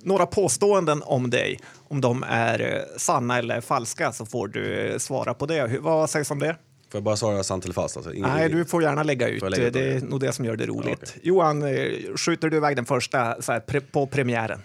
några 0.02 0.26
påståenden 0.26 1.02
om 1.04 1.30
dig. 1.30 1.60
Om 1.94 2.00
de 2.00 2.22
är 2.28 2.60
eh, 2.76 2.82
sanna 2.96 3.38
eller 3.38 3.60
falska 3.60 4.12
så 4.12 4.26
får 4.26 4.48
du 4.48 4.72
eh, 4.74 4.98
svara 4.98 5.34
på 5.34 5.46
det. 5.46 5.78
Vad 5.80 6.10
sägs 6.10 6.30
om 6.30 6.38
det? 6.38 6.52
Får 6.90 6.98
jag 6.98 7.02
bara 7.02 7.16
svara 7.16 7.42
sant 7.42 7.64
eller 7.64 7.74
falskt? 7.74 7.96
Alltså, 7.96 8.12
ingen- 8.12 8.30
Nej, 8.30 8.48
du 8.48 8.64
får 8.64 8.82
gärna 8.82 9.02
lägga 9.02 9.28
ut. 9.28 9.42
Lägga 9.42 9.66
ut 9.66 9.72
det 9.72 9.92
är 9.92 10.00
nog 10.00 10.20
det 10.20 10.32
som 10.32 10.44
gör 10.44 10.56
det 10.56 10.66
roligt. 10.66 10.98
okej. 11.02 11.20
Johan, 11.22 11.62
eh, 11.62 11.88
skjuter 12.16 12.48
du 12.50 12.56
iväg 12.56 12.76
den 12.76 12.84
första 12.86 13.42
så 13.42 13.52
här, 13.52 13.60
pre 13.60 13.80
på 13.80 14.06
premiären? 14.06 14.60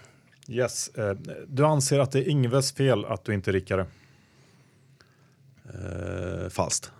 Yes. 0.48 0.88
Eh, 0.88 1.12
du 1.46 1.64
anser 1.66 1.98
att 1.98 2.12
det 2.12 2.18
är 2.18 2.28
Ingves 2.28 2.72
fel 2.72 3.04
att 3.04 3.24
du 3.24 3.34
inte 3.34 3.50
är 3.50 3.52
rikare. 3.52 3.86
Eh, 5.74 6.48
falskt. 6.48 6.90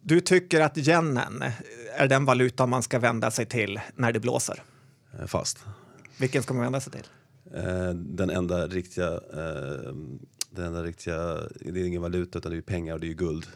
Du 0.00 0.20
tycker 0.20 0.60
att 0.60 0.78
yenen 0.78 1.44
är 1.96 2.06
den 2.08 2.24
valuta 2.24 2.66
man 2.66 2.82
ska 2.82 2.98
vända 2.98 3.30
sig 3.30 3.46
till 3.46 3.80
när 3.94 4.12
det 4.12 4.20
blåser. 4.20 4.62
Eh, 5.20 5.26
falskt. 5.26 5.64
Vilken 6.18 6.42
ska 6.42 6.54
man 6.54 6.62
vända 6.62 6.80
sig 6.80 6.92
till? 6.92 7.06
Eh, 7.54 7.90
den 7.94 8.30
enda 8.30 8.66
riktiga, 8.66 9.12
eh, 9.12 9.94
den 10.50 10.64
enda 10.66 10.82
riktiga, 10.82 11.40
det 11.60 11.80
är 11.80 11.84
ingen 11.84 12.02
valuta 12.02 12.38
utan 12.38 12.52
det 12.52 12.58
är 12.58 12.62
pengar 12.62 12.94
och 12.94 13.00
det 13.00 13.08
är 13.08 13.14
guld. 13.14 13.46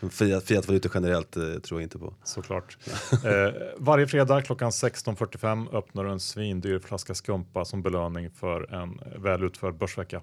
Fiat, 0.10 0.44
fiatvalutor 0.44 0.90
generellt 0.94 1.36
eh, 1.36 1.42
tror 1.42 1.80
jag 1.80 1.82
inte 1.82 1.98
på. 1.98 2.14
Såklart. 2.24 2.78
Eh, 3.12 3.54
varje 3.78 4.06
fredag 4.06 4.42
klockan 4.42 4.70
16.45 4.70 5.76
öppnar 5.76 6.04
du 6.04 6.10
en 6.10 6.20
svindyr 6.20 6.78
flaska 6.78 7.14
skumpa 7.14 7.64
som 7.64 7.82
belöning 7.82 8.30
för 8.30 8.74
en 8.74 9.22
väl 9.22 9.44
utförd 9.44 9.78
börsvecka. 9.78 10.22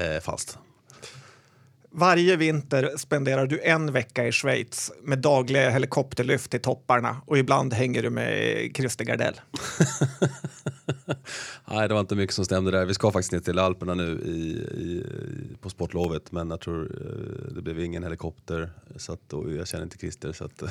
Eh, 0.00 0.20
falskt. 0.20 0.58
Varje 1.94 2.36
vinter 2.36 2.90
spenderar 2.96 3.46
du 3.46 3.60
en 3.60 3.92
vecka 3.92 4.26
i 4.26 4.32
Schweiz 4.32 4.92
med 5.02 5.18
dagliga 5.18 5.70
helikopterlyft 5.70 6.50
till 6.50 6.60
topparna 6.60 7.16
och 7.26 7.38
ibland 7.38 7.72
hänger 7.72 8.02
du 8.02 8.10
med 8.10 8.70
Christer 8.76 9.04
Gardell. 9.04 9.34
Nej, 11.70 11.88
det 11.88 11.94
var 11.94 12.00
inte 12.00 12.14
mycket 12.14 12.34
som 12.34 12.44
stämde 12.44 12.70
där. 12.70 12.84
Vi 12.84 12.94
ska 12.94 13.10
faktiskt 13.10 13.32
ner 13.32 13.40
till 13.40 13.58
Alperna 13.58 13.94
nu 13.94 14.20
i, 14.24 14.38
i, 14.82 15.06
på 15.60 15.70
sportlovet 15.70 16.32
men 16.32 16.50
jag 16.50 16.60
tror 16.60 16.82
eh, 16.82 17.54
det 17.54 17.62
blev 17.62 17.80
ingen 17.80 18.02
helikopter 18.02 18.70
så 18.96 19.12
att, 19.12 19.32
och 19.32 19.52
jag 19.52 19.68
känner 19.68 19.84
inte 19.84 19.98
Christer. 19.98 20.32
Så 20.32 20.44
att, 20.44 20.58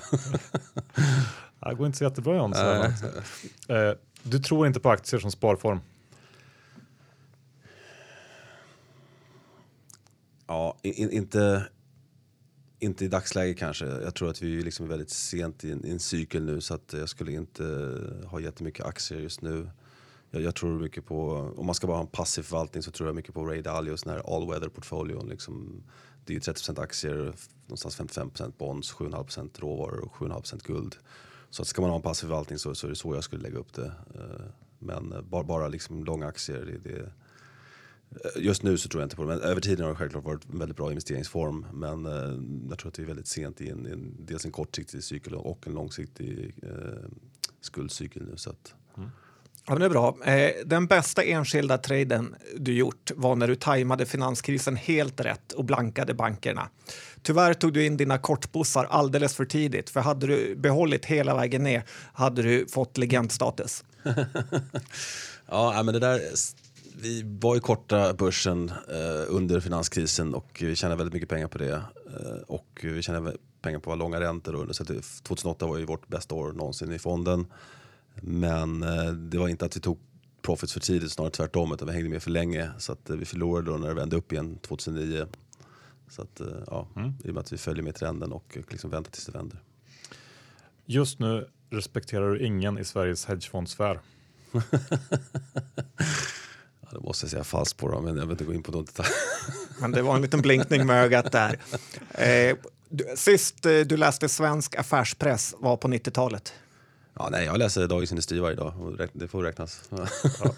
Det 1.70 1.76
går 1.76 1.86
inte 1.86 1.98
så 1.98 2.04
jättebra 2.04 2.36
John. 2.36 2.54
Så 2.54 3.74
eh, 3.74 3.94
du 4.24 4.40
tror 4.40 4.68
inte 4.68 4.80
på 4.80 4.90
aktier 4.90 5.20
som 5.20 5.32
sparform. 5.32 5.80
Ja, 10.52 10.78
in, 10.82 11.12
inte, 11.12 11.64
inte 12.80 13.06
i 13.06 13.08
dagsläget 13.08 13.58
kanske. 13.58 13.86
Jag 13.86 14.16
tror 14.16 14.30
att 14.30 14.42
vi 14.42 14.60
är 14.60 14.64
liksom 14.64 14.88
väldigt 14.88 15.10
sent 15.10 15.64
i 15.64 15.72
en, 15.72 15.86
i 15.86 15.92
en 15.92 16.00
cykel 16.00 16.46
nu 16.46 16.62
så 16.62 16.74
att 16.74 16.94
jag 16.94 17.10
skulle 17.10 17.32
inte 17.32 17.64
ha 18.26 18.40
jättemycket 18.40 18.86
aktier 18.86 19.20
just 19.20 19.42
nu. 19.42 19.70
Jag, 20.30 20.42
jag 20.42 20.56
tror 20.56 20.80
mycket 20.80 21.06
på, 21.06 21.32
om 21.58 21.66
man 21.66 21.76
ska 21.76 21.88
bara 21.88 21.98
ha 21.98 22.04
en 22.04 22.08
passiv 22.08 22.42
förvaltning 22.44 22.84
så 22.84 22.92
tror 22.92 23.10
jag 23.10 23.16
mycket 23.16 23.34
på 23.34 23.46
Ray 23.46 23.62
Dalio, 23.62 23.96
den 24.04 24.14
här 24.14 24.36
all 24.36 24.50
weather 24.50 24.70
portfolion. 24.70 25.30
Liksom, 25.30 25.84
det 26.26 26.34
är 26.34 26.36
ju 26.36 26.40
30 26.40 26.82
aktier, 26.82 27.34
någonstans 27.68 27.96
55 27.96 28.52
bonds, 28.58 28.94
7,5 28.94 29.50
råvaror 29.60 30.00
och 30.00 30.14
7,5 30.14 30.68
guld. 30.68 30.96
Så 31.50 31.62
att 31.62 31.68
ska 31.68 31.82
man 31.82 31.90
ha 31.90 31.98
en 31.98 32.04
passiv 32.04 32.28
förvaltning 32.28 32.60
så, 32.60 32.76
så 32.76 32.88
är 32.88 32.90
det 32.90 32.96
så 32.96 33.16
jag 33.16 33.24
skulle 33.24 33.42
lägga 33.42 33.58
upp 33.58 33.74
det. 33.74 33.92
Eh, 34.16 34.46
men 34.80 35.12
eh, 35.12 35.22
bara, 35.22 35.44
bara 35.44 35.68
liksom 35.68 36.04
långa 36.04 36.28
aktier, 36.28 36.66
det, 36.66 36.90
det, 36.90 37.12
Just 38.36 38.64
nu 38.64 38.78
så 38.78 38.90
tror 38.90 39.02
jag 39.02 39.06
inte 39.06 39.16
på 39.16 39.22
det, 39.22 39.28
men 39.28 39.42
över 39.42 39.62
tiden 39.62 39.86
har 39.86 39.92
det 39.92 39.98
självklart 39.98 40.24
varit 40.24 40.50
en 40.50 40.60
väldigt 40.60 40.78
bra 40.78 40.90
investeringsform. 40.90 41.66
Men 41.74 42.06
eh, 42.06 42.70
jag 42.70 42.80
tror 42.80 42.90
att 42.90 43.00
vi 43.00 43.04
är 43.04 43.08
väldigt 43.08 43.28
sent 43.28 43.62
i 43.62 43.70
en, 43.70 43.86
en, 43.86 44.16
dels 44.20 44.46
en 44.46 44.52
kortsiktig 44.52 45.04
cykel 45.04 45.36
och 45.36 45.68
en 45.68 45.74
långsiktig 45.74 46.56
eh, 46.64 47.10
skuldcykel 47.62 48.24
nu. 48.24 48.38
Så 48.38 48.50
att, 48.50 48.74
Ja, 49.66 49.74
men 49.74 49.80
det 49.80 49.86
är 49.86 49.90
bra. 49.90 50.18
Eh, 50.26 50.52
Den 50.66 50.88
bästa 50.88 51.24
enskilda 51.24 51.78
traden 51.78 52.36
du 52.58 52.74
gjort 52.74 53.12
var 53.16 53.36
när 53.36 53.48
du 53.48 53.56
tajmade 53.56 54.06
finanskrisen 54.06 54.76
helt 54.76 55.22
rätt 55.22 55.52
och 55.52 55.66
blankade 55.66 56.14
bankerna. 56.14 56.70
Tyvärr 57.22 57.54
tog 57.54 57.74
du 57.74 57.86
in 57.86 57.98
dina 57.98 58.18
kortbussar 58.18 58.86
alldeles 58.86 59.36
för 59.36 59.46
tidigt, 59.46 59.90
för 59.90 60.00
hade 60.00 60.28
du 60.28 60.56
behållit 60.56 61.06
hela 61.06 61.36
vägen 61.36 61.64
ner 61.64 61.84
hade 62.14 62.42
du 62.42 62.68
fått 62.68 62.98
legendstatus. 62.98 63.84
ja, 65.48 65.82
men 65.84 65.94
det 65.94 66.00
där, 66.00 66.22
vi 66.96 67.24
var 67.42 67.56
ju 67.56 67.62
korta 67.62 68.14
börsen 68.14 68.70
eh, 68.70 69.24
under 69.28 69.60
finanskrisen 69.60 70.34
och 70.34 70.58
vi 70.62 70.76
tjänade 70.76 70.98
väldigt 70.98 71.14
mycket 71.14 71.30
pengar 71.30 71.48
på 71.48 71.58
det. 71.58 71.74
Eh, 72.06 72.42
och 72.48 72.80
vi 72.84 73.02
tjänade 73.02 73.38
pengar 73.62 73.80
på 73.80 73.96
långa 73.96 74.20
räntor. 74.20 74.68
Så 74.72 74.84
att 74.84 74.88
det- 74.88 75.02
2008 75.24 75.66
var 75.68 75.78
ju 75.78 75.86
vårt 75.86 76.08
bästa 76.08 76.36
år 76.36 76.52
någonsin 76.54 76.92
i 76.92 77.00
fonden. 77.00 77.46
Men 78.22 78.84
eh, 78.84 79.12
det 79.12 79.38
var 79.38 79.48
inte 79.48 79.66
att 79.66 79.76
vi 79.76 79.80
tog 79.82 80.00
profits 80.42 80.74
för 80.74 80.80
tidigt, 80.80 81.12
snarare 81.12 81.32
tvärtom. 81.32 81.72
Utan 81.74 81.88
vi 81.88 81.94
hängde 81.94 82.10
med 82.10 82.24
för 82.24 82.32
länge. 82.32 82.72
Så 82.78 82.92
att 82.92 83.10
vi 83.10 83.26
förlorade 83.26 83.72
då 83.72 83.78
när 83.78 83.88
det 83.88 83.94
vände 83.94 84.16
upp 84.16 84.32
igen 84.32 84.58
2009. 84.62 85.26
Så 86.10 86.22
att, 86.22 86.42
ja, 86.68 86.88
i 87.24 87.30
och 87.30 87.34
med 87.34 87.38
att 87.42 87.54
vi 87.54 87.58
följer 87.58 87.84
med 87.84 87.96
trenden 87.96 88.32
och 88.32 88.58
liksom 88.70 88.90
väntar 88.90 89.12
tills 89.12 89.26
det 89.26 89.32
vänder. 89.32 89.60
Just 90.86 91.20
nu 91.20 91.50
respekterar 91.70 92.30
du 92.32 92.46
ingen 92.46 92.78
i 92.78 92.86
Sveriges 92.86 93.26
hedgefondsfär. 93.26 94.00
Ja, 96.92 96.98
det 96.98 97.04
måste 97.04 97.26
jag 97.26 97.32
säga 97.32 97.44
falskt 97.44 97.80
på 97.80 97.88
dem, 97.88 98.04
men 98.04 98.18
jag 98.18 98.24
vill 98.26 98.32
inte 98.32 98.44
gå 98.44 98.54
in 98.54 98.64
på 98.64 98.72
detaljer. 98.72 99.14
Men 99.82 99.92
det 99.92 100.02
var 100.02 100.16
en 100.16 100.22
liten 100.22 100.42
blinkning 100.42 100.86
med 100.86 101.04
ögat 101.04 101.32
där. 101.32 101.60
Eh, 102.12 102.58
du, 102.90 103.06
Sist 103.16 103.66
eh, 103.66 103.80
du 103.80 103.98
läste 103.98 104.30
svensk 104.30 104.76
affärspress 104.76 105.56
var 105.60 105.78
på 105.78 105.88
90-talet. 105.88 106.54
Ja, 107.14 107.30
nej, 107.32 107.46
jag 107.46 107.58
läser 107.58 107.88
Dagens 107.88 108.12
Industri 108.12 108.40
varje 108.40 108.56
dag 108.56 108.74
och 108.82 109.08
det 109.14 109.28
får 109.28 109.44
räknas. 109.44 109.82
Ja. 109.90 110.08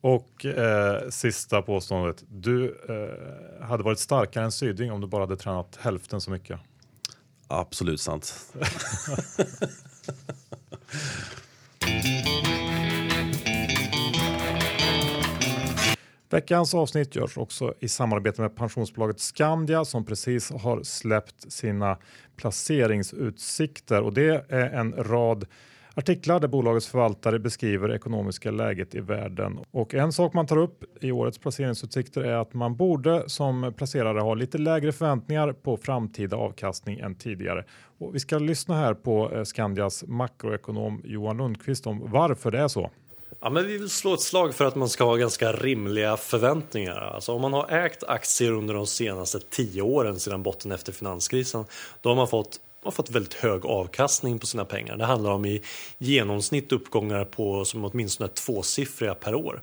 Och 0.00 0.46
eh, 0.46 1.08
sista 1.10 1.62
påståendet. 1.62 2.24
Du 2.28 2.76
eh, 2.88 3.66
hade 3.66 3.82
varit 3.82 3.98
starkare 3.98 4.44
än 4.44 4.52
Syding 4.52 4.92
om 4.92 5.00
du 5.00 5.06
bara 5.06 5.22
hade 5.22 5.36
tränat 5.36 5.78
hälften 5.80 6.20
så 6.20 6.30
mycket. 6.30 6.60
Absolut 7.48 8.00
sant. 8.00 8.52
Veckans 16.32 16.74
avsnitt 16.74 17.16
görs 17.16 17.38
också 17.38 17.74
i 17.80 17.88
samarbete 17.88 18.42
med 18.42 18.56
pensionsbolaget 18.56 19.20
Skandia 19.20 19.84
som 19.84 20.04
precis 20.04 20.50
har 20.50 20.82
släppt 20.82 21.52
sina 21.52 21.98
placeringsutsikter 22.36 24.02
och 24.02 24.12
det 24.12 24.44
är 24.48 24.70
en 24.70 24.92
rad 24.92 25.46
artiklar 25.94 26.40
där 26.40 26.48
bolagets 26.48 26.86
förvaltare 26.86 27.38
beskriver 27.38 27.88
det 27.88 27.94
ekonomiska 27.94 28.50
läget 28.50 28.94
i 28.94 29.00
världen. 29.00 29.58
Och 29.70 29.94
en 29.94 30.12
sak 30.12 30.34
man 30.34 30.46
tar 30.46 30.56
upp 30.56 30.84
i 31.00 31.12
årets 31.12 31.38
placeringsutsikter 31.38 32.20
är 32.22 32.34
att 32.34 32.54
man 32.54 32.76
borde 32.76 33.28
som 33.28 33.72
placerare 33.76 34.20
ha 34.20 34.34
lite 34.34 34.58
lägre 34.58 34.92
förväntningar 34.92 35.52
på 35.52 35.76
framtida 35.76 36.36
avkastning 36.36 36.98
än 36.98 37.14
tidigare. 37.14 37.64
Och 37.98 38.14
vi 38.14 38.20
ska 38.20 38.38
lyssna 38.38 38.74
här 38.74 38.94
på 38.94 39.32
eh, 39.32 39.44
Skandias 39.44 40.04
makroekonom 40.06 41.02
Johan 41.04 41.36
Lundqvist 41.36 41.86
om 41.86 42.10
varför 42.10 42.50
det 42.50 42.58
är 42.58 42.68
så. 42.68 42.90
Ja, 43.44 43.50
men 43.50 43.66
vi 43.66 43.78
vill 43.78 43.90
slå 43.90 44.14
ett 44.14 44.20
slag 44.20 44.54
för 44.54 44.64
att 44.64 44.74
man 44.74 44.88
ska 44.88 45.04
ha 45.04 45.16
ganska 45.16 45.52
rimliga 45.52 46.16
förväntningar. 46.16 47.00
Alltså 47.00 47.32
om 47.32 47.40
man 47.40 47.52
har 47.52 47.68
ägt 47.68 48.04
aktier 48.04 48.52
under 48.52 48.74
de 48.74 48.86
senaste 48.86 49.40
tio 49.40 49.82
åren 49.82 50.20
sedan 50.20 50.42
botten 50.42 50.72
efter 50.72 50.92
finanskrisen, 50.92 51.64
då 52.00 52.08
har 52.08 52.16
man 52.16 52.28
fått 52.28 52.60
har 52.84 52.90
fått 52.90 53.10
väldigt 53.10 53.34
hög 53.34 53.66
avkastning 53.66 54.38
på 54.38 54.46
sina 54.46 54.64
pengar. 54.64 54.96
Det 54.96 55.04
handlar 55.04 55.30
om 55.30 55.44
i 55.44 55.62
genomsnitt 55.98 56.72
uppgångar 56.72 57.24
på 57.24 57.64
som 57.64 57.84
åtminstone 57.84 58.28
tvåsiffriga 58.28 59.14
per 59.14 59.34
år. 59.34 59.62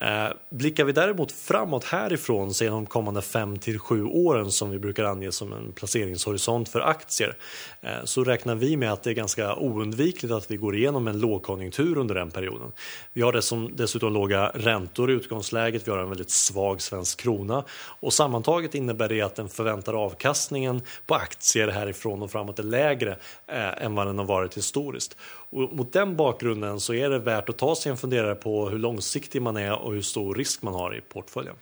Eh, 0.00 0.28
blickar 0.50 0.84
vi 0.84 0.92
däremot 0.92 1.32
framåt 1.32 1.84
härifrån, 1.84 2.54
se 2.54 2.68
de 2.68 2.86
kommande 2.86 3.22
5 3.22 3.58
till 3.58 3.78
7 3.78 4.04
åren 4.04 4.50
som 4.50 4.70
vi 4.70 4.78
brukar 4.78 5.04
ange 5.04 5.32
som 5.32 5.52
en 5.52 5.72
placeringshorisont 5.72 6.68
för 6.68 6.80
aktier, 6.80 7.36
eh, 7.80 8.04
så 8.04 8.24
räknar 8.24 8.54
vi 8.54 8.76
med 8.76 8.92
att 8.92 9.02
det 9.02 9.10
är 9.10 9.14
ganska 9.14 9.54
oundvikligt 9.56 10.32
att 10.32 10.50
vi 10.50 10.56
går 10.56 10.76
igenom 10.76 11.08
en 11.08 11.20
lågkonjunktur 11.20 11.98
under 11.98 12.14
den 12.14 12.30
perioden. 12.30 12.72
Vi 13.12 13.22
har 13.22 13.32
dessutom, 13.32 13.76
dessutom 13.76 14.12
låga 14.12 14.50
räntor 14.54 15.10
i 15.10 15.14
utgångsläget, 15.14 15.88
vi 15.88 15.90
har 15.90 15.98
en 15.98 16.08
väldigt 16.08 16.30
svag 16.30 16.82
svensk 16.82 17.20
krona 17.20 17.64
och 18.00 18.12
sammantaget 18.12 18.74
innebär 18.74 19.08
det 19.08 19.22
att 19.22 19.34
den 19.34 19.48
förväntade 19.48 19.98
avkastningen 19.98 20.82
på 21.06 21.14
aktier 21.14 21.68
härifrån 21.68 22.22
och 22.22 22.30
framåt 22.30 22.58
är 22.58 22.62
lägre 22.62 23.16
eh, 23.46 23.84
än 23.84 23.94
vad 23.94 24.06
den 24.06 24.18
har 24.18 24.26
varit 24.26 24.56
historiskt. 24.56 25.16
Och 25.50 25.76
mot 25.76 25.92
den 25.92 26.16
bakgrunden 26.16 26.80
så 26.80 26.94
är 26.94 27.10
det 27.10 27.18
värt 27.18 27.48
att 27.48 27.58
ta 27.58 27.74
sig 27.76 27.90
en 27.90 27.96
funderare 27.96 28.34
på 28.34 28.68
hur 28.68 28.78
långsiktig 28.78 29.42
man 29.42 29.56
är 29.56 29.78
och 29.78 29.92
hur 29.92 30.02
stor 30.02 30.34
risk 30.34 30.62
man 30.62 30.74
har 30.74 30.96
i 30.96 31.00
portföljen. 31.00 31.54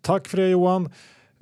Tack 0.00 0.28
för 0.28 0.36
det 0.36 0.48
Johan. 0.48 0.90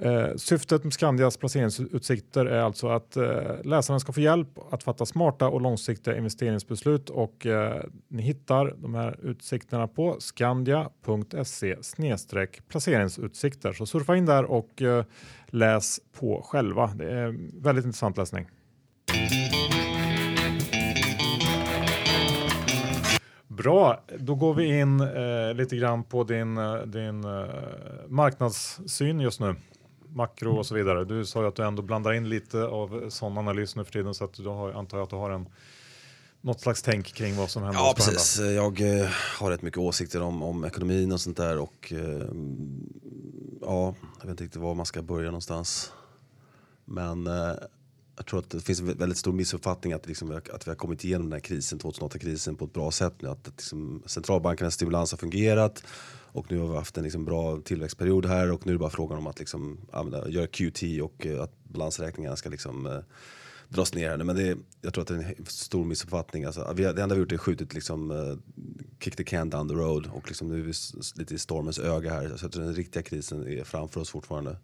Eh, 0.03 0.37
syftet 0.37 0.85
med 0.85 0.93
Skandias 0.93 1.37
placeringsutsikter 1.37 2.47
är 2.47 2.61
alltså 2.61 2.89
att 2.89 3.17
eh, 3.17 3.25
läsaren 3.65 4.01
ska 4.01 4.13
få 4.13 4.21
hjälp 4.21 4.49
att 4.71 4.83
fatta 4.83 5.07
smarta 5.07 5.49
och 5.49 5.61
långsiktiga 5.61 6.17
investeringsbeslut 6.17 7.11
och 7.11 7.47
eh, 7.47 7.83
ni 8.09 8.23
hittar 8.23 8.75
de 8.77 8.95
här 8.95 9.19
utsikterna 9.23 9.89
på 9.89 10.17
skandia.se 10.19 11.77
placeringsutsikter. 12.69 13.73
Så 13.73 13.87
surfa 13.87 14.17
in 14.17 14.27
där 14.27 14.45
och 14.45 14.83
läs 15.47 16.01
på 16.13 16.43
själva. 16.43 16.87
Det 16.95 17.11
är 17.11 17.35
väldigt 17.63 17.85
intressant 17.85 18.17
läsning. 18.17 18.47
Bra, 23.63 24.01
då 24.19 24.35
går 24.35 24.55
vi 24.55 24.81
in 24.81 25.01
eh, 25.01 25.55
lite 25.55 25.77
grann 25.77 26.05
på 26.05 26.25
din, 26.25 26.59
eh, 26.59 26.77
din 26.77 27.25
eh, 27.25 27.45
marknadssyn 28.09 29.21
just 29.21 29.41
nu. 29.41 29.55
Makro 30.09 30.57
och 30.57 30.67
så 30.67 30.75
vidare. 30.75 31.05
Du 31.05 31.27
sa 31.27 31.43
ju 31.43 31.49
att 31.49 31.57
du 31.57 31.65
ändå 31.65 31.83
blandar 31.83 32.13
in 32.13 32.29
lite 32.29 32.65
av 32.65 33.11
sån 33.11 33.39
analys 33.39 33.77
nu 33.77 33.85
för 33.85 33.93
tiden 33.93 34.15
så 34.15 34.25
att 34.25 34.35
du 34.35 34.49
har, 34.49 34.73
antar 34.73 34.99
jag 34.99 35.05
att 35.05 35.11
du 35.11 35.17
har 35.17 35.31
en 35.31 35.47
något 36.41 36.61
slags 36.61 36.83
tänk 36.83 37.07
kring 37.15 37.37
vad 37.37 37.51
som 37.51 37.63
händer. 37.63 37.81
Ja, 37.81 37.95
precis. 37.97 38.39
Hända. 38.39 38.53
Jag 38.53 39.01
eh, 39.01 39.09
har 39.39 39.51
rätt 39.51 39.63
mycket 39.63 39.79
åsikter 39.79 40.23
om, 40.23 40.43
om 40.43 40.65
ekonomin 40.65 41.13
och 41.13 41.21
sånt 41.21 41.37
där 41.37 41.59
och 41.59 41.93
eh, 41.93 42.29
ja, 43.61 43.95
jag 44.19 44.23
vet 44.23 44.31
inte 44.31 44.45
riktigt 44.45 44.63
var 44.63 44.75
man 44.75 44.87
ska 44.87 45.03
börja 45.03 45.27
någonstans. 45.27 45.93
Men 46.85 47.27
eh, 47.27 47.53
jag 48.21 48.27
tror 48.27 48.41
att 48.41 48.51
det 48.51 48.61
finns 48.61 48.81
en 48.81 48.87
väldigt 48.99 49.19
stor 49.19 49.33
missuppfattning 49.33 49.93
att, 49.93 50.07
liksom, 50.07 50.41
att 50.53 50.67
vi 50.67 50.71
har 50.71 50.77
kommit 50.77 51.05
igenom 51.05 51.27
den 51.27 51.33
här 51.33 51.41
krisen, 51.41 51.79
2008-krisen 51.79 52.57
på 52.57 52.65
ett 52.65 52.73
bra 52.73 52.91
sätt 52.91 53.15
nu. 53.23 53.29
Att 53.29 53.47
liksom, 53.47 54.03
centralbankernas 54.07 54.75
stimulans 54.75 55.11
har 55.11 55.19
fungerat 55.19 55.85
och 56.33 56.53
nu 56.53 56.59
har 56.59 56.69
vi 56.69 56.75
haft 56.75 56.99
en 56.99 57.05
liksom, 57.05 57.25
bra 57.25 57.61
tillväxtperiod 57.61 58.27
här 58.27 58.53
och 58.53 58.67
nu 58.67 58.73
är 58.73 58.75
det 58.75 58.79
bara 58.79 58.91
frågan 58.91 59.19
om 59.19 59.27
att 59.27 59.39
liksom, 59.39 59.79
använda, 59.93 60.29
göra 60.29 60.47
QT 60.47 60.83
och 61.03 61.27
eh, 61.27 61.43
att 61.43 61.65
balansräkningarna 61.65 62.37
ska 62.37 62.49
liksom, 62.49 62.87
eh, 62.87 62.99
dras 63.69 63.95
ner. 63.95 64.17
Men 64.17 64.37
det, 64.37 64.57
jag 64.81 64.95
tror 64.95 65.03
att 65.03 65.09
det 65.09 65.15
är 65.15 65.35
en 65.39 65.47
stor 65.47 65.85
missuppfattning. 65.85 66.45
Alltså, 66.45 66.73
vi, 66.77 66.83
det 66.83 67.03
enda 67.03 67.15
vi 67.15 67.21
gjort 67.21 67.33
är 67.33 67.39
skjutit 67.39 67.75
liksom, 67.75 68.11
uh, 68.11 68.37
kick 69.01 69.17
the 69.17 69.25
can 69.25 69.51
down 69.51 69.69
the 69.69 69.75
road 69.75 70.07
och 70.13 70.29
liksom, 70.29 70.49
nu 70.49 70.61
är 70.61 70.65
vi 70.65 70.73
lite 71.15 71.35
i 71.35 71.39
stormens 71.39 71.79
öga 71.79 72.11
här. 72.11 72.37
Så 72.37 72.45
jag 72.45 72.53
tror 72.53 72.65
den 72.65 72.75
riktiga 72.75 73.03
krisen 73.03 73.49
är 73.49 73.65
framför 73.65 74.01
oss 74.01 74.11
fortfarande. 74.11 74.57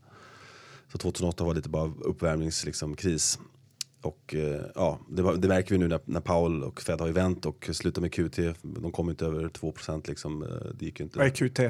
Så 0.92 0.98
2008 0.98 1.44
var 1.44 1.54
lite 1.54 1.68
bara 1.68 1.92
uppvärmningskris. 2.00 2.66
Liksom, 2.66 2.96
och 4.06 4.34
eh, 4.34 4.60
ja, 4.74 4.98
det, 5.08 5.22
var, 5.22 5.36
det, 5.36 5.48
märker 5.48 5.70
vi 5.70 5.78
nu 5.78 5.88
när, 5.88 6.00
när 6.04 6.20
Powell 6.20 6.62
och 6.62 6.80
Fed 6.80 7.00
har 7.00 7.08
vänt 7.08 7.46
och 7.46 7.68
slutar 7.72 8.02
med 8.02 8.12
QT. 8.12 8.38
De 8.62 8.92
kom 8.92 9.10
inte 9.10 9.26
över 9.26 9.48
2 9.48 9.74
liksom. 10.04 10.42
Eh, 10.42 10.48
det 10.78 10.84
gick 10.84 11.00
inte. 11.00 11.18
Vad 11.18 11.26
är 11.26 11.30
QT? 11.30 11.60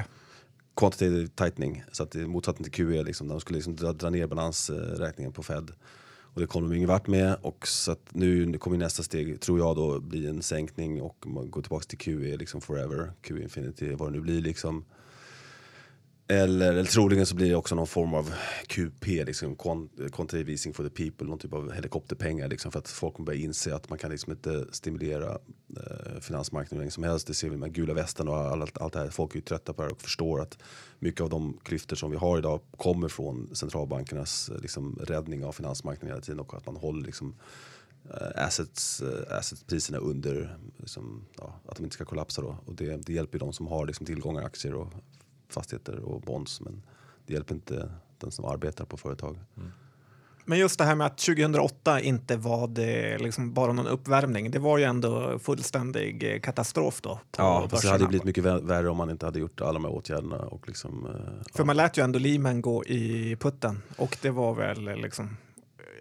Quantitative 0.75 1.27
tightening, 1.27 1.83
så 1.91 2.03
att 2.03 2.11
det 2.11 2.21
är 2.21 2.27
motsatsen 2.27 2.63
till 2.63 2.73
QE. 2.73 3.03
Liksom. 3.03 3.27
De 3.27 3.39
skulle 3.39 3.57
liksom 3.57 3.75
dra, 3.75 3.93
dra 3.93 4.09
ner 4.09 4.27
balansräkningen 4.27 5.33
på 5.33 5.43
Fed. 5.43 5.71
Och 6.37 6.41
det 6.41 6.47
kommer 6.47 6.69
de 6.69 6.75
ingen 6.75 6.89
vart 6.89 7.07
med. 7.07 7.37
Och 7.41 7.67
så 7.67 7.91
att 7.91 8.09
nu 8.13 8.57
kommer 8.57 8.77
nästa 8.77 9.03
steg, 9.03 9.41
tror 9.41 9.59
jag 9.59 9.75
då, 9.75 9.99
bli 9.99 10.27
en 10.27 10.41
sänkning 10.41 11.01
och 11.01 11.27
man 11.27 11.51
går 11.51 11.61
tillbaka 11.61 11.85
till 11.85 11.97
QE 11.97 12.37
liksom 12.37 12.61
forever. 12.61 13.11
QE 13.21 13.41
infinity, 13.41 13.93
vad 13.93 14.07
det 14.07 14.11
nu 14.11 14.21
blir 14.21 14.41
liksom. 14.41 14.85
Eller, 16.29 16.69
eller 16.71 16.83
troligen 16.83 17.25
så 17.25 17.35
blir 17.35 17.49
det 17.49 17.55
också 17.55 17.75
någon 17.75 17.87
form 17.87 18.13
av 18.13 18.33
QP, 18.67 19.05
liksom, 19.07 19.55
Quantitative 19.55 20.51
Easing 20.51 20.73
for 20.73 20.83
the 20.83 20.89
People, 20.89 21.27
någon 21.27 21.39
typ 21.39 21.53
av 21.53 21.71
helikopterpengar 21.71 22.47
liksom, 22.47 22.71
för 22.71 22.79
att 22.79 22.87
folk 22.87 23.13
kommer 23.15 23.25
börja 23.25 23.39
inse 23.39 23.75
att 23.75 23.89
man 23.89 23.99
kan 23.99 24.11
liksom 24.11 24.31
inte 24.31 24.65
stimulera 24.71 25.37
eh, 25.77 26.19
finansmarknaden 26.21 26.83
hur 26.83 26.91
som 26.91 27.03
helst. 27.03 27.27
Det 27.27 27.33
ser 27.33 27.49
vi 27.49 27.57
med 27.57 27.73
gula 27.73 27.93
västen 27.93 28.27
och 28.27 28.35
allt, 28.35 28.77
allt 28.77 28.93
det 28.93 28.99
här. 28.99 29.09
Folk 29.09 29.31
är 29.31 29.35
ju 29.35 29.41
trötta 29.41 29.73
på 29.73 29.83
det 29.83 29.89
och 29.89 30.01
förstår 30.01 30.41
att 30.41 30.57
mycket 30.99 31.21
av 31.21 31.29
de 31.29 31.59
klyftor 31.63 31.95
som 31.95 32.11
vi 32.11 32.17
har 32.17 32.37
idag 32.37 32.61
kommer 32.77 33.07
från 33.07 33.55
centralbankernas 33.55 34.49
eh, 34.49 34.61
liksom, 34.61 34.99
räddning 35.03 35.45
av 35.45 35.51
finansmarknaden 35.51 36.09
hela 36.09 36.21
tiden 36.21 36.39
och 36.39 36.53
att 36.53 36.65
man 36.65 36.75
håller 36.75 37.05
liksom, 37.05 37.35
uh, 38.05 38.45
assets, 38.45 39.01
eh, 39.01 39.37
assetspriserna 39.37 39.97
under, 39.97 40.57
liksom, 40.77 41.25
ja, 41.37 41.59
att 41.65 41.77
de 41.77 41.83
inte 41.83 41.93
ska 41.93 42.05
kollapsa. 42.05 42.41
Då. 42.41 42.57
Och 42.65 42.75
det, 42.75 42.97
det 42.97 43.13
hjälper 43.13 43.35
ju 43.35 43.39
de 43.39 43.53
som 43.53 43.67
har 43.67 43.85
liksom, 43.85 44.05
tillgångar, 44.05 44.43
aktier 44.43 44.73
och 44.73 44.93
fastigheter 45.49 45.99
och 45.99 46.21
bonds. 46.21 46.61
Men 46.61 46.83
det 47.25 47.33
hjälper 47.33 47.55
inte 47.55 47.89
den 48.17 48.31
som 48.31 48.45
arbetar 48.45 48.85
på 48.85 48.97
företag. 48.97 49.39
Mm. 49.57 49.71
Men 50.49 50.59
just 50.59 50.79
det 50.79 50.85
här 50.85 50.95
med 50.95 51.07
att 51.07 51.17
2008 51.17 52.01
inte 52.01 52.37
var 52.37 52.67
det 52.67 53.17
liksom 53.17 53.53
bara 53.53 53.73
någon 53.73 53.87
uppvärmning. 53.87 54.51
Det 54.51 54.59
var 54.59 54.77
ju 54.77 54.83
ändå 54.83 55.39
fullständig 55.39 56.33
eh, 56.33 56.39
katastrof 56.39 57.01
då. 57.01 57.19
ja, 57.37 57.67
fast 57.69 57.83
det 57.83 57.89
hade 57.89 58.07
blivit 58.07 58.23
mycket 58.23 58.43
värre 58.43 58.89
om 58.89 58.97
man 58.97 59.09
inte 59.09 59.25
hade 59.25 59.39
gjort 59.39 59.61
alla 59.61 59.73
de 59.73 59.85
här 59.85 59.91
åtgärderna. 59.91 60.37
Och 60.37 60.67
liksom, 60.67 61.05
eh, 61.05 61.11
För 61.53 61.59
ja. 61.59 61.65
man 61.65 61.77
lät 61.77 61.97
ju 61.97 62.03
ändå 62.03 62.19
Lehman 62.19 62.61
gå 62.61 62.85
i 62.85 63.35
putten 63.39 63.81
och 63.97 64.17
det 64.21 64.29
var 64.29 64.53
väl 64.53 64.87
eh, 64.87 64.95
liksom 64.95 65.37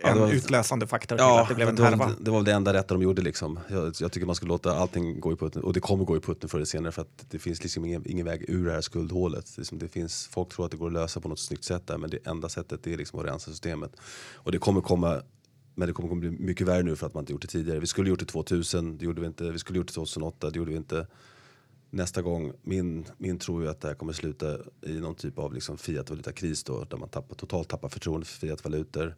en 0.03 0.19
var, 0.19 0.33
utlösande 0.33 0.87
faktor 0.87 1.19
ja, 1.19 1.35
till 1.35 1.43
att 1.43 1.49
det 1.49 1.55
blev 1.55 1.69
en 1.69 1.79
härva. 1.79 2.13
Det 2.21 2.31
var 2.31 2.39
väl 2.39 2.45
det 2.45 2.53
enda 2.53 2.73
rätta 2.73 2.95
de 2.95 3.03
gjorde. 3.03 3.23
Liksom. 3.23 3.61
Jag, 3.69 3.95
jag, 4.01 4.13
tycker 4.13 4.27
man 4.27 4.35
ska 4.35 4.47
låta 4.47 4.77
allting 4.77 5.21
gå 5.21 5.33
i 5.33 5.37
putten 5.37 5.63
och 5.63 5.73
det 5.73 5.81
kommer 5.81 6.05
gå 6.05 6.17
i 6.17 6.21
putten 6.21 6.49
förr 6.49 6.59
eller 6.59 6.67
senare 6.67 6.93
för 6.93 7.03
att 7.03 7.25
det 7.31 7.39
finns 7.39 7.63
liksom 7.63 7.85
ingen, 7.85 8.03
ingen 8.07 8.27
väg 8.27 8.45
ur 8.49 8.67
det 8.67 8.73
här 8.73 8.81
skuldhålet. 8.81 9.59
Liksom 9.59 9.79
det 9.79 9.89
finns, 9.89 10.27
folk 10.27 10.49
tror 10.49 10.65
att 10.65 10.71
det 10.71 10.77
går 10.77 10.87
att 10.87 10.93
lösa 10.93 11.21
på 11.21 11.29
något 11.29 11.39
snyggt 11.39 11.65
sätt 11.65 11.87
där 11.87 11.99
men 11.99 12.11
det 12.11 12.27
enda 12.27 12.49
sättet 12.49 12.87
är 12.87 12.97
liksom 12.97 13.21
att 13.21 13.27
rensa 13.27 13.51
systemet. 13.51 13.97
Och 14.35 14.53
det 14.53 14.59
kommer 14.59 14.81
komma 14.81 15.23
men 15.75 15.89
det 15.89 15.93
kommer 15.93 16.09
komma 16.09 16.21
bli 16.21 16.31
mycket 16.31 16.67
värre 16.67 16.83
nu 16.83 16.97
för 16.97 17.07
att 17.07 17.15
man 17.15 17.23
inte 17.23 17.33
gjort 17.33 17.43
det 17.43 17.49
tidigare. 17.49 17.81
Vi 17.81 17.87
skulle 17.87 18.09
gjort 18.09 18.19
det 18.19 18.27
2000, 18.27 18.99
det 18.99 19.05
gjorde 19.05 19.21
vi 19.21 19.27
inte. 19.27 19.51
Vi 19.51 19.59
skulle 19.59 19.79
gjort 19.79 19.87
det 19.87 19.95
2008, 19.95 20.51
det 20.51 20.59
gjorde 20.59 20.71
vi 20.71 20.77
inte. 20.77 21.07
Nästa 21.91 22.23
gång, 22.23 22.53
min, 22.63 23.07
min 23.19 23.39
tro 23.39 23.61
är 23.61 23.67
att 23.67 23.81
det 23.81 23.89
här 23.89 23.95
kommer 23.95 24.13
sluta 24.13 24.59
i 24.83 25.01
någon 25.01 25.15
typ 25.15 25.39
av 25.39 25.55
liksom 25.55 25.79
fiat 25.79 26.11
valutakris 26.11 26.65
då, 26.65 26.85
där 26.85 26.97
man 26.97 27.09
tappar, 27.09 27.35
totalt 27.35 27.69
tappar 27.69 27.89
förtroende 27.89 28.27
för 28.27 28.39
fiat 28.39 28.65
valutor 28.65 29.17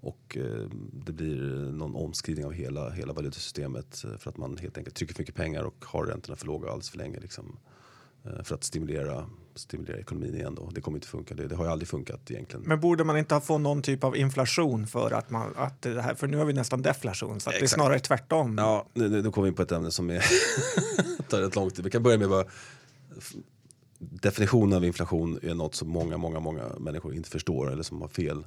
och 0.00 0.36
eh, 0.36 0.68
det 0.92 1.12
blir 1.12 1.36
någon 1.72 1.96
omskrivning 1.96 2.46
av 2.46 2.52
hela, 2.52 2.90
hela 2.90 3.12
valutasystemet 3.12 4.04
eh, 4.04 4.16
för 4.18 4.30
att 4.30 4.36
man 4.36 4.56
helt 4.56 4.78
enkelt 4.78 4.96
trycker 4.96 5.14
för 5.14 5.22
mycket 5.22 5.34
pengar 5.34 5.62
och 5.62 5.84
har 5.84 6.06
räntorna 6.06 6.36
för 6.36 6.46
låga 6.46 6.68
alldeles 6.68 6.90
för 6.90 6.98
länge. 6.98 7.20
Liksom. 7.20 7.56
eh, 8.24 8.42
för 8.42 8.54
att 8.54 8.64
stimulera, 8.64 9.26
stimulera 9.54 9.98
ekonomin 9.98 10.34
igen. 10.34 10.54
Då. 10.54 10.70
Det 10.74 10.80
kommer 10.80 10.98
inte 10.98 11.08
funka. 11.08 11.34
Det, 11.34 11.46
det 11.46 11.56
har 11.56 11.64
ju 11.64 11.70
aldrig 11.70 11.88
funkat 11.88 12.30
egentligen. 12.30 12.64
Men 12.66 12.80
borde 12.80 13.04
man 13.04 13.18
inte 13.18 13.34
ha 13.34 13.40
fått 13.40 13.60
någon 13.60 13.82
typ 13.82 14.04
av 14.04 14.16
inflation 14.16 14.86
för 14.86 15.10
att 15.10 15.30
man, 15.30 15.52
att 15.56 15.82
det 15.82 16.02
här, 16.02 16.14
för 16.14 16.26
nu 16.26 16.36
har 16.36 16.44
vi 16.44 16.52
nästan 16.52 16.82
deflation, 16.82 17.40
så 17.40 17.50
det 17.50 17.62
är 17.62 17.66
snarare 17.66 17.98
tvärtom. 17.98 18.58
Ja, 18.58 18.86
nu, 18.94 19.08
nu, 19.08 19.22
nu 19.22 19.30
kommer 19.30 19.44
vi 19.44 19.48
in 19.48 19.54
på 19.54 19.62
ett 19.62 19.72
ämne 19.72 19.90
som 19.90 20.10
är 20.10 20.24
tar 21.28 21.40
rätt 21.40 21.56
lång 21.56 21.70
tid. 21.70 21.84
Vi 21.84 21.90
kan 21.90 22.02
börja 22.02 22.18
med 22.18 22.28
bara 22.28 22.44
definitionen 23.98 24.76
av 24.76 24.84
inflation 24.84 25.38
är 25.42 25.54
något 25.54 25.74
som 25.74 25.88
många, 25.88 26.16
många, 26.16 26.40
många 26.40 26.64
människor 26.78 27.14
inte 27.14 27.30
förstår 27.30 27.72
eller 27.72 27.82
som 27.82 28.00
har 28.00 28.08
fel. 28.08 28.44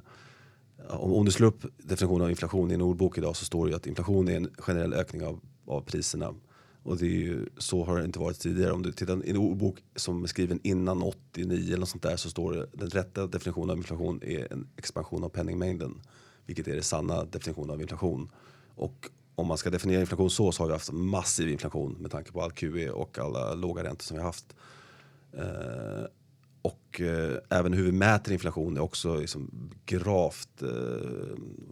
Om, 0.88 1.12
om 1.12 1.24
du 1.24 1.30
slår 1.30 1.48
upp 1.48 1.64
definitionen 1.78 2.22
av 2.22 2.30
inflation 2.30 2.70
i 2.70 2.74
en 2.74 2.82
ordbok 2.82 3.18
idag 3.18 3.36
så 3.36 3.44
står 3.44 3.66
det 3.66 3.70
ju 3.70 3.76
att 3.76 3.86
inflation 3.86 4.28
är 4.28 4.36
en 4.36 4.50
generell 4.58 4.94
ökning 4.94 5.24
av, 5.24 5.40
av 5.66 5.80
priserna. 5.80 6.34
Och 6.82 6.96
det 6.96 7.06
är 7.06 7.10
ju, 7.10 7.46
så 7.58 7.84
har 7.84 7.98
det 7.98 8.04
inte 8.04 8.18
varit 8.18 8.40
tidigare. 8.40 8.72
Om 8.72 8.82
du 8.82 8.92
tittar 8.92 9.26
i 9.26 9.30
en 9.30 9.36
ordbok 9.36 9.78
som 9.96 10.22
är 10.22 10.26
skriven 10.26 10.60
innan 10.62 11.02
89 11.02 11.66
eller 11.66 11.78
något 11.78 11.88
sånt 11.88 12.02
där 12.02 12.16
så 12.16 12.30
står 12.30 12.52
det 12.52 12.66
den 12.72 12.90
rätta 12.90 13.26
definitionen 13.26 13.70
av 13.70 13.76
inflation 13.76 14.20
är 14.22 14.52
en 14.52 14.68
expansion 14.76 15.24
av 15.24 15.28
penningmängden. 15.28 16.00
Vilket 16.46 16.68
är 16.68 16.76
det 16.76 16.82
sanna 16.82 17.24
definitionen 17.24 17.70
av 17.70 17.80
inflation. 17.80 18.30
Och 18.74 19.10
om 19.34 19.46
man 19.46 19.58
ska 19.58 19.70
definiera 19.70 20.00
inflation 20.00 20.30
så, 20.30 20.52
så 20.52 20.62
har 20.62 20.68
vi 20.68 20.72
haft 20.72 20.92
massiv 20.92 21.48
inflation 21.48 21.96
med 22.00 22.10
tanke 22.10 22.32
på 22.32 22.42
all 22.42 22.52
QE 22.52 22.90
och 22.90 23.18
alla 23.18 23.54
låga 23.54 23.84
räntor 23.84 24.04
som 24.04 24.16
vi 24.16 24.22
har 24.22 24.28
haft. 24.28 24.54
Eh, 25.32 26.04
och 26.64 27.00
eh, 27.00 27.38
även 27.50 27.72
hur 27.72 27.84
vi 27.84 27.92
mäter 27.92 28.32
inflation 28.32 28.76
är 28.76 28.80
också 28.80 29.16
liksom 29.16 29.70
gravt 29.86 30.62
eh, 30.62 30.68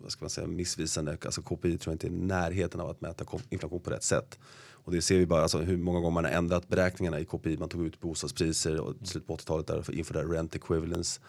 vad 0.03 0.13
ska 0.13 0.25
man 0.25 0.31
säga, 0.31 0.47
missvisande. 0.47 1.17
Alltså 1.25 1.43
KPI 1.43 1.79
tror 1.79 1.93
jag 1.93 1.95
inte 1.95 2.07
är 2.07 2.09
i 2.09 2.13
närheten 2.13 2.81
av 2.81 2.91
att 2.91 3.01
mäta 3.01 3.25
inflation 3.51 3.81
på 3.81 3.91
rätt 3.91 4.03
sätt. 4.03 4.39
Och 4.85 4.93
det 4.93 5.03
ser 5.03 5.19
vi 5.19 5.27
bara 5.27 5.43
alltså, 5.43 5.59
hur 5.59 5.77
många 5.77 6.01
gånger 6.01 6.15
man 6.15 6.25
har 6.25 6.31
ändrat 6.31 6.69
beräkningarna 6.69 7.21
i 7.21 7.25
KPI. 7.25 7.57
Man 7.57 7.69
tog 7.69 7.87
ut 7.87 8.01
bostadspriser 8.01 8.81
och 8.81 8.95
i 9.03 9.07
slutet 9.07 9.27
på 9.27 9.37
80-talet 9.37 9.67
där 9.67 9.95
införde 9.95 10.23
rent 10.23 10.55
equivalence. 10.55 11.21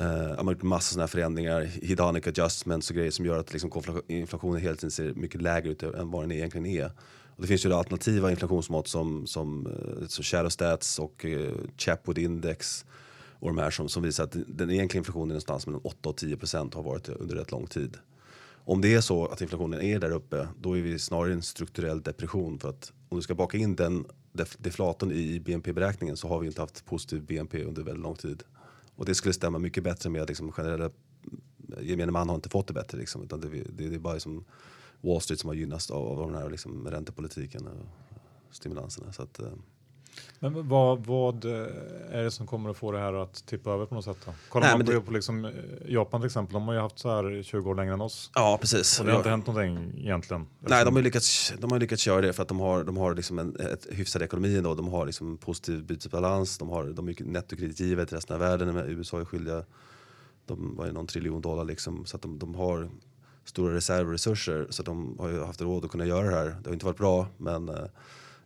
Uh, 0.00 0.36
man 0.36 0.46
har 0.46 0.52
gjort 0.52 0.62
massa 0.62 0.92
sådana 0.92 1.02
här 1.02 1.08
förändringar, 1.08 1.62
hedonic 1.62 2.26
adjustments 2.26 2.90
och 2.90 2.96
grejer 2.96 3.10
som 3.10 3.26
gör 3.26 3.38
att 3.38 3.52
liksom, 3.52 3.70
inflationen 4.08 4.60
hela 4.60 4.74
tiden 4.74 4.90
ser 4.90 5.14
mycket 5.14 5.42
lägre 5.42 5.70
ut 5.70 5.82
än 5.82 6.10
vad 6.10 6.22
den 6.22 6.32
egentligen 6.32 6.66
är. 6.66 6.90
Och 7.36 7.42
det 7.42 7.48
finns 7.48 7.66
ju 7.66 7.70
då 7.70 7.76
alternativa 7.76 8.30
inflationsmått 8.30 8.88
som, 8.88 9.26
som, 9.26 9.66
eh, 9.66 10.02
uh, 10.02 10.06
som 10.08 10.24
shadow 10.24 10.78
och 10.98 11.24
eh, 11.24 11.54
Chapwood 11.76 12.18
index 12.18 12.84
och 13.44 13.48
de 13.48 13.58
här 13.58 13.70
som, 13.70 13.88
som 13.88 14.02
visar 14.02 14.24
att 14.24 14.36
den 14.46 14.70
egentliga 14.70 14.98
inflationen 14.98 15.28
är 15.30 15.34
någonstans 15.34 15.66
mellan 15.66 15.80
8 15.84 16.08
och 16.08 16.16
10 16.16 16.36
procent 16.36 16.74
har 16.74 16.82
varit 16.82 17.08
under 17.08 17.34
rätt 17.34 17.50
lång 17.50 17.66
tid. 17.66 17.96
Om 18.66 18.80
det 18.80 18.94
är 18.94 19.00
så 19.00 19.26
att 19.26 19.40
inflationen 19.40 19.80
är 19.80 19.98
där 19.98 20.10
uppe, 20.10 20.48
då 20.60 20.78
är 20.78 20.82
vi 20.82 20.98
snarare 20.98 21.30
i 21.30 21.34
en 21.34 21.42
strukturell 21.42 22.02
depression. 22.02 22.58
För 22.58 22.68
att 22.68 22.92
om 23.08 23.18
du 23.18 23.22
ska 23.22 23.34
baka 23.34 23.58
in 23.58 23.76
den 23.76 24.04
deflatorn 24.58 25.12
i 25.12 25.40
BNP-beräkningen 25.40 26.16
så 26.16 26.28
har 26.28 26.40
vi 26.40 26.46
inte 26.46 26.60
haft 26.60 26.84
positiv 26.84 27.22
BNP 27.22 27.64
under 27.64 27.82
väldigt 27.82 28.02
lång 28.02 28.16
tid. 28.16 28.42
Och 28.96 29.04
det 29.04 29.14
skulle 29.14 29.34
stämma 29.34 29.58
mycket 29.58 29.84
bättre 29.84 30.10
med 30.10 30.22
att 30.22 30.28
liksom 30.28 30.52
generella 30.52 30.90
gemene 31.80 32.12
man 32.12 32.28
har 32.28 32.36
inte 32.36 32.48
fått 32.48 32.66
det 32.66 32.74
bättre. 32.74 32.98
Liksom, 32.98 33.22
utan 33.22 33.40
det, 33.40 33.48
det, 33.48 33.88
det 33.88 33.94
är 33.94 33.98
bara 33.98 34.14
liksom 34.14 34.44
Wall 35.04 35.20
Street 35.20 35.40
som 35.40 35.48
har 35.48 35.54
gynnats 35.54 35.90
av, 35.90 36.20
av 36.20 36.32
den 36.32 36.42
här 36.42 36.50
liksom 36.50 36.88
räntepolitiken 36.88 37.66
och 37.66 37.86
stimulanserna. 38.50 39.12
Så 39.12 39.22
att, 39.22 39.38
eh, 39.38 39.46
Men 40.38 40.68
vad, 40.68 41.06
vad 41.06 41.44
eh, 41.44 41.66
är 42.10 42.22
det 42.22 42.30
som 42.30 42.46
kommer 42.46 42.70
att 42.70 42.76
få 42.76 42.92
det 42.92 42.98
här 42.98 43.12
att 43.12 43.46
tippa 43.46 43.70
över 43.70 43.86
på 43.86 43.94
något 43.94 44.04
sätt? 44.04 44.16
Då? 44.26 44.32
Kollar 44.48 44.66
Nej, 44.66 44.78
man 44.78 44.86
men 44.86 45.00
på, 45.00 45.06
på 45.06 45.12
liksom, 45.12 45.44
eh, 45.44 45.52
Japan 45.86 46.20
till 46.20 46.26
exempel, 46.26 46.54
de 46.54 46.62
har 46.62 46.74
ju 46.74 46.80
haft 46.80 46.98
så 46.98 47.10
här 47.10 47.42
20 47.42 47.70
år 47.70 47.74
längre 47.74 47.92
än 47.94 48.00
oss. 48.00 48.30
ja, 48.34 48.58
precis. 48.60 49.00
Och 49.00 49.06
det 49.06 49.12
har 49.12 49.18
inte 49.18 49.30
hänt 49.30 49.46
någonting 49.46 49.92
egentligen. 49.98 50.46
Nej, 50.60 50.84
de 50.84 50.96
har 50.96 51.02
lyckats, 51.02 51.52
de 51.58 51.72
har 51.72 51.78
lyckats 51.78 52.06
göra 52.06 52.20
det 52.20 52.32
för 52.32 52.42
att 52.42 52.48
de 52.48 52.60
har, 52.60 52.84
de 52.84 52.96
har 52.96 53.14
liksom 53.14 53.38
en 53.38 53.56
ett 53.56 53.86
hyfsad 53.90 54.22
ekonomi 54.22 54.56
ändå. 54.56 54.74
De 54.74 54.88
har 54.88 55.06
liksom 55.06 55.36
positiv 55.36 55.84
bytesbalans, 55.84 56.58
de, 56.58 56.68
har, 56.68 56.84
de 56.84 57.08
är 57.08 57.20
ju 57.20 57.26
nettokreditgivare 57.26 58.06
till 58.06 58.16
resten 58.16 58.34
av 58.34 58.40
världen. 58.40 58.76
USA 58.76 59.20
är 59.20 59.24
skyldiga 59.24 59.64
de 60.46 60.76
var 60.76 60.86
ju 60.86 60.92
någon 60.92 61.06
triljon 61.06 61.40
dollar 61.40 61.64
liksom. 61.64 62.06
Så 62.06 62.16
att 62.16 62.22
de, 62.22 62.38
de 62.38 62.54
har 62.54 62.90
stora 63.44 63.74
reservresurser 63.74 64.66
så 64.70 64.82
de 64.82 65.18
har 65.18 65.28
ju 65.28 65.44
haft 65.44 65.60
råd 65.60 65.84
att 65.84 65.90
kunna 65.90 66.06
göra 66.06 66.30
det 66.30 66.36
här. 66.36 66.56
Det 66.62 66.68
har 66.68 66.72
inte 66.72 66.86
varit 66.86 66.98
bra 66.98 67.28
men 67.38 67.68
eh, 67.68 67.84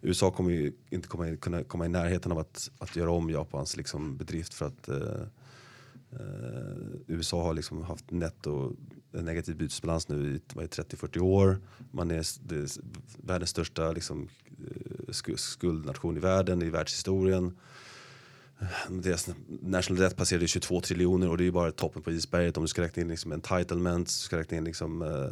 USA 0.03 0.31
kommer 0.31 0.51
ju 0.51 0.73
inte 0.91 1.09
komma 1.09 1.29
i, 1.29 1.37
kunna 1.37 1.65
komma 1.65 1.87
i 1.87 1.89
närheten 1.89 2.33
av 2.33 2.39
att, 2.39 2.71
att 2.79 2.97
göra 2.97 3.11
om 3.11 3.31
Japans 3.31 3.77
liksom, 3.77 4.17
bedrift 4.17 4.55
för 4.55 4.67
att 4.67 4.89
eh, 4.89 5.23
eh, 6.13 7.01
USA 7.07 7.43
har 7.43 7.55
liksom 7.55 7.83
haft 7.83 8.11
netto 8.11 8.77
en 9.13 9.25
negativ 9.25 9.57
bytesbalans 9.57 10.09
nu 10.09 10.35
i 10.35 10.41
30-40 10.55 11.19
år. 11.19 11.59
Man 11.91 12.11
är, 12.11 12.27
det 12.49 12.57
är 12.57 12.69
världens 13.27 13.51
största 13.51 13.93
liksom, 13.93 14.29
eh, 15.27 15.37
skuldnation 15.37 16.17
i 16.17 16.21
världen, 16.21 16.63
i 16.63 16.71
världshistorien. 16.71 17.57
Deras 18.89 19.31
national 19.47 20.03
debt 20.03 20.17
passerade 20.17 20.47
22 20.47 20.81
triljoner 20.81 21.29
och 21.29 21.37
det 21.37 21.43
är 21.43 21.47
ju 21.47 21.53
bara 21.53 21.73
toppen 21.73 22.03
på 22.03 22.11
isberget. 22.11 22.57
Om 22.57 22.65
du 22.65 22.69
ska 22.69 22.83
räkna 22.83 23.03
in 23.03 23.09
liksom 23.09 23.33
entitlements, 23.33 24.19
du 24.19 24.25
ska 24.25 24.39
räkna 24.39 24.57
in 24.57 24.65
liksom, 24.65 25.03
uh, 25.03 25.31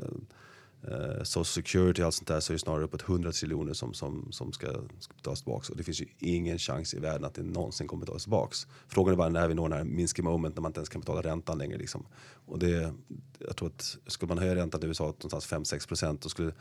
uh, 0.93 1.23
social 1.23 1.45
security 1.45 2.03
och 2.03 2.07
allt 2.07 2.15
sånt 2.15 2.29
där 2.29 2.41
så 2.41 2.53
är 2.53 2.55
det 2.55 2.59
snarare 2.59 2.85
uppåt 2.85 3.09
100 3.09 3.33
triljoner 3.33 3.73
som, 3.73 3.95
som, 3.95 4.33
som 4.33 4.53
ska, 4.53 4.67
ska 4.99 5.15
betalas 5.15 5.43
tillbaka. 5.43 5.73
Och 5.73 5.77
det 5.77 5.85
finns 5.85 6.01
ju 6.01 6.07
ingen 6.19 6.59
chans 6.59 6.95
i 6.95 6.99
världen 6.99 7.25
att 7.25 7.35
det 7.35 7.43
någonsin 7.43 7.89
kommer 7.89 8.01
betalas 8.01 8.23
tillbaka. 8.23 8.57
Frågan 8.89 9.13
är 9.13 9.17
bara 9.17 9.29
när 9.29 9.49
vi 9.49 9.55
når 9.55 9.69
den 9.69 9.79
här 9.79 9.85
minskade 9.85 10.29
moment 10.29 10.57
när 10.57 10.63
man 10.63 10.71
inte 10.71 10.81
ens 10.81 10.89
kan 10.89 11.01
betala 11.01 11.23
räntan 11.23 11.59
längre. 11.59 11.79
Liksom. 11.79 12.07
Och 12.47 12.59
det, 12.59 12.95
jag 13.39 13.57
tror 13.57 13.69
att 13.69 13.97
skulle 14.07 14.29
man 14.29 14.39
höja 14.39 14.55
räntan 14.55 14.83
i 14.83 14.87
USA 14.87 15.05
någonstans 15.05 15.53
5-6 15.53 15.89
procent 15.89 16.21
då 16.21 16.29
skulle 16.29 16.53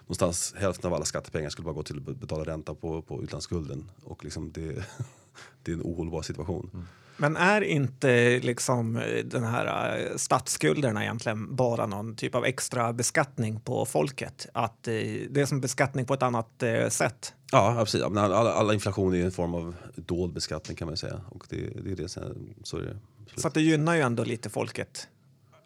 någonstans 0.00 0.54
hälften 0.56 0.88
av 0.88 0.94
alla 0.94 1.04
skattepengar 1.04 1.50
skulle 1.50 1.64
bara 1.64 1.74
gå 1.74 1.82
till 1.82 1.98
att 1.98 2.16
betala 2.16 2.44
ränta 2.44 2.74
på, 2.74 3.02
på 3.02 3.22
utlandsskulden. 3.22 3.90
Och 4.02 4.24
liksom 4.24 4.52
det, 4.52 4.84
det 5.62 5.72
är 5.72 5.74
en 5.74 5.82
ohållbar 5.82 6.22
situation. 6.22 6.86
Men 7.16 7.36
är 7.36 7.60
inte 7.60 8.40
liksom 8.40 9.02
den 9.24 9.44
här 9.44 9.98
eh, 9.98 10.16
statsskulderna 10.16 11.02
egentligen 11.02 11.56
bara 11.56 11.86
någon 11.86 12.16
typ 12.16 12.34
av 12.34 12.44
extra 12.44 12.92
beskattning 12.92 13.60
på 13.60 13.86
folket? 13.86 14.46
Att 14.52 14.88
eh, 14.88 14.94
det 15.30 15.40
är 15.40 15.46
som 15.46 15.60
beskattning 15.60 16.06
på 16.06 16.14
ett 16.14 16.22
annat 16.22 16.62
eh, 16.62 16.88
sätt? 16.88 17.34
Ja, 17.52 17.76
absolut. 17.80 18.12
Men 18.12 18.24
alla, 18.24 18.52
alla 18.52 18.74
inflation 18.74 19.14
är 19.14 19.24
en 19.24 19.32
form 19.32 19.54
av 19.54 19.74
dold 19.96 20.32
beskattning 20.32 20.76
kan 20.76 20.88
man 20.88 20.96
säga. 20.96 21.20
Och 21.28 21.46
det, 21.48 21.56
det 21.56 21.92
är 21.92 21.96
det 21.96 22.08
som, 22.08 22.22
så 22.62 22.76
är 22.76 22.82
det. 22.82 22.96
Så 23.36 23.48
att 23.48 23.54
det 23.54 23.60
gynnar 23.60 23.94
ju 23.94 24.00
ändå 24.00 24.24
lite 24.24 24.50
folket. 24.50 25.08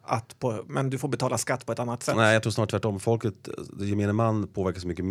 Att 0.03 0.39
på, 0.39 0.65
men 0.67 0.91
du 0.91 0.99
får 0.99 1.09
betala 1.09 1.39
skatt 1.39 1.67
på 1.67 1.73
ett 1.73 1.79
annat 1.79 2.03
sätt. 2.03 2.17
Nej, 2.17 2.33
jag 2.33 2.43
tror 2.43 2.51
snarare 2.51 2.71
tvärtom. 2.71 3.01
Folket, 3.01 3.49
gemene 3.81 4.13
man 4.13 4.49
påverkas 4.49 4.85
mycket 4.85 5.05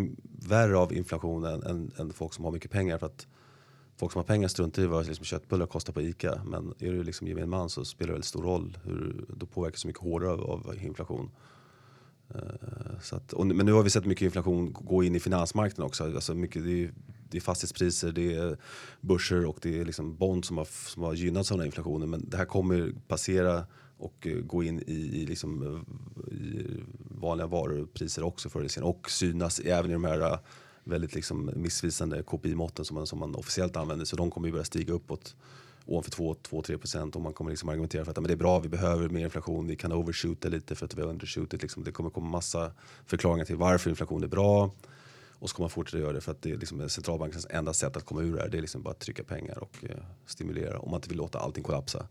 värre 0.47 0.77
av 0.77 0.93
inflationen 0.93 1.63
än, 1.63 1.91
än 1.97 2.13
folk 2.13 2.33
som 2.33 2.45
har 2.45 2.51
mycket 2.51 2.71
pengar. 2.71 2.97
För 2.97 3.05
att 3.05 3.27
folk 3.97 4.11
som 4.11 4.19
har 4.19 4.23
pengar 4.23 4.47
struntar 4.47 4.81
i 4.81 4.85
vad 4.85 5.07
liksom 5.07 5.25
köttbullar 5.25 5.65
kostar 5.65 5.93
på 5.93 6.01
ICA. 6.01 6.41
Men 6.45 6.73
är 6.79 6.91
du 6.91 7.03
liksom 7.03 7.27
gemene 7.27 7.47
man 7.47 7.69
så 7.69 7.85
spelar 7.85 8.07
det 8.07 8.13
väldigt 8.13 8.25
stor 8.25 8.43
roll. 8.43 8.77
Hur, 8.83 9.25
då 9.27 9.45
påverkas 9.45 9.81
du 9.81 9.87
mycket 9.87 10.03
hårdare 10.03 10.31
av, 10.31 10.41
av 10.41 10.77
inflation. 10.81 11.31
Uh, 12.35 12.99
så 13.01 13.15
att, 13.15 13.33
och, 13.33 13.47
men 13.47 13.65
nu 13.65 13.71
har 13.71 13.83
vi 13.83 13.89
sett 13.89 14.05
mycket 14.05 14.25
inflation 14.25 14.73
gå 14.73 15.03
in 15.03 15.15
i 15.15 15.19
finansmarknaden 15.19 15.85
också. 15.85 16.03
Alltså 16.03 16.33
mycket, 16.33 16.63
det, 16.63 16.83
är, 16.83 16.93
det 17.29 17.37
är 17.37 17.41
fastighetspriser, 17.41 18.11
det 18.11 18.33
är 18.33 18.57
börser 19.01 19.45
och 19.45 19.57
det 19.61 19.79
är 19.79 19.85
liksom 19.85 20.15
bond 20.15 20.45
som 20.45 20.57
har, 20.57 20.67
som 20.89 21.03
har 21.03 21.13
gynnats 21.13 21.51
av 21.51 21.57
den 21.57 21.61
här 21.61 21.65
inflationen. 21.65 22.09
Men 22.09 22.29
det 22.29 22.37
här 22.37 22.45
kommer 22.45 22.93
passera 23.07 23.65
och 23.97 24.27
eh, 24.27 24.37
gå 24.37 24.63
in 24.63 24.79
i, 24.87 25.21
i, 25.21 25.25
liksom, 25.25 25.63
eh, 25.63 26.33
i 26.33 26.83
vanliga 26.99 27.47
varupriser 27.47 28.23
också 28.23 28.49
förr 28.49 28.59
eller 28.59 28.69
senare. 28.69 28.89
Och 28.89 29.09
synas 29.09 29.59
även 29.59 29.91
i 29.91 29.93
de 29.93 30.03
här 30.03 30.39
väldigt 30.87 31.15
liksom 31.15 31.51
missvisande 31.55 32.23
KPI-måtten 32.23 32.85
som 32.85 32.95
man, 32.95 33.07
som 33.07 33.19
man 33.19 33.35
officiellt 33.35 33.75
använder. 33.75 34.05
Så 34.05 34.15
de 34.15 34.31
kommer 34.31 34.47
ju 34.47 34.51
börja 34.51 34.65
stiga 34.65 34.93
uppåt 34.93 35.35
ovanför 35.85 36.11
2-3 36.11 36.77
procent 36.77 37.15
och 37.15 37.21
man 37.21 37.33
kommer 37.33 37.51
liksom 37.51 37.69
argumentera 37.69 38.05
för 38.05 38.11
att 38.11 38.17
men 38.17 38.27
det 38.27 38.33
är 38.33 38.37
bra, 38.37 38.59
vi 38.59 38.69
behöver 38.69 39.09
mer 39.09 39.23
inflation, 39.23 39.67
vi 39.67 39.75
kan 39.75 39.91
overshoota 39.91 40.49
lite 40.49 40.75
för 40.75 40.85
att 40.85 40.97
vi 40.97 41.01
har 41.01 41.09
undershootit. 41.09 41.61
Liksom. 41.61 41.83
Det 41.83 41.91
kommer 41.91 42.09
komma 42.09 42.29
massa 42.29 42.71
förklaringar 43.05 43.45
till 43.45 43.55
varför 43.55 43.89
inflation 43.89 44.23
är 44.23 44.27
bra. 44.27 44.71
Och 45.39 45.49
så 45.49 45.55
kommer 45.55 45.63
man 45.63 45.69
fortsätta 45.69 46.01
göra 46.01 46.13
det 46.13 46.21
för 46.21 46.31
att 46.31 46.41
det 46.41 46.51
är 46.51 46.57
liksom 46.57 46.89
centralbankens 46.89 47.47
enda 47.49 47.73
sätt 47.73 47.97
att 47.97 48.05
komma 48.05 48.21
ur 48.21 48.35
det 48.35 48.41
här. 48.41 48.49
Det 48.49 48.57
är 48.57 48.61
liksom 48.61 48.81
bara 48.81 48.91
att 48.91 48.99
trycka 48.99 49.23
pengar 49.23 49.57
och 49.57 49.77
eh, 49.81 49.97
stimulera 50.25 50.79
om 50.79 50.91
man 50.91 50.97
inte 50.97 51.09
vill 51.09 51.17
låta 51.17 51.39
allting 51.39 51.63
kollapsa. 51.63 52.07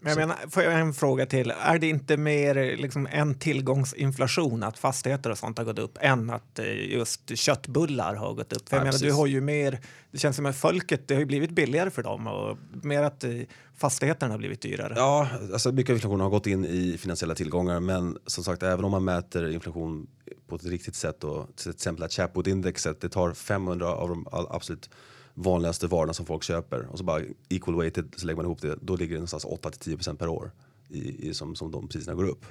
Men 0.00 0.10
jag 0.10 0.18
menar, 0.18 0.36
får 0.50 0.62
jag 0.62 0.80
en 0.80 0.94
fråga 0.94 1.26
till? 1.26 1.52
Är 1.60 1.78
det 1.78 1.86
inte 1.86 2.16
mer 2.16 2.76
liksom, 2.76 3.08
en 3.12 3.34
tillgångsinflation 3.38 4.62
att 4.62 4.78
fastigheter 4.78 5.30
och 5.30 5.38
sånt 5.38 5.58
har 5.58 5.64
gått 5.64 5.78
upp 5.78 5.98
än 6.00 6.30
att 6.30 6.58
eh, 6.58 6.92
just 6.92 7.38
köttbullar 7.38 8.14
har 8.14 8.34
gått 8.34 8.52
upp? 8.52 8.68
För 8.68 8.76
jag 8.76 8.80
Ja, 8.80 8.84
menar, 8.84 8.98
du 8.98 9.12
har 9.12 9.26
ju 9.26 9.40
mer, 9.40 9.78
det 10.10 10.18
känns 10.18 10.36
som 10.36 10.46
att 10.46 10.56
folket, 10.56 11.08
det 11.08 11.14
har 11.14 11.20
ju 11.20 11.26
blivit 11.26 11.50
billigare 11.50 11.90
för 11.90 12.02
dem 12.02 12.26
och 12.26 12.58
mer 12.82 13.02
att 13.02 13.24
eh, 13.24 13.30
fastigheterna 13.76 14.34
har 14.34 14.38
blivit 14.38 14.60
dyrare. 14.60 14.92
Ja, 14.96 15.28
alltså 15.52 15.72
mycket 15.72 15.90
av 15.90 15.96
inflationen 15.96 16.20
har 16.20 16.30
gått 16.30 16.46
in 16.46 16.64
i 16.64 16.98
finansiella 16.98 17.34
tillgångar 17.34 17.80
men 17.80 18.18
som 18.26 18.44
sagt 18.44 18.62
även 18.62 18.84
om 18.84 18.90
man 18.90 19.04
mäter 19.04 19.50
inflation 19.50 20.06
på 20.48 20.56
ett 20.56 20.64
riktigt 20.64 20.94
sätt 20.94 21.24
och 21.24 21.56
till 21.56 21.70
exempel 21.70 22.04
att 22.04 22.12
Chapwood-indexet 22.12 23.00
det 23.00 23.08
tar 23.08 23.32
500 23.32 23.86
av 23.88 24.08
de 24.08 24.26
absolut 24.30 24.90
vanligaste 25.38 25.86
varorna 25.86 26.12
som 26.12 26.26
folk 26.26 26.42
köper 26.42 26.86
och 26.90 26.98
så 26.98 27.04
bara 27.04 27.22
equal 27.48 27.76
weighted 27.76 28.14
så 28.16 28.26
lägger 28.26 28.36
man 28.36 28.44
ihop 28.44 28.62
det 28.62 28.78
då 28.80 28.96
ligger 28.96 29.14
det 29.14 29.18
någonstans 29.18 29.44
8 29.44 29.70
till 29.70 29.80
10 29.80 29.96
% 29.96 30.18
per 30.18 30.28
år 30.28 30.50
i, 30.88 31.28
i, 31.28 31.34
som, 31.34 31.54
som 31.54 31.70
de 31.70 31.88
priserna 31.88 32.14
går 32.14 32.28
upp. 32.28 32.44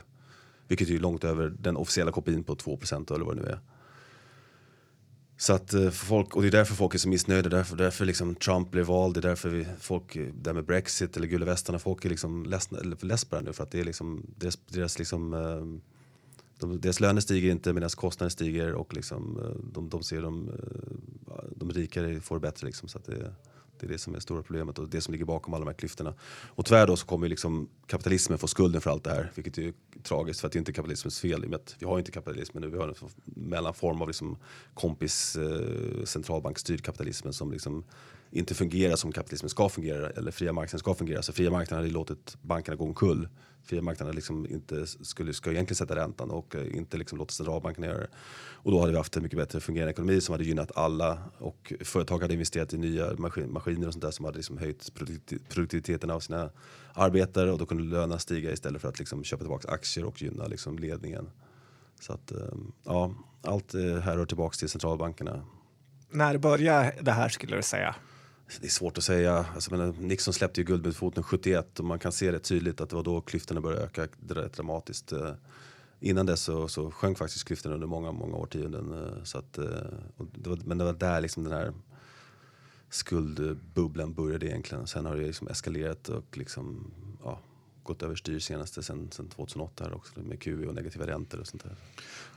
Vilket 0.68 0.88
är 0.88 0.92
ju 0.92 1.00
långt 1.00 1.24
över 1.24 1.50
den 1.60 1.78
officiella 1.78 2.12
kopin 2.12 2.44
på 2.44 2.56
2% 2.56 3.14
eller 3.16 3.26
vad 3.26 3.36
det 3.36 3.42
nu 3.42 3.48
är. 3.48 3.60
Så 5.38 5.54
att 5.54 5.74
eh, 5.74 5.90
folk, 5.90 6.36
och 6.36 6.42
det 6.42 6.48
är 6.48 6.52
därför 6.52 6.76
folk 6.76 6.94
är 6.94 7.00
så 7.00 7.10
missnöjda, 7.10 7.50
därför, 7.50 7.76
därför 7.76 8.06
liksom 8.06 8.36
Trump 8.36 8.72
blev 8.72 8.86
vald, 8.86 9.14
det 9.14 9.20
är 9.20 9.30
därför 9.30 9.50
vi, 9.50 9.68
folk, 9.80 10.16
eh, 10.16 10.28
det 10.42 10.54
med 10.54 10.66
Brexit 10.66 11.18
eller 11.18 11.28
gula 11.28 11.46
västarna, 11.46 11.80
folk 11.80 12.06
är 12.06 12.10
liksom 12.10 12.46
ledsna, 12.46 12.80
eller 12.80 13.06
less 13.06 13.26
på 13.26 13.36
det 13.36 13.42
nu 13.42 13.54
för 13.54 13.64
att 13.64 13.72
det 13.72 13.80
är 13.80 13.84
liksom, 13.84 14.26
deras, 14.36 14.60
deras 14.68 15.00
liksom 15.00 15.34
eh, 15.34 15.82
de, 16.60 16.82
deras 16.82 17.00
löner 17.00 17.22
stiger 17.22 17.52
inte 17.52 17.74
medan 17.74 17.90
kostnader 17.90 18.30
stiger 18.30 18.74
och 18.74 18.94
liksom, 18.94 19.40
de, 19.74 19.90
de 19.90 20.04
ser 20.04 20.22
de, 20.22 20.52
de 21.56 21.72
rikare 21.72 22.20
får 22.20 22.36
det 22.36 22.40
bättre. 22.40 22.68
Liksom, 22.68 22.90
så 22.90 23.00
det, 23.06 23.34
det 23.80 23.86
är 23.86 23.90
det 23.90 23.98
som 23.98 24.14
är 24.14 24.18
det 24.18 24.22
stora 24.22 24.44
problemet 24.44 24.80
och 24.80 24.90
det 24.90 25.02
som 25.02 25.12
ligger 25.12 25.26
bakom 25.26 25.54
alla 25.54 25.66
de 25.66 25.70
här 25.70 25.78
klyftorna. 25.78 26.14
Och 26.48 26.66
tyvärr 26.66 26.88
då 26.88 26.96
så 26.96 27.06
kommer 27.06 27.30
liksom 27.30 27.70
kapitalismen 27.86 28.38
få 28.38 28.48
skulden 28.48 28.82
för 28.82 28.90
allt 28.90 29.04
det 29.04 29.10
här, 29.10 29.32
vilket 29.36 29.58
är 29.58 29.74
tragiskt 30.04 30.40
för 30.40 30.48
att 30.48 30.54
det 30.54 30.58
är 30.58 30.60
inte 30.60 30.74
kapitalismens 30.74 31.20
fel 31.20 31.44
i 31.44 31.46
och 31.46 31.50
med 31.50 31.60
att 31.60 31.76
vi 31.80 31.86
har 31.86 32.00
inte 32.00 32.12
kapitalismen 32.12 32.64
nu, 32.64 32.70
vi 32.70 32.78
har 32.78 32.88
en 32.88 32.96
mellanform 33.26 34.02
av 34.02 34.08
liksom 34.08 34.38
kompis 34.74 35.36
eh, 35.36 36.04
centralbankstyrd 36.04 36.82
kapitalismen 36.82 37.34
som 37.34 37.52
liksom 37.52 37.84
inte 38.32 38.54
fungerar 38.54 38.96
som 38.96 39.12
kapitalismen 39.12 39.50
ska 39.50 39.70
fungera 39.70 40.10
eller 40.10 40.32
fria 40.32 40.54
marknaden 40.54 40.80
ska 40.80 40.94
fungera. 40.94 41.22
Så 41.22 41.34
fria 41.34 41.52
marknaden 41.52 41.84
hade 41.84 41.94
låtit 41.94 42.38
bankerna 42.42 42.76
gå 42.76 42.84
omkull. 42.84 43.28
Fria 43.64 43.82
marknaden 43.82 44.16
liksom 44.16 44.46
inte 44.50 44.88
skulle, 44.88 45.34
ska 45.34 45.52
egentligen 45.52 45.76
sätta 45.76 45.96
räntan 45.96 46.32
och 46.32 46.56
eh, 46.56 46.78
inte 46.78 46.98
liksom 46.98 47.18
låta 47.18 47.32
centralbankerna 47.32 47.88
göra 47.88 47.98
det. 47.98 48.08
Och 48.38 48.72
då 48.72 48.80
hade 48.80 48.92
vi 48.92 48.98
haft 48.98 49.18
en 49.18 49.24
mycket 49.24 49.38
bättre 49.38 49.60
fungerande 49.60 49.92
ekonomi 49.92 50.22
som 50.22 50.34
hade 50.34 50.44
gynnat 50.44 50.72
alla 50.76 51.18
och 51.38 51.74
företag 51.82 52.22
hade 52.22 52.34
investerat 52.34 52.74
i 52.74 52.78
nya 52.78 53.14
maskin, 53.18 53.54
maskiner 53.54 53.88
och 53.88 53.94
sånt 53.94 54.04
där 54.04 54.12
som 54.12 54.26
hade 54.26 54.38
liksom 54.38 54.58
höjt 54.58 54.94
produktiviteten 55.50 56.10
av 56.10 56.20
sina 56.20 56.50
arbetare 56.94 57.52
och 57.52 57.58
då 57.58 57.66
kunde 57.66 57.84
lönerna 57.84 58.20
stiga 58.20 58.52
istället 58.52 58.82
för 58.82 58.90
att 58.90 59.00
liksom 59.00 59.24
köpa 59.24 59.44
tillbaka 59.44 59.72
aktier 59.72 60.06
och 60.06 60.22
gynna 60.22 60.48
liksom 60.48 60.80
ledningen. 60.80 61.30
Så 62.00 62.14
att 62.14 62.32
ehm, 62.32 62.72
ja, 62.84 63.14
allt 63.42 63.74
eh, 63.74 63.82
här 63.82 64.18
rör 64.18 64.26
tillbaka 64.26 64.56
till 64.56 64.70
centralbankerna. 64.70 65.46
När 66.10 66.38
började 66.38 66.94
det 67.02 67.12
här 67.12 67.30
skulle 67.30 67.56
du 67.56 67.64
säga? 67.64 67.96
Det 68.60 68.66
är 68.66 68.70
svårt 68.70 68.98
att 68.98 69.04
säga. 69.04 69.46
Alltså, 69.54 69.76
men 69.76 69.90
eh, 69.90 70.00
Nixon 70.00 70.34
släppte 70.34 70.62
ju 70.62 70.66
guldmedfoten 70.66 71.24
71 71.24 71.80
och 71.80 71.86
man 71.86 72.00
kan 72.00 72.12
se 72.12 72.32
det 72.32 72.40
tydligt 72.40 72.82
att 72.82 72.90
det 72.90 72.96
var 72.96 73.04
då 73.04 73.22
klyftorna 73.22 73.62
började 73.62 73.84
öka 73.84 74.08
dramatiskt. 74.56 75.12
Eh, 75.12 75.34
innan 76.00 76.26
dess 76.26 76.42
så, 76.42 76.68
så 76.68 76.92
sjönk 76.92 77.18
faktiskt 77.18 77.48
klyftorna 77.48 77.76
under 77.76 77.88
många, 77.88 78.12
många 78.12 78.36
årtionden. 78.36 78.92
Eh, 78.92 79.24
så 79.24 79.38
att, 79.38 79.54
det 80.34 80.50
var, 80.50 80.60
men 80.66 80.78
det 80.78 80.84
var 80.84 80.94
där 80.94 81.22
liksom 81.22 81.44
den 81.44 81.54
här 81.54 81.74
skuldbubblan 82.90 84.14
började 84.14 84.46
egentligen. 84.46 84.88
Sen 84.88 85.06
har 85.06 85.16
det 85.16 85.26
liksom 85.26 85.48
eskalerat 85.48 86.10
och 86.10 86.38
liksom, 86.38 86.92
ja, 87.24 87.40
gått 87.88 88.04
överstyr 88.04 88.40
senaste 88.40 88.84
sen, 88.84 89.08
sen 89.12 89.28
2008 89.28 89.84
här 89.84 89.96
också 89.96 90.20
med 90.20 90.40
QE 90.40 90.68
och 90.68 90.76
negativa 90.76 91.08
räntor 91.08 91.40
och 91.40 91.48
sånt 91.48 91.64
där. 91.64 91.76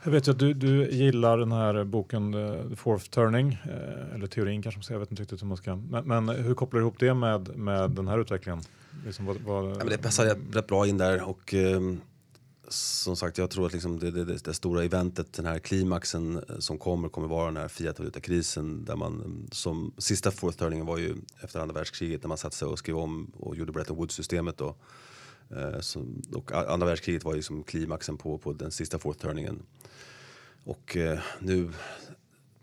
Jag 0.05 0.11
vet 0.11 0.28
ju 0.28 0.32
att 0.32 0.38
du, 0.38 0.55
du 0.55 0.90
gillar 0.90 1.38
den 1.38 1.53
här 1.53 1.84
boken 1.84 2.34
uh, 2.34 2.68
The 2.68 2.76
Fourth 2.76 3.05
Turning, 3.05 3.48
uh, 3.66 4.14
eller 4.14 4.26
teorin 4.26 4.62
kanske 4.62 4.78
man 4.78 4.84
säger, 4.84 4.94
jag 4.94 5.01
vet 5.01 5.11
inte 5.11 5.22
riktigt 5.22 5.42
hur 5.42 5.46
man 5.46 5.57
ska. 5.57 5.76
Men, 5.76 6.05
men 6.05 6.28
hur 6.28 6.55
kopplar 6.55 6.80
du 6.80 6.84
ihop 6.84 6.98
det 6.98 7.14
med, 7.14 7.57
med 7.57 7.90
den 7.90 8.09
här 8.09 8.18
utvecklingen? 8.18 8.61
Liksom 9.05 9.26
vad, 9.26 9.36
vad... 9.36 9.70
Ja, 9.70 9.74
men 9.78 9.88
det 9.88 9.98
passar 9.98 10.36
rätt 10.53 10.66
bra 10.66 10.86
in 10.86 10.98
där 10.98 11.22
och 11.22 11.55
um, 11.55 12.01
som 12.72 13.16
sagt, 13.16 13.38
jag 13.38 13.51
tror 13.51 13.66
att 13.66 13.72
liksom 13.72 13.98
det, 13.98 14.11
det, 14.11 14.24
det, 14.24 14.55
stora 14.55 14.84
eventet, 14.84 15.32
den 15.32 15.46
här 15.46 15.59
klimaxen 15.59 16.36
eh, 16.48 16.59
som 16.59 16.78
kommer, 16.78 17.09
kommer 17.09 17.28
vara 17.28 17.46
den 17.46 17.57
här 17.57 17.68
Fiat-valutakrisen. 17.68 18.84
Där 18.84 18.96
man, 18.96 19.46
som, 19.53 19.92
sista 19.98 20.30
fourth 20.30 20.59
turningen 20.59 20.86
var 20.86 20.98
ju 20.98 21.16
efter 21.40 21.61
andra 21.61 21.74
världskriget 21.74 22.22
när 22.22 22.28
man 22.28 22.38
satte 22.38 22.57
sig 22.57 22.68
och 22.68 22.78
skrev 22.78 22.98
om 22.98 23.32
och 23.36 23.57
gjorde 23.57 23.72
Bretton 23.72 23.96
Woods-systemet. 23.96 24.59
Då. 24.59 24.74
Eh, 25.57 25.80
Så, 25.80 26.05
och 26.34 26.53
andra 26.53 26.86
världskriget 26.86 27.24
var 27.24 27.34
ju 27.34 27.42
som 27.42 27.62
klimaxen 27.62 28.16
på, 28.16 28.38
på 28.38 28.53
den 28.53 28.70
sista 28.70 28.98
fourth 28.98 29.20
turningen. 29.20 29.62
Och 30.64 30.96
eh, 30.96 31.18
nu, 31.38 31.70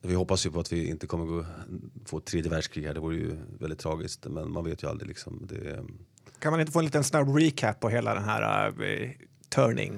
vi 0.02 0.14
hoppas 0.14 0.46
ju 0.46 0.52
på 0.52 0.60
att 0.60 0.74
vi 0.74 0.90
inte 0.90 1.08
kommer 1.08 1.26
gå, 1.26 1.46
få 2.06 2.18
ett 2.18 2.26
tredje 2.26 2.52
världskrig 2.52 2.86
här. 2.86 2.94
Det 2.94 3.00
vore 3.00 3.16
ju 3.16 3.38
väldigt 3.60 3.80
tragiskt, 3.80 4.26
men 4.26 4.52
man 4.52 4.64
vet 4.64 4.84
ju 4.84 4.90
aldrig. 4.90 5.08
Liksom. 5.08 5.48
Det, 5.50 5.70
eh, 5.72 5.84
kan 6.40 6.52
man 6.52 6.60
inte 6.60 6.72
få 6.72 6.80
en 6.80 6.86
liten 6.86 7.04
snabb 7.04 7.38
recap 7.38 7.80
på 7.80 7.90
hela 7.90 8.14
den 8.14 8.24
här 8.24 8.68
uh, 8.82 9.10
turning 9.50 9.94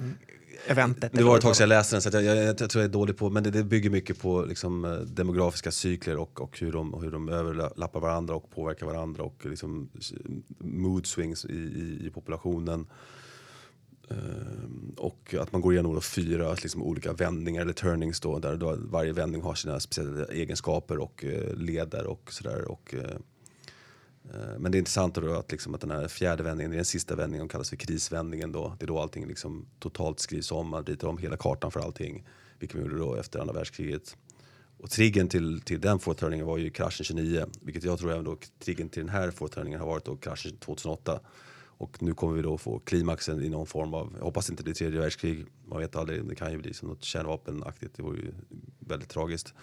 eventet. 0.68 1.12
Det 1.14 1.24
var 1.24 1.36
ett 1.36 1.42
tag 1.42 1.56
sedan 1.56 1.70
jag 1.70 1.78
läste 1.78 1.96
den 1.96 2.02
så 2.02 2.10
jag, 2.14 2.24
jag, 2.24 2.38
jag, 2.38 2.58
tror 2.58 2.82
jag 2.82 2.90
är 2.90 2.94
dålig 2.94 3.18
på 3.18 3.30
men 3.30 3.44
det, 3.44 3.52
det 3.52 3.64
bygger 3.64 3.90
mycket 3.90 4.20
på 4.20 4.42
liksom, 4.42 4.86
eh, 4.86 4.92
demografiska 4.92 5.72
cykler 5.72 6.18
och, 6.18 6.42
och 6.42 6.60
hur, 6.60 6.72
de, 6.72 6.94
hur 6.94 7.12
de 7.12 7.30
överlappar 7.30 8.00
varandra 8.00 8.36
och 8.36 8.52
påverkar 8.52 8.86
varandra 8.86 9.24
och 9.24 9.46
liksom, 9.46 9.90
mood 10.58 11.08
swings 11.08 11.46
i, 11.46 11.54
i, 11.54 12.08
i 12.08 12.12
populationen. 12.14 12.88
Um, 14.12 14.96
och 14.98 15.36
att 15.40 15.52
man 15.52 15.62
går 15.62 15.74
igenom 15.74 15.96
då 15.96 16.02
fyra 16.02 16.54
liksom, 16.54 16.84
olika 16.84 17.14
vändningar 17.14 17.62
eller 17.62 17.74
turnings 17.74 18.20
då, 18.20 18.40
där 18.40 18.56
då 18.56 18.76
varje 18.80 19.14
vändning 19.14 19.42
har 19.42 19.56
sina 19.56 19.80
speciella 19.80 20.26
egenskaper 20.26 20.98
och 20.98 21.24
uh, 21.24 21.54
leder 21.54 22.08
och 22.08 22.34
sådär. 22.34 22.72
Och, 22.72 22.94
uh, 22.94 23.02
Eh, 24.34 24.60
men 24.60 24.72
det 24.72 24.78
är 24.78 24.80
intressant 24.80 25.16
då 25.16 25.34
att, 25.34 25.52
liksom 25.52 25.76
att 25.76 25.82
den 25.82 25.92
här 25.92 26.08
fjärde 26.08 26.44
vändningen, 26.44 26.72
den 26.72 26.86
sista 26.86 27.16
vändningen, 27.16 27.48
de 27.48 27.52
kallas 27.52 27.70
för 27.70 27.76
krisvändningen. 27.76 28.52
Då. 28.52 28.76
Det 28.80 28.86
är 28.86 28.88
då 28.88 29.00
allting 29.00 29.28
liksom 29.28 29.66
totalt 29.80 30.20
skrivs 30.20 30.52
om, 30.52 30.68
man 30.68 30.86
ritar 30.86 31.08
om 31.08 31.18
hela 31.18 31.38
kartan 31.38 31.72
för 31.72 31.80
allting. 31.80 32.28
Vilket 32.60 32.78
man 32.78 32.86
gjorde 32.86 32.98
då 32.98 33.16
efter 33.16 33.40
andra 33.40 33.54
världskriget. 33.54 34.18
Och 34.78 34.90
triggern 34.90 35.28
till, 35.28 35.62
till 35.62 35.82
den 35.82 36.00
fortturningen 36.00 36.46
var 36.46 36.58
ju 36.58 36.70
kraschen 36.70 37.04
29. 37.04 37.46
Vilket 37.62 37.84
jag 37.84 38.00
tror 38.00 38.12
även 38.12 38.24
då 38.24 38.38
triggern 38.60 38.90
till 38.90 39.02
den 39.02 39.10
här 39.10 39.32
fortturningen 39.32 39.80
har 39.80 39.88
varit 39.88 40.06
då 40.06 40.16
kraschen 40.16 40.58
2008. 40.58 41.20
Och 41.80 42.04
nu 42.04 42.14
kommer 42.14 42.34
vi 42.34 42.42
då 42.42 42.58
få 42.58 42.80
klimaxen 42.80 43.42
i 43.42 43.50
någon 43.50 43.68
form 43.68 43.94
av, 43.94 44.14
jag 44.18 44.26
hoppas 44.26 44.50
inte 44.50 44.64
det 44.64 44.72
är 44.72 44.74
tredje 44.74 45.00
världskrig, 45.00 45.46
man 45.66 45.80
vet 45.80 45.96
aldrig, 45.96 46.26
det 46.26 46.36
kan 46.36 46.52
ju 46.52 46.58
bli 46.58 46.74
som 46.74 46.90
något 46.90 47.04
kärnvapenaktigt, 47.04 47.96
det 47.96 48.04
vore 48.04 48.18
ju 48.18 48.34
väldigt 48.80 49.10
tragiskt. 49.10 49.54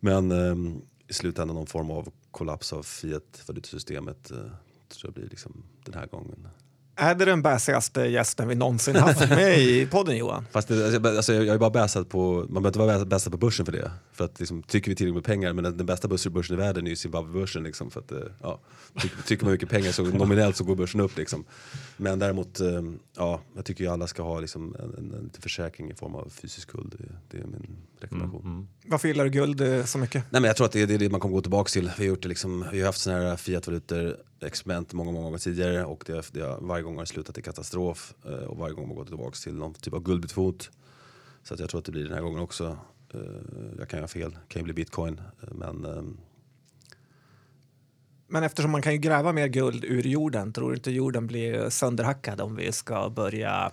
Men 0.00 0.30
ehm, 0.30 0.82
i 1.08 1.12
slutändan 1.12 1.56
någon 1.56 1.66
form 1.66 1.90
av 1.90 2.12
kollaps 2.30 2.72
av 2.72 2.82
Fiat-valutasystemet 2.82 4.30
eh, 4.30 4.38
tror 4.88 5.04
jag 5.04 5.12
blir 5.12 5.28
liksom 5.28 5.62
den 5.84 5.94
här 5.94 6.06
gången. 6.06 6.48
Är 6.96 7.14
det 7.14 7.24
den 7.24 7.42
bäsigaste 7.42 8.00
gästen 8.00 8.48
vi 8.48 8.54
någonsin 8.54 8.96
haft 8.96 9.20
med 9.30 9.58
i 9.58 9.86
podden 9.86 10.16
Johan? 10.16 10.46
Fast 10.50 10.68
det, 10.68 10.84
alltså, 10.84 11.16
alltså 11.16 11.34
jag 11.34 11.54
är 11.54 11.58
bara 11.58 11.70
bäsad 11.70 12.08
på, 12.08 12.34
man 12.34 12.62
behöver 12.62 12.68
inte 12.68 12.78
vara 12.78 13.04
bäsad 13.04 13.32
på 13.32 13.38
börsen 13.38 13.66
för 13.66 13.72
det. 13.72 13.90
För 14.12 14.24
att 14.24 14.40
liksom, 14.40 14.62
tycker 14.62 14.90
vi 14.90 14.96
tillräckligt 14.96 15.14
med 15.14 15.24
pengar, 15.24 15.52
men 15.52 15.64
den, 15.64 15.76
den 15.76 15.86
bästa 15.86 16.08
börsen 16.08 16.54
i 16.54 16.56
världen 16.56 16.86
är 16.86 16.90
ju 16.90 16.96
Zimbabwe-börsen. 16.96 17.62
Liksom, 17.62 17.90
för 17.90 18.00
att, 18.00 18.12
eh, 18.12 18.18
ja, 18.42 18.60
tycker, 19.00 19.22
tycker 19.22 19.44
man 19.44 19.52
mycket 19.52 19.68
pengar 19.68 19.92
så 19.92 20.02
nominellt 20.02 20.56
så 20.56 20.64
går 20.64 20.76
börsen 20.76 21.00
upp. 21.00 21.16
Liksom. 21.16 21.44
Men 21.96 22.18
däremot, 22.18 22.60
eh, 22.60 22.82
ja, 23.16 23.40
jag 23.56 23.64
tycker 23.64 23.84
ju 23.84 23.90
alla 23.90 24.06
ska 24.06 24.22
ha 24.22 24.40
liksom, 24.40 24.76
en, 24.78 24.94
en, 24.94 25.14
en 25.14 25.30
försäkring 25.40 25.90
i 25.90 25.94
form 25.94 26.14
av 26.14 26.32
fysisk 26.42 26.72
guld. 26.72 26.94
Det, 26.98 27.04
det 27.30 27.42
är 27.42 27.46
min 27.46 27.76
rekommendation. 28.00 28.40
Mm, 28.40 28.54
mm. 28.54 28.68
Varför 28.86 29.08
gillar 29.08 29.24
du 29.24 29.30
guld 29.30 29.60
eh, 29.60 29.84
så 29.84 29.98
mycket? 29.98 30.24
Nej, 30.30 30.40
men 30.40 30.48
jag 30.48 30.56
tror 30.56 30.66
att 30.66 30.72
det 30.72 30.82
är 30.82 30.98
det, 30.98 31.10
man 31.10 31.20
kommer 31.20 31.34
gå 31.34 31.40
tillbaka 31.40 31.68
till. 31.68 31.90
Vi 31.98 32.04
har, 32.04 32.08
gjort 32.08 32.22
det 32.22 32.28
liksom, 32.28 32.64
vi 32.72 32.80
har 32.80 32.86
haft 32.86 33.00
sådana 33.00 33.28
här 33.28 33.36
fiat-valutor 33.36 34.16
experiment 34.46 34.92
många, 34.92 35.12
många 35.12 35.24
gånger 35.24 35.38
tidigare 35.38 35.84
och 35.84 36.04
det, 36.06 36.32
det, 36.32 36.56
varje 36.60 36.82
gång 36.82 36.94
har 36.94 37.02
det 37.02 37.06
slutat 37.06 37.38
i 37.38 37.42
katastrof 37.42 38.14
eh, 38.24 38.32
och 38.32 38.56
varje 38.56 38.74
gång 38.74 38.84
har 38.84 38.88
man 38.88 38.96
gått 38.96 39.08
tillbaka 39.08 39.36
till 39.36 39.54
någon 39.54 39.74
typ 39.74 39.94
av 39.94 40.02
guldbytfot. 40.02 40.70
Så 41.42 41.54
att 41.54 41.60
jag 41.60 41.70
tror 41.70 41.78
att 41.78 41.84
det 41.84 41.92
blir 41.92 42.04
den 42.04 42.14
här 42.14 42.22
gången 42.22 42.40
också. 42.40 42.78
Eh, 43.14 43.20
jag 43.78 43.88
kan 43.88 43.98
ju 43.98 44.02
ha 44.02 44.08
fel, 44.08 44.36
kan 44.48 44.60
ju 44.60 44.64
bli 44.64 44.74
bitcoin. 44.74 45.20
Eh, 45.42 45.54
men, 45.54 45.84
ehm, 45.84 46.16
men 48.26 48.42
eftersom 48.42 48.70
man 48.70 48.82
kan 48.82 48.92
ju 48.92 48.98
gräva 48.98 49.32
mer 49.32 49.46
guld 49.46 49.84
ur 49.84 50.02
jorden, 50.02 50.52
tror 50.52 50.70
du 50.70 50.76
inte 50.76 50.90
jorden 50.90 51.26
blir 51.26 51.70
sönderhackad 51.70 52.40
om 52.40 52.56
vi 52.56 52.72
ska 52.72 53.10
börja 53.10 53.72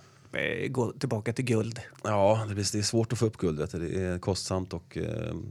gå 0.68 0.92
tillbaka 0.92 1.32
till 1.32 1.44
guld? 1.44 1.80
Ja, 2.04 2.44
det, 2.48 2.54
blir, 2.54 2.72
det 2.72 2.78
är 2.78 2.82
svårt 2.82 3.12
att 3.12 3.18
få 3.18 3.26
upp 3.26 3.36
guldet. 3.36 3.70
Det 3.70 4.04
är 4.04 4.18
kostsamt 4.18 4.74
och 4.74 4.96
ehm, 4.96 5.46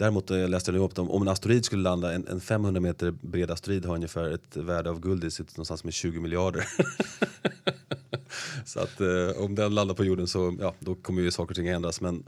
Däremot 0.00 0.30
jag 0.30 0.50
läste 0.50 0.72
jag 0.72 0.84
upp 0.84 0.98
om, 0.98 1.10
om 1.10 1.22
en 1.22 1.28
asteroid 1.28 1.64
skulle 1.64 1.82
landa, 1.82 2.12
en, 2.12 2.28
en 2.28 2.40
500 2.40 2.80
meter 2.80 3.10
bred 3.10 3.50
asteroid 3.50 3.84
har 3.84 3.94
ungefär 3.94 4.30
ett 4.30 4.56
värde 4.56 4.90
av 4.90 5.00
guld 5.00 5.24
i 5.24 5.30
sitt 5.30 5.56
någonstans 5.56 5.84
med 5.84 5.92
20 5.92 6.20
miljarder. 6.20 6.64
så 8.64 8.80
att 8.80 9.00
eh, 9.00 9.44
om 9.44 9.54
den 9.54 9.74
landar 9.74 9.94
på 9.94 10.04
jorden 10.04 10.26
så 10.26 10.56
ja, 10.60 10.74
då 10.78 10.94
kommer 10.94 11.22
ju 11.22 11.30
saker 11.30 11.52
och 11.52 11.56
ting 11.56 11.68
ändras. 11.68 12.00
Men 12.00 12.24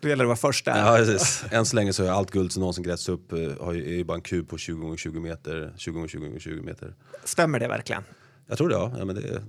då 0.00 0.08
gäller 0.08 0.24
det 0.24 0.32
att 0.32 0.42
vara 0.42 0.52
först 0.52 0.64
där. 0.64 0.78
Ja, 0.78 0.96
precis. 0.96 1.44
Än 1.50 1.66
så 1.66 1.76
länge 1.76 1.92
så 1.92 2.04
är 2.04 2.10
allt 2.10 2.30
guld 2.30 2.52
som 2.52 2.60
någonsin 2.60 2.84
grävts 2.84 3.08
upp 3.08 3.32
eh, 3.32 3.38
har 3.60 3.72
ju, 3.72 3.84
är 3.84 3.96
ju 3.96 4.04
bara 4.04 4.14
en 4.14 4.22
kub 4.22 4.48
på 4.48 4.58
20 4.58 4.80
gånger 4.80 4.96
20 4.96 5.20
meter. 5.20 5.72
20 5.76 5.94
gånger 5.94 6.08
20 6.08 6.26
gånger 6.26 6.40
20 6.40 6.62
meter. 6.62 6.94
Stämmer 7.24 7.60
det 7.60 7.68
verkligen? 7.68 8.02
Jag 8.46 8.58
tror 8.58 8.68
det, 8.68 8.74
ja. 8.74 8.92
ja, 8.98 9.04
men 9.04 9.16
det, 9.16 9.42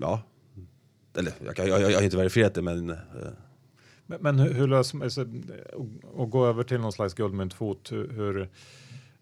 ja. 0.00 0.22
Eller 1.18 1.32
jag, 1.44 1.58
jag, 1.58 1.68
jag, 1.68 1.90
jag 1.90 1.98
har 1.98 2.02
inte 2.02 2.16
verifierat 2.16 2.54
det 2.54 2.62
men 2.62 2.90
eh, 2.90 2.96
men, 4.06 4.22
men 4.22 4.38
hur, 4.38 4.52
hur 4.52 4.68
löser 4.68 4.96
man 4.96 5.04
alltså, 5.04 5.20
att 6.18 6.30
gå 6.30 6.46
över 6.46 6.62
till 6.62 6.80
någon 6.80 6.92
slags 6.92 7.14
guldmyntfot? 7.14 7.92
Hur, 7.92 8.08
hur 8.08 8.40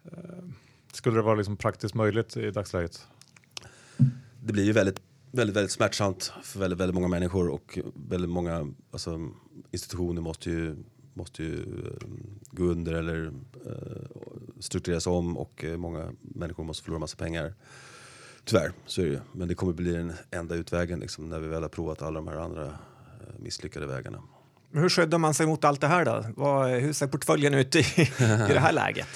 eh, 0.05 0.19
skulle 0.93 1.17
det 1.17 1.23
vara 1.23 1.35
liksom 1.35 1.57
praktiskt 1.57 1.95
möjligt 1.95 2.37
i 2.37 2.51
dagsläget? 2.51 3.07
Det 4.43 4.53
blir 4.53 4.65
ju 4.65 4.73
väldigt, 4.73 5.01
väldigt, 5.31 5.57
väldigt 5.57 5.73
smärtsamt 5.73 6.33
för 6.43 6.61
väldigt, 6.61 6.81
väldigt 6.81 6.95
många 6.95 7.09
människor 7.09 7.49
och 7.49 7.79
väldigt 7.95 8.31
många 8.31 8.73
alltså, 8.91 9.31
institutioner 9.71 10.23
måste 10.23 10.51
ju, 10.51 10.77
måste 11.15 11.43
ju 11.43 11.63
eh, 11.63 12.09
gå 12.51 12.65
under 12.65 12.95
eller 12.95 13.27
uh, 13.27 13.33
struktureras 14.61 15.07
om 15.07 15.37
och 15.37 15.65
många 15.77 16.13
människor 16.21 16.65
måste 16.65 16.85
förlora 16.85 16.99
massa 16.99 17.17
pengar. 17.17 17.55
Tyvärr, 18.45 18.73
så 18.87 19.01
är 19.01 19.05
det 19.05 19.11
ju. 19.11 19.21
Men 19.33 19.49
det 19.49 19.55
kommer 19.55 19.73
bli 19.73 19.93
den 19.93 20.13
enda 20.31 20.55
utvägen 20.55 21.01
liksom, 21.01 21.29
när 21.29 21.41
vi 21.41 21.49
väl 21.49 21.63
har 21.63 21.69
provat 21.69 22.03
alla 22.03 22.21
de 22.21 22.29
här 22.29 22.37
andra 22.37 22.79
misslyckade 23.39 23.87
vägarna. 23.87 24.23
Hur 24.75 24.89
skyddar 24.89 25.19
man 25.19 25.35
sig 25.35 25.47
mot 25.47 25.65
allt 25.65 25.81
det 25.81 25.87
här 25.87 26.05
då? 26.05 26.25
Vad, 26.37 26.71
hur 26.71 26.93
ser 26.93 27.07
portföljen 27.07 27.55
ut 27.55 27.77
i, 27.77 27.79
i 27.79 28.09
det 28.49 28.61
här 28.61 28.73
läget? 28.83 29.09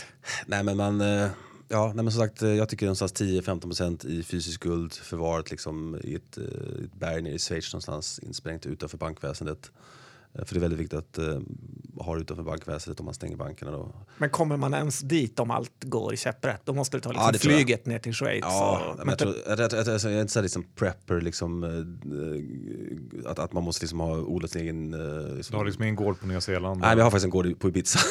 Nej 0.47 0.63
men 0.65 0.77
man, 0.77 1.01
eh, 1.01 1.29
ja 1.69 1.93
nej, 1.95 2.05
men 2.05 2.13
som 2.13 2.23
sagt 2.23 2.43
eh, 2.43 2.49
jag 2.49 2.69
tycker 2.69 2.87
någonstans 2.87 3.15
10-15% 3.15 4.07
i 4.07 4.23
fysisk 4.23 4.63
guld 4.63 4.95
förvarat 4.95 5.51
liksom 5.51 6.01
i 6.05 6.15
ett, 6.15 6.39
eh, 6.39 6.45
ett 6.85 6.95
berg 6.95 7.23
nere 7.23 7.33
i 7.33 7.39
Schweiz 7.39 7.73
någonstans 7.73 8.19
insprängt 8.19 8.67
utanför 8.67 8.99
bankväsendet. 8.99 9.71
Eh, 10.39 10.45
För 10.45 10.55
det 10.55 10.59
är 10.59 10.61
väldigt 10.61 10.81
viktigt 10.81 10.99
att 10.99 11.19
uh, 11.19 11.39
ha 12.01 12.15
det 12.15 12.21
utanför 12.21 12.43
bankväsendet 12.45 13.01
om 13.01 13.05
man 13.05 13.15
stänger 13.15 13.37
bankerna. 13.37 13.71
Då. 13.71 13.95
Men 14.19 14.31
kommer 14.31 14.57
man 14.57 14.75
ens 14.75 15.01
dit 15.01 15.39
om 15.41 15.51
allt 15.51 15.85
går 15.85 16.17
käpprätt? 16.17 16.61
Då 16.65 16.73
måste 16.73 16.97
du 16.97 17.01
ta 17.01 17.09
liksom 17.13 17.31
Ja, 17.33 17.39
flyget 17.39 17.87
ner 17.87 17.99
till 17.99 18.13
Schweiz. 18.15 18.41
Ja, 18.43 18.87
och, 18.93 18.99
men 18.99 19.09
jag, 19.09 19.19
tror, 19.19 19.35
jag, 19.47 19.59
jag, 19.61 19.73
jag, 19.73 19.87
jag, 19.87 20.01
jag 20.01 20.13
är 20.13 20.21
inte 20.21 20.33
så 20.33 20.39
här 20.39 20.43
liksom 20.43 20.65
prepper, 20.75 21.21
liksom, 21.21 21.65
eh, 21.65 23.31
att, 23.31 23.39
att 23.39 23.53
man 23.53 23.63
måste 23.63 23.85
liksom 23.85 24.01
ha 24.01 24.17
odlat 24.17 24.51
sin 24.51 24.63
egen... 24.63 24.95
eh, 24.95 25.35
Liksom, 25.37 25.55
Du 25.55 25.59
har 25.59 25.65
liksom 25.65 25.83
ingen 25.85 25.97
gård 25.97 26.21
på 26.21 26.27
Nya 26.27 26.41
Zeeland? 26.41 26.81
Nej, 26.81 26.89
men 26.89 26.99
jag 26.99 27.05
har 27.05 27.11
faktiskt 27.11 27.25
en 27.25 27.31
gård 27.31 27.59
på 27.59 27.69
Ibiza. 27.69 27.99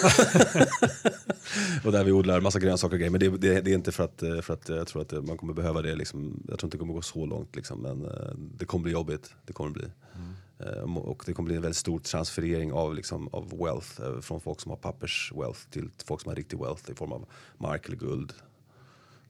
och 1.85 1.91
där 1.91 2.03
vi 2.03 2.11
odlar 2.11 2.41
massa 2.41 2.59
grönsaker 2.59 2.95
och 2.95 2.99
grejer. 2.99 3.11
Men 3.11 3.19
det, 3.19 3.29
det, 3.37 3.61
det 3.61 3.71
är 3.71 3.75
inte 3.75 3.91
för 3.91 4.03
att, 4.03 4.23
eh, 4.23 4.41
för 4.41 4.53
att 4.53 4.69
jag 4.69 4.87
tror 4.87 5.01
att 5.01 5.13
eh, 5.13 5.21
man 5.21 5.37
kommer 5.37 5.53
behöva 5.53 5.81
det. 5.81 5.95
Liksom. 5.95 6.43
Jag 6.47 6.59
tror 6.59 6.67
inte 6.67 6.77
det 6.77 6.79
kommer 6.79 6.93
gå 6.93 7.01
så 7.01 7.25
långt. 7.25 7.55
Liksom. 7.55 7.81
Men 7.81 8.05
eh, 8.05 8.11
det 8.57 8.65
kommer 8.65 8.83
bli 8.83 8.91
jobbigt. 8.91 9.33
Det 9.45 9.53
kommer 9.53 9.71
bli. 9.71 9.83
Eh, 9.83 10.19
Och 10.97 11.23
det 11.25 11.33
kommer 11.33 11.47
bli 11.47 11.55
en 11.55 11.61
väldigt 11.61 11.77
stor 11.77 11.99
transferering 11.99 12.71
av, 12.73 12.93
liksom, 12.95 13.27
av 13.31 13.57
wealth. 13.57 14.01
eh, 14.01 14.19
Från 14.19 14.41
folk 14.41 14.59
som 14.61 14.69
har 14.69 14.77
pappers 14.77 15.31
wealth 15.35 15.59
till 15.69 15.89
folk 16.05 16.21
som 16.21 16.29
har 16.29 16.35
riktig 16.35 16.59
wealth 16.59 16.91
i 16.91 16.95
form 16.95 17.11
av 17.11 17.25
mark 17.57 17.85
eller 17.87 17.97
guld. 17.97 18.33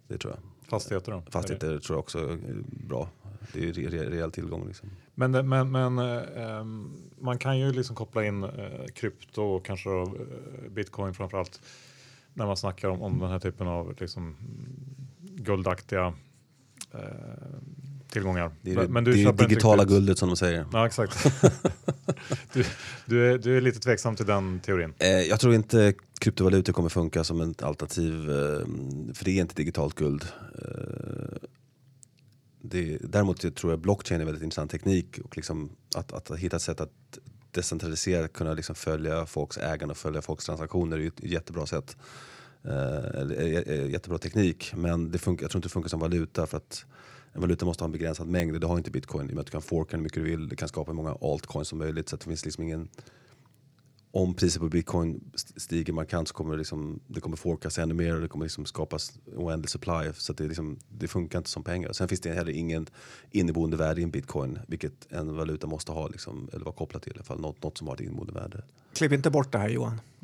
Det 0.07 0.17
tror 0.17 0.33
jag. 0.33 0.69
Fastigheter 0.69 1.11
då? 1.11 1.23
Fastigheter 1.31 1.79
tror 1.79 1.95
jag 1.95 1.99
också 1.99 2.19
är 2.19 2.63
bra. 2.87 3.09
Det 3.53 3.69
är 3.69 3.73
re, 3.73 4.09
rejäl 4.09 4.31
tillgång. 4.31 4.67
Liksom. 4.67 4.89
Men, 5.15 5.31
det- 5.31 5.43
men, 5.43 5.71
men 5.71 5.99
eh, 5.99 6.21
ehm, 6.59 6.91
man 7.19 7.37
kan 7.37 7.59
ju 7.59 7.71
liksom 7.71 7.95
koppla 7.95 8.25
in 8.25 8.43
eh, 8.43 8.85
krypto 8.95 9.41
och 9.43 9.65
kanske 9.65 9.89
då, 9.89 10.01
eh, 10.03 10.69
bitcoin 10.71 11.13
framförallt 11.13 11.61
när 12.33 12.45
man 12.45 12.57
snackar 12.57 12.89
om, 12.89 13.01
om 13.01 13.19
den 13.19 13.29
här 13.29 13.39
typen 13.39 13.67
av 13.67 13.95
liksom, 13.99 14.35
guldaktiga 15.21 16.13
eh, 16.93 16.99
tillgångar. 18.17 18.51
Det 18.61 18.71
är 18.71 18.87
Men- 18.87 19.03
du 19.03 19.11
det 19.11 19.19
inte 19.21 19.45
digitala 19.45 19.81
riktigt- 19.83 19.95
guldet 19.97 20.17
som 20.17 20.29
de 20.29 20.35
säger. 20.37 20.65
Ja, 20.73 20.85
exakt. 20.85 21.23
du, 22.53 22.63
du, 23.05 23.31
är, 23.33 23.37
du 23.37 23.57
är 23.57 23.61
lite 23.61 23.79
tveksam 23.79 24.15
till 24.15 24.25
den 24.25 24.59
teorin. 24.59 24.93
Eh, 24.99 25.07
jag 25.09 25.39
tror 25.39 25.53
inte 25.53 25.93
kryptovalutor 26.19 26.73
kommer 26.73 26.89
funka 26.89 27.23
som 27.23 27.41
ett 27.41 27.63
alternativ, 27.63 28.13
eh, 28.13 28.65
för 29.13 29.25
det 29.25 29.31
är 29.31 29.41
inte 29.41 29.55
digitalt 29.55 29.95
guld. 29.95 30.25
Eh, 30.61 31.37
det, 32.61 32.97
däremot 33.01 33.55
tror 33.55 33.71
jag 33.71 33.79
blockchain 33.79 34.21
är 34.21 34.25
väldigt 34.25 34.43
intressant 34.43 34.71
teknik 34.71 35.19
och 35.23 35.37
liksom 35.37 35.69
att, 35.95 36.13
att 36.13 36.37
hitta 36.39 36.55
ett 36.55 36.61
sätt 36.61 36.81
att 36.81 36.91
decentralisera, 37.51 38.27
kunna 38.27 38.53
liksom 38.53 38.75
följa 38.75 39.25
folks 39.25 39.57
ägande 39.57 39.91
och 39.91 39.97
följa 39.97 40.21
folks 40.21 40.45
transaktioner 40.45 40.97
är 40.97 41.07
ett 41.07 41.23
jättebra 41.23 41.65
sätt. 41.65 41.97
Eh, 42.63 43.21
eh, 43.21 43.57
eh, 43.57 43.89
jättebra 43.89 44.17
teknik, 44.17 44.73
men 44.75 45.11
det 45.11 45.17
funkar, 45.17 45.43
jag 45.43 45.51
tror 45.51 45.59
inte 45.59 45.67
det 45.67 45.73
funkar 45.73 45.89
som 45.89 45.99
valuta 45.99 46.47
för 46.47 46.57
att 46.57 46.85
en 47.33 47.41
valuta 47.41 47.65
måste 47.65 47.83
ha 47.83 47.85
en 47.85 47.91
begränsad 47.91 48.27
mängd. 48.27 48.61
Det 48.61 48.67
har 48.67 48.77
inte 48.77 48.91
bitcoin 48.91 49.27
i 49.27 49.29
och 49.29 49.33
med 49.33 49.41
att 49.41 49.47
du 49.47 49.51
kan 49.51 49.61
forka 49.61 49.97
hur 49.97 50.03
mycket 50.03 50.23
du 50.23 50.29
vill. 50.29 50.47
Du 50.49 50.55
kan 50.55 50.67
skapa 50.67 50.91
hur 50.91 50.95
många 50.95 51.17
altcoins 51.21 51.67
som 51.67 51.77
möjligt. 51.77 52.09
Så 52.09 52.15
att 52.15 52.21
det 52.21 52.27
finns 52.27 52.45
liksom 52.45 52.63
ingen 52.63 52.89
om 54.11 54.33
priset 54.33 54.61
på 54.61 54.69
bitcoin 54.69 55.31
stiger 55.35 55.93
markant 55.93 56.27
så 56.27 56.33
kommer 56.33 56.51
det, 56.51 56.57
liksom, 56.57 56.99
det 57.07 57.21
kommer 57.21 57.37
forkas 57.37 57.77
ännu 57.77 57.93
mer 57.93 58.15
och 58.15 58.21
det 58.21 58.27
kommer 58.27 58.45
liksom 58.45 58.65
skapas 58.65 59.19
oändlig 59.35 59.69
supply. 59.69 60.13
Så 60.13 60.31
att 60.31 60.37
det, 60.37 60.47
liksom, 60.47 60.79
det 60.89 61.07
funkar 61.07 61.37
inte 61.37 61.49
som 61.49 61.63
pengar. 61.63 61.93
Sen 61.93 62.07
finns 62.07 62.21
det 62.21 62.33
heller 62.33 62.51
ingen 62.51 62.87
inneboende 63.31 63.77
värde 63.77 64.01
i 64.01 64.03
en 64.03 64.11
bitcoin, 64.11 64.59
vilket 64.67 65.07
en 65.09 65.35
valuta 65.35 65.67
måste 65.67 65.91
ha, 65.91 66.07
liksom, 66.07 66.49
eller 66.53 66.65
vara 66.65 66.75
kopplat 66.75 67.03
till 67.03 67.11
i 67.11 67.15
alla 67.15 67.23
fall. 67.23 67.39
Något, 67.39 67.63
något 67.63 67.77
som 67.77 67.87
har 67.87 67.95
ett 67.95 68.01
inneboende 68.01 68.33
värde. 68.33 68.63
Klipp 68.97 69.11
inte 69.11 69.29
bort 69.29 69.51
det 69.51 69.57
här 69.57 69.69
Johan. 69.69 70.01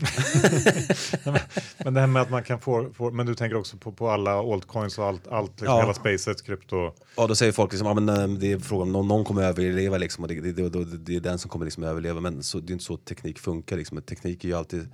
Men 1.78 1.93
det 1.93 1.99
här 1.99 2.07
med 2.07 2.21
att 2.21 2.30
man 2.30 2.43
kan 2.43 2.59
få, 2.59 2.89
få 2.93 3.11
men 3.11 3.26
du 3.26 3.36
tänker 3.36 3.57
också 3.57 3.78
på, 3.78 3.91
på 3.91 4.09
alla 4.09 4.32
altcoins 4.32 4.97
och 4.99 5.05
allt, 5.05 5.28
allt 5.28 5.51
liksom 5.51 5.67
Ja. 5.76 5.82
hela 5.82 5.93
spacet, 5.93 6.43
krypto. 6.43 6.91
Ja, 7.17 7.28
då 7.28 7.36
säger 7.36 7.51
folk 7.51 7.71
liksom, 7.71 7.88
ja, 7.88 7.93
men, 7.93 8.09
eh, 8.09 8.28
det 8.39 8.51
är 8.51 8.59
frågan 8.59 8.88
om 8.88 8.91
någon, 8.93 9.07
någon 9.07 9.26
kommer 9.26 9.43
överleva 9.43 9.97
liksom, 9.97 10.24
och 10.24 10.28
det, 10.28 10.41
det, 10.41 10.51
det, 10.51 10.69
det, 10.69 10.97
det 10.97 11.15
är 11.15 11.19
den 11.19 11.39
som 11.39 11.49
kommer 11.49 11.65
liksom 11.65 11.84
överleva. 11.84 12.19
Men 12.21 12.43
så, 12.43 12.59
det 12.59 12.71
är 12.71 12.74
inte 12.74 12.86
så 12.86 12.97
teknik 12.97 13.39
funkar. 13.39 13.78
Liksom. 13.78 14.01
Teknik 14.01 14.43
är 14.43 14.47
ju 14.47 14.55
alltid 14.55 14.89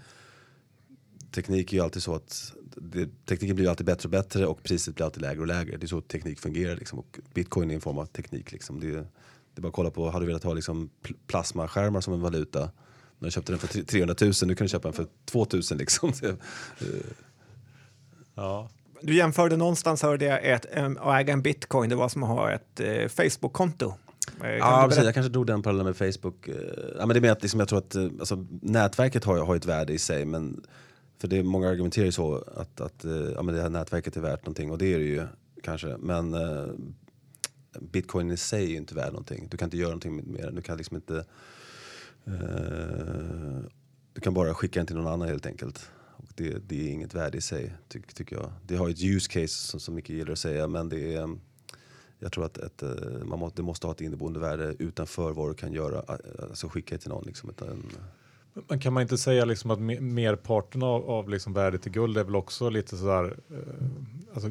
Teknik 1.32 1.74
är 1.74 1.78
ju 1.78 1.84
alltid 1.84 2.04
så 2.04 2.16
att 2.16 2.54
det, 2.76 3.26
tekniken 3.26 3.56
blir 3.56 3.70
alltid 3.70 3.86
bättre 3.86 4.08
och 4.08 4.12
bättre 4.12 4.46
och 4.48 4.64
priset 4.64 4.96
blir 4.96 5.06
alltid 5.06 5.22
lägre 5.22 5.42
och 5.42 5.48
lägre. 5.48 5.78
Det 5.78 5.86
är 5.86 5.88
så 5.88 6.02
teknik 6.02 6.40
fungerar. 6.40 6.76
Liksom. 6.76 7.00
Och 7.00 7.20
bitcoin 7.34 7.72
är 7.72 7.76
en 7.76 7.82
form 7.82 7.98
av 7.98 8.06
teknik. 8.06 8.52
Liksom. 8.52 8.80
Det, 8.80 8.88
det 8.92 9.00
är 9.56 9.62
bara 9.62 9.68
att 9.68 9.74
kolla 9.74 9.92
på, 9.92 10.10
hade 10.10 10.26
du 10.26 10.28
velat 10.28 10.44
ha 10.44 10.54
liksom, 10.54 10.90
pl- 11.04 11.16
plasmaskärmar 11.28 12.02
som 12.02 12.14
en 12.14 12.22
valuta 12.22 12.70
när 13.20 13.28
du 13.28 13.32
köpte 13.32 13.52
den 13.52 13.60
för 13.60 13.68
tre- 13.68 13.84
300 13.84 14.16
000, 14.22 14.32
nu 14.46 14.56
kan 14.56 14.66
du 14.66 14.70
köpa 14.70 14.88
den 14.88 14.94
för 14.94 15.08
2 15.26 15.48
000 15.54 15.62
liksom. 15.72 16.12
Det- 16.22 16.36
Ja. 18.36 18.70
Du 19.02 19.16
jämförde 19.16 19.58
någonstans 19.58 20.02
hörde 20.02 20.26
jag 20.26 20.46
ett, 20.46 20.66
att 21.00 21.20
äga 21.22 21.34
en 21.34 21.42
bitcoin, 21.42 21.90
det 21.90 21.96
var 21.96 22.10
som 22.10 22.24
att 22.24 22.30
ha 22.30 22.52
ett 22.52 22.80
eh, 22.80 23.08
Facebook-konto. 23.08 23.94
Eh, 24.38 24.42
kan 24.42 24.58
Ja, 24.58 24.86
precis. 24.90 25.04
Jag 25.04 25.14
kanske 25.14 25.30
drog 25.32 25.48
den 25.48 25.62
parallellen 25.62 25.86
med 25.86 26.14
Facebook. 26.14 26.48
Eh, 26.48 26.56
Ja, 27.00 27.06
men 27.06 27.10
det 27.10 27.20
är 27.20 27.22
mer 27.22 27.32
att 27.32 27.42
liksom, 27.42 27.60
jag 27.60 27.70
tror 27.70 27.80
att 27.80 27.96
alltså, 27.96 28.46
nätverket 28.62 29.24
har, 29.24 29.38
har 29.46 29.56
ett 29.56 29.66
värde 29.66 29.94
i 29.94 29.98
sig. 29.98 30.26
Men 30.26 30.66
för 31.22 31.28
det 31.28 31.38
är 31.38 31.44
många 31.44 31.70
argumenterar 31.70 32.06
ju 32.06 32.12
så 32.12 32.36
att, 32.56 32.82
att 32.82 33.06
ja, 33.36 33.42
men 33.42 33.56
det 33.56 33.62
här 33.62 33.70
nätverket 33.70 34.18
är 34.18 34.22
värt 34.22 34.42
någonting 34.46 34.72
och 34.72 34.78
det 34.78 34.94
är 34.94 35.00
det 35.00 35.06
ju 35.06 35.28
kanske. 35.64 35.98
Men 36.00 36.34
eh, 36.34 36.68
bitcoin 37.82 38.32
i 38.32 38.38
sig 38.38 38.64
är 38.64 38.70
ju 38.70 38.76
inte 38.78 38.96
värd 38.96 39.12
någonting. 39.12 39.48
Du 39.52 39.58
kan 39.58 39.66
inte 39.66 39.78
göra 39.78 39.90
någonting 39.90 40.16
med 40.16 40.44
den. 40.44 40.56
Du 40.56 40.62
kan 40.62 40.78
liksom 40.78 40.96
inte... 40.98 41.26
Eh, 42.26 43.64
du 44.14 44.22
kan 44.22 44.34
bara 44.34 44.54
skicka 44.54 44.80
den 44.80 44.88
till 44.88 44.96
någon 44.96 45.08
annan 45.08 45.28
helt 45.28 45.46
enkelt. 45.46 45.92
Och 46.18 46.28
det, 46.36 46.58
det 46.68 46.88
är 46.88 46.92
inget 46.92 47.14
värde 47.14 47.38
i 47.38 47.42
sig, 47.42 47.74
ty, 47.88 48.02
tycker 48.02 48.36
jag. 48.36 48.52
Det 48.68 48.76
har 48.76 48.90
ett 48.90 49.04
use 49.04 49.32
case 49.32 49.48
som, 49.48 49.80
som 49.80 49.96
mycket 49.96 50.16
gillar 50.16 50.32
att 50.32 50.40
säga, 50.40 50.68
men 50.68 50.90
det 50.90 51.16
är... 51.16 51.22
Eh, 51.22 51.28
jag 52.22 52.32
tror 52.32 52.46
att 52.46 52.58
ett, 52.58 52.84
eh, 52.84 52.90
man 53.26 53.40
må, 53.40 53.52
det 53.56 53.62
måste 53.62 53.88
ha 53.88 53.92
ett 53.92 54.02
inneboende 54.02 54.40
värde 54.40 54.76
utanför 54.80 55.32
vad 55.32 55.50
du 55.50 55.54
kan 55.54 55.74
göra, 55.74 56.04
alltså 56.42 56.70
skicka 56.70 56.96
det 56.96 57.02
till 57.02 57.10
någon. 57.10 57.24
Liksom, 57.26 57.50
utan, 57.50 57.84
Men 58.68 58.80
kan 58.80 58.94
man 58.94 59.02
inte 59.02 59.18
säga 59.18 59.46
liksom 59.46 59.72
att 59.72 59.80
merparten 60.02 60.84
av, 60.84 61.10
av 61.10 61.30
liksom 61.30 61.54
värdet 61.54 61.88
i 61.88 61.90
guld 61.90 62.18
är 62.18 62.24
väl 62.24 62.36
också 62.36 62.70
lite 62.70 62.98
sådär, 62.98 63.38
eh, 63.50 63.86
alltså 64.34 64.50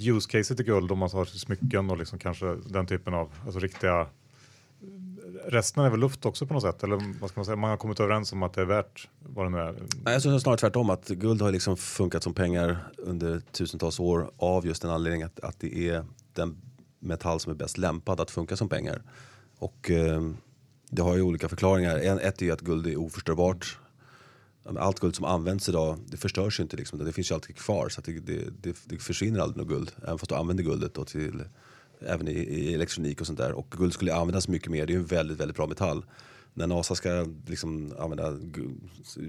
use 0.00 0.30
caset 0.30 0.60
i 0.60 0.64
guld 0.64 0.92
om 0.92 0.98
man 0.98 1.10
har 1.12 1.24
smycken 1.24 1.90
och 1.90 1.98
liksom 1.98 2.18
kanske 2.18 2.54
den 2.54 2.86
typen 2.86 3.14
av 3.14 3.32
alltså 3.44 3.60
riktiga 3.60 4.06
Resten 5.46 5.84
är 5.84 5.90
väl 5.90 6.00
luft 6.00 6.26
också 6.26 6.46
på 6.46 6.54
något 6.54 6.62
sätt 6.62 6.82
eller 6.82 7.20
vad 7.20 7.30
ska 7.30 7.40
man 7.40 7.44
säga? 7.44 7.56
Man 7.56 7.70
har 7.70 7.76
kommit 7.76 8.00
överens 8.00 8.32
om 8.32 8.42
att 8.42 8.52
det 8.52 8.60
är 8.60 8.64
värt 8.64 9.08
vad 9.18 9.46
det 9.46 9.50
nu 9.50 9.58
är. 9.58 9.72
Nej, 10.04 10.12
jag 10.14 10.22
tror 10.22 10.38
snarare 10.38 10.58
tvärtom, 10.58 10.90
att 10.90 11.08
guld 11.08 11.42
har 11.42 11.52
liksom 11.52 11.76
funkat 11.76 12.22
som 12.22 12.34
pengar 12.34 12.92
under 12.96 13.40
tusentals 13.40 14.00
år 14.00 14.30
av 14.36 14.66
just 14.66 14.82
den 14.82 14.90
anledningen 14.90 15.26
att, 15.26 15.40
att 15.40 15.60
det 15.60 15.88
är 15.88 16.04
den 16.32 16.56
metall 16.98 17.40
som 17.40 17.52
är 17.52 17.56
bäst 17.56 17.78
lämpad 17.78 18.20
att 18.20 18.30
funka 18.30 18.56
som 18.56 18.68
pengar. 18.68 19.02
Och 19.58 19.90
eh, 19.90 20.22
det 20.90 21.02
har 21.02 21.16
ju 21.16 21.22
olika 21.22 21.48
förklaringar. 21.48 21.98
En, 21.98 22.18
ett 22.18 22.42
är 22.42 22.46
ju 22.46 22.52
att 22.52 22.60
guld 22.60 22.86
är 22.86 22.96
oförstörbart. 22.96 23.78
Allt 24.78 25.00
guld 25.00 25.16
som 25.16 25.24
används 25.24 25.68
idag, 25.68 25.98
det 26.06 26.16
förstörs 26.16 26.60
ju 26.60 26.62
inte. 26.62 26.76
Liksom. 26.76 26.98
Det 26.98 27.12
finns 27.12 27.30
ju 27.30 27.34
alltid 27.34 27.56
kvar, 27.56 27.88
så 27.88 28.00
att 28.00 28.04
det, 28.04 28.12
det, 28.12 28.62
det, 28.62 28.76
det 28.84 28.98
försvinner 28.98 29.40
aldrig 29.40 29.66
något 29.66 29.68
guld. 29.68 29.92
Även 30.02 30.18
fast 30.18 30.28
du 30.28 30.34
använder 30.34 30.64
guldet 30.64 30.94
då 30.94 31.04
till, 31.04 31.42
även 32.06 32.28
i, 32.28 32.32
i 32.32 32.74
elektronik 32.74 33.20
och 33.20 33.26
sånt 33.26 33.38
där. 33.38 33.52
Och 33.52 33.66
guld 33.70 33.92
skulle 33.92 34.14
användas 34.14 34.48
mycket 34.48 34.70
mer, 34.70 34.86
det 34.86 34.92
är 34.92 34.94
ju 34.94 35.00
en 35.00 35.06
väldigt, 35.06 35.40
väldigt 35.40 35.56
bra 35.56 35.66
metall. 35.66 36.04
När 36.56 36.66
NASA 36.66 36.94
ska 36.94 37.26
liksom 37.46 37.94
använda, 37.98 38.38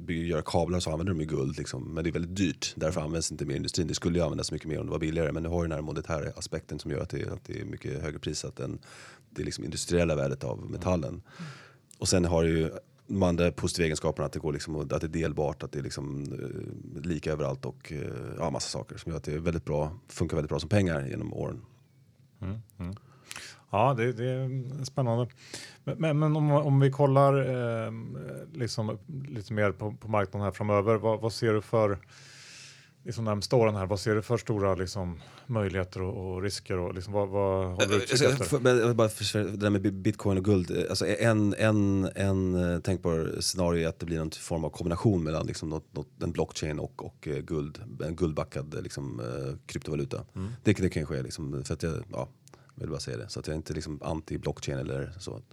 göra 0.08 0.42
kablar 0.42 0.80
så 0.80 0.92
använder 0.92 1.14
de 1.14 1.20
ju 1.20 1.28
guld. 1.28 1.58
Liksom. 1.58 1.94
Men 1.94 2.04
det 2.04 2.10
är 2.10 2.12
väldigt 2.12 2.36
dyrt, 2.36 2.74
därför 2.76 3.02
används 3.02 3.32
inte 3.32 3.46
mer 3.46 3.54
i 3.54 3.58
industrin. 3.58 3.88
Det 3.88 3.96
skulle 3.96 4.20
ju 4.20 4.24
användas 4.24 4.52
mycket 4.52 4.68
mer 4.68 4.80
om 4.80 4.86
det 4.86 4.92
var 4.92 5.00
billigare. 5.00 5.32
Men 5.32 5.44
nu 5.44 5.50
har 5.50 5.64
ju 5.64 5.70
den 5.70 5.78
här 5.78 5.82
monetära 5.82 6.32
aspekten 6.36 6.80
som 6.80 6.92
gör 6.92 7.02
att 7.02 7.10
det, 7.10 7.32
att 7.32 7.44
det 7.46 7.62
är 7.62 7.66
mycket 7.66 8.02
högre 8.02 8.20
prissatt 8.20 8.60
än 8.60 8.80
det 9.30 9.44
liksom 9.44 9.64
industriella 9.64 10.16
värdet 10.16 10.44
av 10.44 10.72
metallen. 10.72 11.10
Mm. 11.10 11.24
Och 11.98 12.08
sen 12.08 12.26
har 12.26 12.44
det 12.44 12.50
ju 12.50 12.72
de 13.08 13.24
andra 13.24 13.52
positiva 13.52 13.86
egenskaperna 13.86 14.26
att 14.26 14.34
det, 14.34 14.40
går 14.40 14.54
liksom, 14.54 14.76
att 14.76 14.90
det 14.90 15.04
är 15.04 15.08
delbart, 15.08 15.64
att 15.64 15.72
det 15.72 15.80
är 15.80 15.84
liksom, 15.84 16.24
eh, 16.24 17.02
lika 17.02 17.32
överallt 17.32 17.66
och 17.66 17.92
eh, 17.92 18.00
ja, 18.38 18.50
massa 18.50 18.70
saker 18.70 18.98
som 18.98 19.10
gör 19.12 19.18
att 19.18 19.24
det 19.24 19.34
är 19.34 19.40
väldigt 19.40 19.66
bra, 19.66 20.00
funkar 20.08 20.38
väldigt 20.38 20.50
bra 20.50 20.60
som 20.60 20.70
pengar 20.70 21.08
genom 21.08 21.34
åren. 21.34 21.62
Mm, 22.46 22.62
mm. 22.80 22.96
Ja, 23.70 23.94
det, 23.94 24.14
det 24.14 24.30
är 24.30 24.84
spännande. 24.86 25.28
Men, 25.84 25.98
men, 25.98 26.20
men 26.20 26.36
om, 26.36 26.52
om 26.52 26.80
vi 26.80 26.92
kollar 26.92 27.34
eh, 27.86 27.92
liksom, 28.54 28.98
lite 29.28 29.54
mer 29.54 29.72
på, 29.72 29.92
på 29.92 30.08
marknaden 30.08 30.46
här 30.46 30.52
framöver, 30.52 30.96
vad, 30.96 31.22
vad 31.22 31.34
ser 31.34 31.54
du 31.54 31.62
för 31.62 31.98
liksom, 33.06 33.26
närmsta 33.26 33.56
åren 33.56 33.76
här? 33.76 33.86
Vad 33.86 34.00
ser 34.00 34.16
du 34.16 34.22
för 34.22 34.38
stora 34.38 34.76
liksom, 34.76 35.20
möjligheter 35.48 36.02
och, 36.02 36.34
och 36.34 36.42
risker? 36.42 36.78
Och, 36.78 36.94
liksom, 36.94 37.14
vad, 37.14 37.30
vad 37.30 37.66
håller 37.68 37.88
du 37.88 37.96
utkik 37.96 38.22
Eh, 38.22 38.30
efter? 38.42 38.60
men 38.60 38.96
bara 38.96 39.10
för, 39.10 39.40
det 39.40 39.58
där 39.58 39.70
med 39.70 39.82
bi- 39.82 39.92
bitcoin 39.92 40.38
och 40.38 40.46
guld. 40.46 40.72
eh, 40.72 40.84
Alltså 40.90 41.08
en, 41.08 41.54
en, 41.58 42.10
en 42.16 42.74
eh, 42.74 42.80
tänkbar 42.80 43.42
scenario 43.42 43.84
är 43.84 43.88
att 43.90 44.00
det 44.00 44.06
blir 44.06 44.20
någon 44.20 44.32
form 44.32 44.64
av 44.66 44.70
kombination 44.70 45.24
mellan 45.24 45.46
liksom 45.48 45.70
något, 45.70 45.94
något, 45.96 46.08
en 46.24 46.32
blockchain 46.32 46.80
och, 46.80 47.06
och 47.06 47.28
eh, 47.28 47.38
guld. 47.38 47.80
En 48.06 48.16
guldbackad 48.16 48.74
eh, 48.76 48.82
liksom, 48.82 49.20
eh, 49.20 49.56
kryptovaluta. 49.66 50.26
Det, 50.64 50.74
det 50.74 50.90
kan 50.90 51.06
ske. 51.06 51.22
Liksom, 51.22 51.64
för 51.64 51.74
att 51.74 51.84
jag, 51.84 52.04
ja, 52.12 52.28
vill 52.76 52.90
bara 52.90 53.00
säga 53.00 53.18
det. 53.18 53.30
Så 53.30 53.40
att 53.40 53.48
jag 53.48 53.54
är 53.54 53.58
inte 53.58 53.74
liksom 53.74 54.00
anti-blockchain 54.00 54.80
eller 54.80 55.14
så. 55.20 55.32
Mm. 55.32 55.44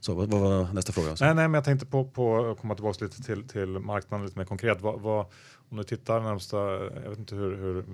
Så 0.00 0.14
vad, 0.14 0.30
var 0.30 0.72
nästa 0.72 0.92
fråga? 0.92 1.08
Nej, 1.08 1.34
nej, 1.34 1.34
men 1.48 1.54
jag 1.54 1.64
tänkte 1.64 1.86
på, 1.86 2.04
på 2.04 2.50
att 2.50 2.58
komma 2.60 2.74
tillbaka 2.74 3.04
lite 3.04 3.22
till, 3.22 3.48
till 3.48 3.66
marknaden 3.68 4.26
lite 4.26 4.38
mer 4.38 4.46
konkret. 4.46 4.80
Vad, 4.80 5.00
vad, 5.00 5.26
om 5.70 5.76
du 5.76 5.84
tittar 5.84 6.20
närmsta, 6.20 6.56
jag 7.02 7.10
vet 7.10 7.18
inte 7.18 7.34
hur, 7.34 7.56
hur 7.56 7.84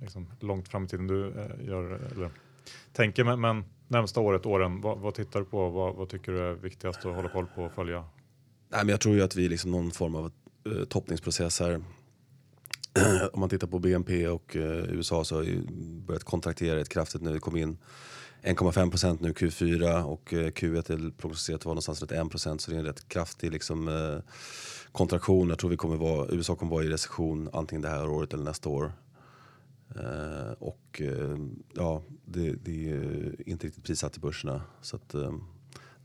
liksom, 0.00 0.26
långt 0.40 0.68
fram 0.68 0.84
i 0.84 0.88
tiden 0.88 1.06
du 1.06 1.28
eh, 1.28 1.66
gör 1.66 2.00
eller 2.12 2.30
tänker, 2.92 3.24
men, 3.24 3.40
men 3.40 3.64
närmsta 3.88 4.20
året, 4.20 4.46
åren, 4.46 4.80
vad, 4.80 4.98
vad 4.98 5.14
tittar 5.14 5.40
du 5.40 5.46
på? 5.46 5.68
Vad, 5.68 5.94
vad, 5.94 6.08
tycker 6.08 6.32
du 6.32 6.40
är 6.40 6.52
viktigast 6.52 7.06
att 7.06 7.14
hålla 7.14 7.28
koll 7.28 7.46
på 7.54 7.62
och 7.62 7.72
följa? 7.72 8.04
Nej, 8.68 8.80
men 8.80 8.88
jag 8.88 9.00
tror 9.00 9.14
ju 9.14 9.22
att 9.22 9.36
vi 9.36 9.44
är 9.44 9.48
liksom 9.48 9.70
någon 9.70 9.90
form 9.90 10.14
av 10.14 10.32
eh, 10.66 10.84
toppningsprocess 10.84 11.60
här. 11.60 11.80
Om 13.32 13.40
man 13.40 13.48
tittar 13.48 13.66
på 13.66 13.78
BNP 13.78 14.28
och 14.28 14.56
eh, 14.56 14.94
USA 14.94 15.24
så 15.24 15.36
har 15.36 15.42
ju 15.42 15.60
börjat 16.06 16.24
kontraktera 16.24 16.76
rätt 16.76 16.88
kraftigt 16.88 17.22
nu. 17.22 17.32
Det 17.32 17.40
kom 17.40 17.56
in 17.56 17.78
1,5 18.42 18.90
procent 18.90 19.20
nu 19.20 19.32
Q4 19.32 20.02
och 20.02 20.32
eh, 20.32 20.46
Q1 20.46 20.92
är 20.92 21.10
prognostiserat 21.10 21.60
att 21.60 21.64
vara 21.64 21.74
någonstans 21.74 22.00
runt 22.00 22.12
1 22.12 22.30
procent 22.30 22.60
så 22.60 22.70
det 22.70 22.76
är 22.76 22.78
en 22.78 22.86
rätt 22.86 23.08
kraftig 23.08 23.52
liksom, 23.52 23.88
eh, 23.88 24.32
kontraktion. 24.92 25.48
Jag 25.48 25.58
tror 25.58 25.70
vi 25.70 25.76
kommer 25.76 25.96
vara, 25.96 26.28
USA 26.30 26.54
kommer 26.54 26.72
vara 26.72 26.84
i 26.84 26.88
recession 26.88 27.50
antingen 27.52 27.82
det 27.82 27.88
här 27.88 28.08
året 28.08 28.32
eller 28.32 28.44
nästa 28.44 28.68
år. 28.68 28.92
Uh, 29.96 30.52
och 30.58 31.00
uh, 31.00 31.36
ja, 31.74 32.02
det, 32.24 32.52
det, 32.52 32.90
är 32.90 33.48
inte 33.48 33.66
riktigt 33.66 33.84
prissatt 33.84 34.16
i 34.16 34.20
börserna. 34.20 34.62
Så 34.82 34.96
att, 34.96 35.14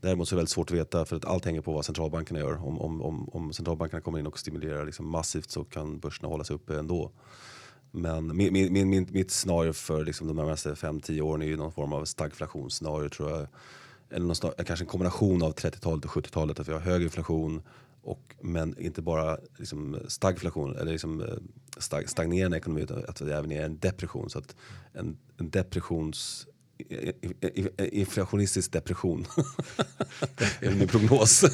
däremot 0.00 0.28
så 0.28 0.34
är 0.34 0.36
det 0.36 0.40
väldigt 0.40 0.50
svårt 0.50 0.70
att 0.70 0.76
veta 0.76 1.04
för 1.04 1.16
att 1.16 1.24
allt 1.24 1.44
hänger 1.44 1.60
på 1.60 1.72
vad 1.72 1.84
centralbankerna 1.84 2.40
gör. 2.40 2.66
Om, 2.66 2.80
om, 2.80 3.02
om, 3.02 3.28
om 3.28 3.52
centralbankerna 3.52 4.00
kommer 4.00 4.18
in 4.18 4.26
och 4.26 4.38
stimulerar 4.38 4.86
liksom 4.86 5.10
massivt 5.10 5.50
så 5.50 5.64
kan 5.64 5.98
börserna 5.98 6.28
hålla 6.28 6.44
sig 6.44 6.56
uppe 6.56 6.78
ändå. 6.78 7.10
Men 7.92 8.36
min, 8.36 8.52
min, 8.52 8.90
min, 8.90 9.08
mitt 9.10 9.30
scenario 9.30 9.72
för 9.72 10.04
liksom 10.04 10.26
de 10.26 10.36
närmaste 10.36 10.74
5-10 10.74 11.20
åren 11.20 11.42
är 11.42 11.46
ju 11.46 11.56
någon 11.56 11.72
form 11.72 11.92
av 11.92 12.04
stagflationsscenario 12.04 13.08
tror 13.08 13.30
jag. 13.30 13.46
Eller 14.10 14.26
någon, 14.26 14.64
kanske 14.66 14.84
en 14.84 14.88
kombination 14.88 15.42
av 15.42 15.54
30-talet 15.54 16.04
och 16.04 16.10
70-talet. 16.10 16.60
Att 16.60 16.68
vi 16.68 16.72
har 16.72 16.80
hög 16.80 17.02
inflation 17.02 17.62
och, 18.02 18.34
men 18.40 18.78
inte 18.78 19.02
bara 19.02 19.38
liksom 19.56 19.96
stagflation 20.08 20.76
eller 20.76 20.92
liksom 20.92 21.20
eh, 21.20 21.34
stag, 21.78 22.08
stagnerande 22.08 22.56
ekonomi 22.56 22.82
utan 22.82 23.04
att 23.08 23.16
det 23.16 23.36
även 23.36 23.52
är 23.52 23.64
en 23.64 23.78
depression. 23.78 24.30
Så 24.30 24.38
att 24.38 24.56
en, 24.92 25.18
en 25.36 25.50
depressions 25.50 26.46
inflationistisk 27.92 28.72
depression. 28.72 29.26
det 30.38 30.66
är 30.66 30.70
min 30.70 30.88
prognos. 30.88 31.40
det, 31.40 31.48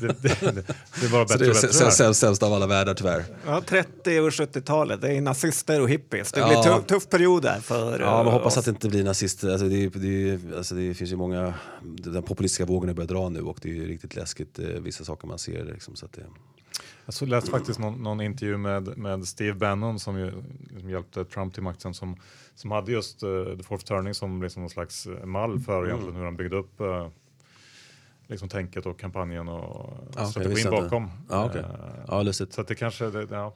det, 0.00 0.12
det, 0.22 0.52
det 1.00 1.06
är 1.06 1.10
bara 1.10 1.24
bättre 1.24 1.44
det 1.44 1.50
är 1.50 1.90
sämst, 1.90 2.20
sämst 2.20 2.42
av 2.42 2.52
alla 2.52 2.66
världar 2.66 2.94
tyvärr. 2.94 3.24
Ja, 3.46 3.62
30 3.66 4.20
och 4.20 4.30
70-talet, 4.30 5.00
det 5.00 5.12
är 5.12 5.20
nazister 5.20 5.80
och 5.80 5.88
hippies. 5.88 6.32
Det 6.32 6.42
blir 6.44 6.52
ja. 6.52 6.62
tuff, 6.62 6.86
tuff 6.86 7.08
period 7.08 7.42
där 7.42 7.60
för 7.60 8.00
Ja, 8.00 8.22
man 8.22 8.32
hoppas 8.32 8.52
oss. 8.52 8.58
att 8.58 8.64
det 8.64 8.70
inte 8.70 8.88
blir 8.88 9.04
nazister. 9.04 9.50
Alltså 9.50 9.68
det, 9.68 9.88
det, 9.88 10.38
alltså 10.56 10.74
det 10.74 10.94
finns 10.94 11.12
ju 11.12 11.16
många, 11.16 11.54
den 11.82 12.22
populistiska 12.22 12.64
vågen 12.64 12.94
börjar 12.94 13.08
dra 13.08 13.28
nu 13.28 13.40
och 13.40 13.58
det 13.62 13.68
är 13.68 13.74
ju 13.74 13.88
riktigt 13.88 14.16
läskigt 14.16 14.58
eh, 14.58 14.66
vissa 14.66 15.04
saker 15.04 15.28
man 15.28 15.38
ser. 15.38 15.64
Liksom, 15.64 15.96
så 15.96 16.06
att 16.06 16.12
det, 16.12 16.22
jag 17.10 17.14
så 17.14 17.26
läste 17.26 17.50
faktiskt 17.50 17.78
någon, 17.78 18.02
någon, 18.02 18.20
intervju 18.20 18.56
med, 18.56 18.98
med 18.98 19.28
Steve 19.28 19.54
Bannon 19.54 19.98
som 19.98 20.18
ju, 20.18 20.32
liksom 20.70 20.90
hjälpte 20.90 21.24
Trump 21.24 21.54
till 21.54 21.62
makten 21.62 21.94
som, 21.94 22.16
som 22.54 22.70
hade 22.70 22.92
just 22.92 23.22
uh, 23.22 23.56
The 23.56 23.62
Fourth 23.62 23.84
Turning 23.84 24.14
som 24.14 24.42
liksom 24.42 24.62
någon 24.62 24.70
slags 24.70 25.06
eh, 25.06 25.24
mall 25.24 25.60
för 25.60 25.78
mm. 25.78 25.86
egentligen 25.86 26.16
hur 26.16 26.24
han 26.24 26.36
byggde 26.36 26.56
upp 26.56 26.80
uh, 26.80 27.08
liksom 28.26 28.48
tänket 28.48 28.86
och 28.86 29.00
kampanjen 29.00 29.48
och 29.48 29.92
ah, 30.16 30.26
strategin 30.26 30.68
okay, 30.68 30.80
bakom. 30.82 31.10
Ah, 31.28 31.46
okay. 31.46 31.62
uh, 31.62 31.68
ah, 32.08 32.22
lustigt. 32.22 32.52
Så 32.52 32.62
det 32.62 32.74
kanske, 32.74 33.10
det, 33.10 33.26
ja, 33.30 33.54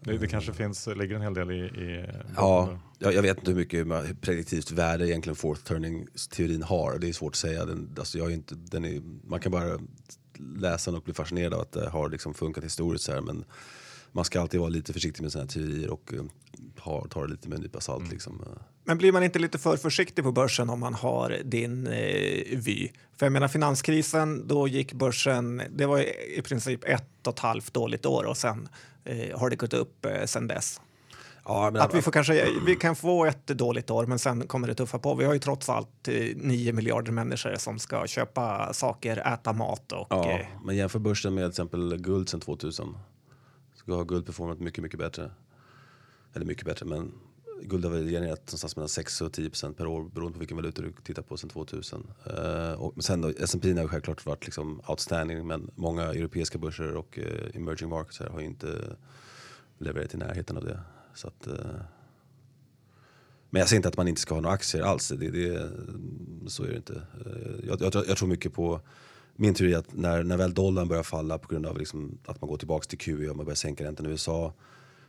det, 0.00 0.18
det, 0.18 0.26
kanske 0.26 0.52
finns, 0.52 0.86
ligger 0.86 1.16
en 1.16 1.22
hel 1.22 1.34
del 1.34 1.50
i... 1.50 1.58
i 1.58 2.06
ja, 2.36 2.78
jag, 2.98 3.14
jag, 3.14 3.22
vet 3.22 3.38
inte 3.38 3.50
hur 3.50 3.58
mycket 3.58 3.86
prediktivt 4.20 4.70
värde 4.70 5.08
egentligen 5.08 5.36
fourth 5.36 5.62
turning-teorin 5.62 6.62
har. 6.62 6.98
Det 6.98 7.08
är 7.08 7.12
svårt 7.12 7.32
att 7.32 7.36
säga. 7.36 7.64
Den, 7.64 7.94
alltså 7.98 8.18
jag 8.18 8.30
är 8.30 8.34
inte, 8.34 8.54
den 8.54 8.84
är, 8.84 9.00
man 9.24 9.40
kan 9.40 9.52
bara 9.52 9.78
läsa 10.56 10.90
och 10.90 11.02
bli 11.02 11.14
fascinerad 11.14 11.54
av 11.54 11.60
att 11.60 11.72
det 11.72 11.88
har 11.88 12.08
liksom 12.08 12.34
funkat 12.34 12.64
historiskt 12.64 13.04
så 13.04 13.12
här, 13.12 13.20
men 13.20 13.44
man 14.12 14.24
ska 14.24 14.40
alltid 14.40 14.60
vara 14.60 14.70
lite 14.70 14.92
försiktig 14.92 15.22
med 15.22 15.32
sina 15.32 15.46
teorier 15.46 15.90
och 15.90 16.12
ha, 16.78 17.06
ta 17.10 17.22
det 17.22 17.30
lite 17.30 17.48
med 17.48 17.56
en 17.56 17.62
nypa 17.62 17.80
salt. 17.80 18.00
Mm. 18.00 18.12
Liksom. 18.12 18.40
Eh. 18.46 18.62
Men 18.84 18.98
blir 18.98 19.12
man 19.12 19.22
inte 19.22 19.38
lite 19.38 19.58
för 19.58 19.76
försiktig 19.76 20.24
på 20.24 20.32
börsen 20.32 20.70
om 20.70 20.80
man 20.80 20.94
har 20.94 21.38
din 21.44 21.86
eh, 21.86 22.58
vy? 22.58 22.88
För 23.16 23.26
jag 23.26 23.32
menar 23.32 23.48
finanskrisen, 23.48 24.48
då 24.48 24.68
gick 24.68 24.92
börsen, 24.92 25.62
det 25.70 25.86
var 25.86 25.98
i 26.38 26.42
princip 26.42 26.84
ett 26.84 27.26
och 27.26 27.32
ett 27.32 27.38
halvt 27.38 27.74
dåligt 27.74 28.06
år 28.06 28.24
och 28.24 28.36
sen 28.36 28.68
eh, 29.04 29.38
har 29.38 29.50
det 29.50 29.56
gått 29.56 29.74
upp 29.74 30.04
eh, 30.04 30.24
sen 30.24 30.46
dess. 30.46 30.80
Ja, 31.44 31.72
att 31.78 31.94
vi, 31.94 32.02
får 32.02 32.12
kanske, 32.12 32.46
vi 32.66 32.76
kan 32.76 32.96
få 32.96 33.24
ett 33.24 33.46
dåligt 33.46 33.90
år, 33.90 34.06
men 34.06 34.18
sen 34.18 34.46
kommer 34.46 34.68
det 34.68 34.74
tuffa 34.74 34.98
på. 34.98 35.14
Vi 35.14 35.24
har 35.24 35.32
ju 35.32 35.38
trots 35.38 35.68
allt 35.68 36.08
eh, 36.08 36.14
nio 36.36 36.72
miljarder 36.72 37.12
människor 37.12 37.54
som 37.54 37.78
ska 37.78 38.06
köpa 38.06 38.72
saker, 38.72 39.32
äta 39.34 39.52
mat 39.52 39.92
och... 39.92 40.06
Ja, 40.10 40.30
eh, 40.30 40.46
men 40.64 40.76
jämför 40.76 40.98
börsen 40.98 41.34
med 41.34 41.42
till 41.44 41.50
exempel 41.50 41.96
guld 41.96 42.28
sen 42.28 42.40
2000. 42.40 42.96
Så 43.86 43.96
har 43.96 44.04
guld 44.04 44.26
performat 44.26 44.60
mycket, 44.60 44.82
mycket 44.82 44.98
bättre. 44.98 45.30
Eller 46.34 46.46
mycket 46.46 46.64
bättre, 46.64 46.86
men 46.86 47.12
guld 47.62 47.84
har 47.84 47.92
genererat 47.92 48.40
någonstans 48.40 48.76
mellan 48.76 48.88
6 48.88 49.20
och 49.20 49.32
10 49.32 49.50
procent 49.50 49.76
per 49.76 49.86
år 49.86 50.04
beroende 50.04 50.32
på 50.32 50.38
vilken 50.38 50.56
valuta 50.56 50.82
du 50.82 50.92
tittar 51.04 51.22
på 51.22 51.36
sen 51.36 51.50
2000. 51.50 52.06
Uh, 52.26 52.72
och, 52.72 52.92
men 52.96 53.02
sen 53.02 53.20
då, 53.20 53.32
S&P 53.38 53.72
har 53.72 53.88
självklart 53.88 54.26
varit 54.26 54.44
liksom 54.44 54.80
outstanding, 54.88 55.46
men 55.46 55.70
många 55.74 56.02
europeiska 56.02 56.58
börser 56.58 56.94
och 56.96 57.18
uh, 57.18 57.56
emerging 57.56 57.88
markets 57.88 58.18
har 58.18 58.40
inte 58.40 58.96
levererat 59.78 60.14
i 60.14 60.16
närheten 60.16 60.56
av 60.56 60.64
det. 60.64 60.80
Så 61.14 61.28
att, 61.28 61.46
eh, 61.46 61.80
men 63.50 63.60
jag 63.60 63.68
säger 63.68 63.78
inte 63.78 63.88
att 63.88 63.96
man 63.96 64.08
inte 64.08 64.20
ska 64.20 64.34
ha 64.34 64.40
några 64.40 64.54
aktier 64.54 64.82
alls. 64.82 65.08
Det, 65.08 65.30
det, 65.30 65.70
så 66.46 66.64
är 66.64 66.68
det 66.68 66.76
inte. 66.76 66.94
Eh, 66.94 67.68
jag, 67.68 67.80
jag, 67.80 68.04
jag 68.08 68.16
tror 68.16 68.28
mycket 68.28 68.52
på 68.52 68.80
min 69.36 69.54
teori 69.54 69.74
att 69.74 69.94
när, 69.94 70.22
när 70.22 70.36
väl 70.36 70.54
dollarn 70.54 70.88
börjar 70.88 71.02
falla 71.02 71.38
på 71.38 71.48
grund 71.48 71.66
av 71.66 71.78
liksom 71.78 72.18
att 72.26 72.40
man 72.40 72.50
går 72.50 72.56
tillbaka 72.56 72.84
till 72.84 72.98
QE 72.98 73.30
och 73.30 73.36
man 73.36 73.46
börjar 73.46 73.56
sänka 73.56 73.84
räntan 73.84 74.06
i 74.06 74.08
USA 74.08 74.54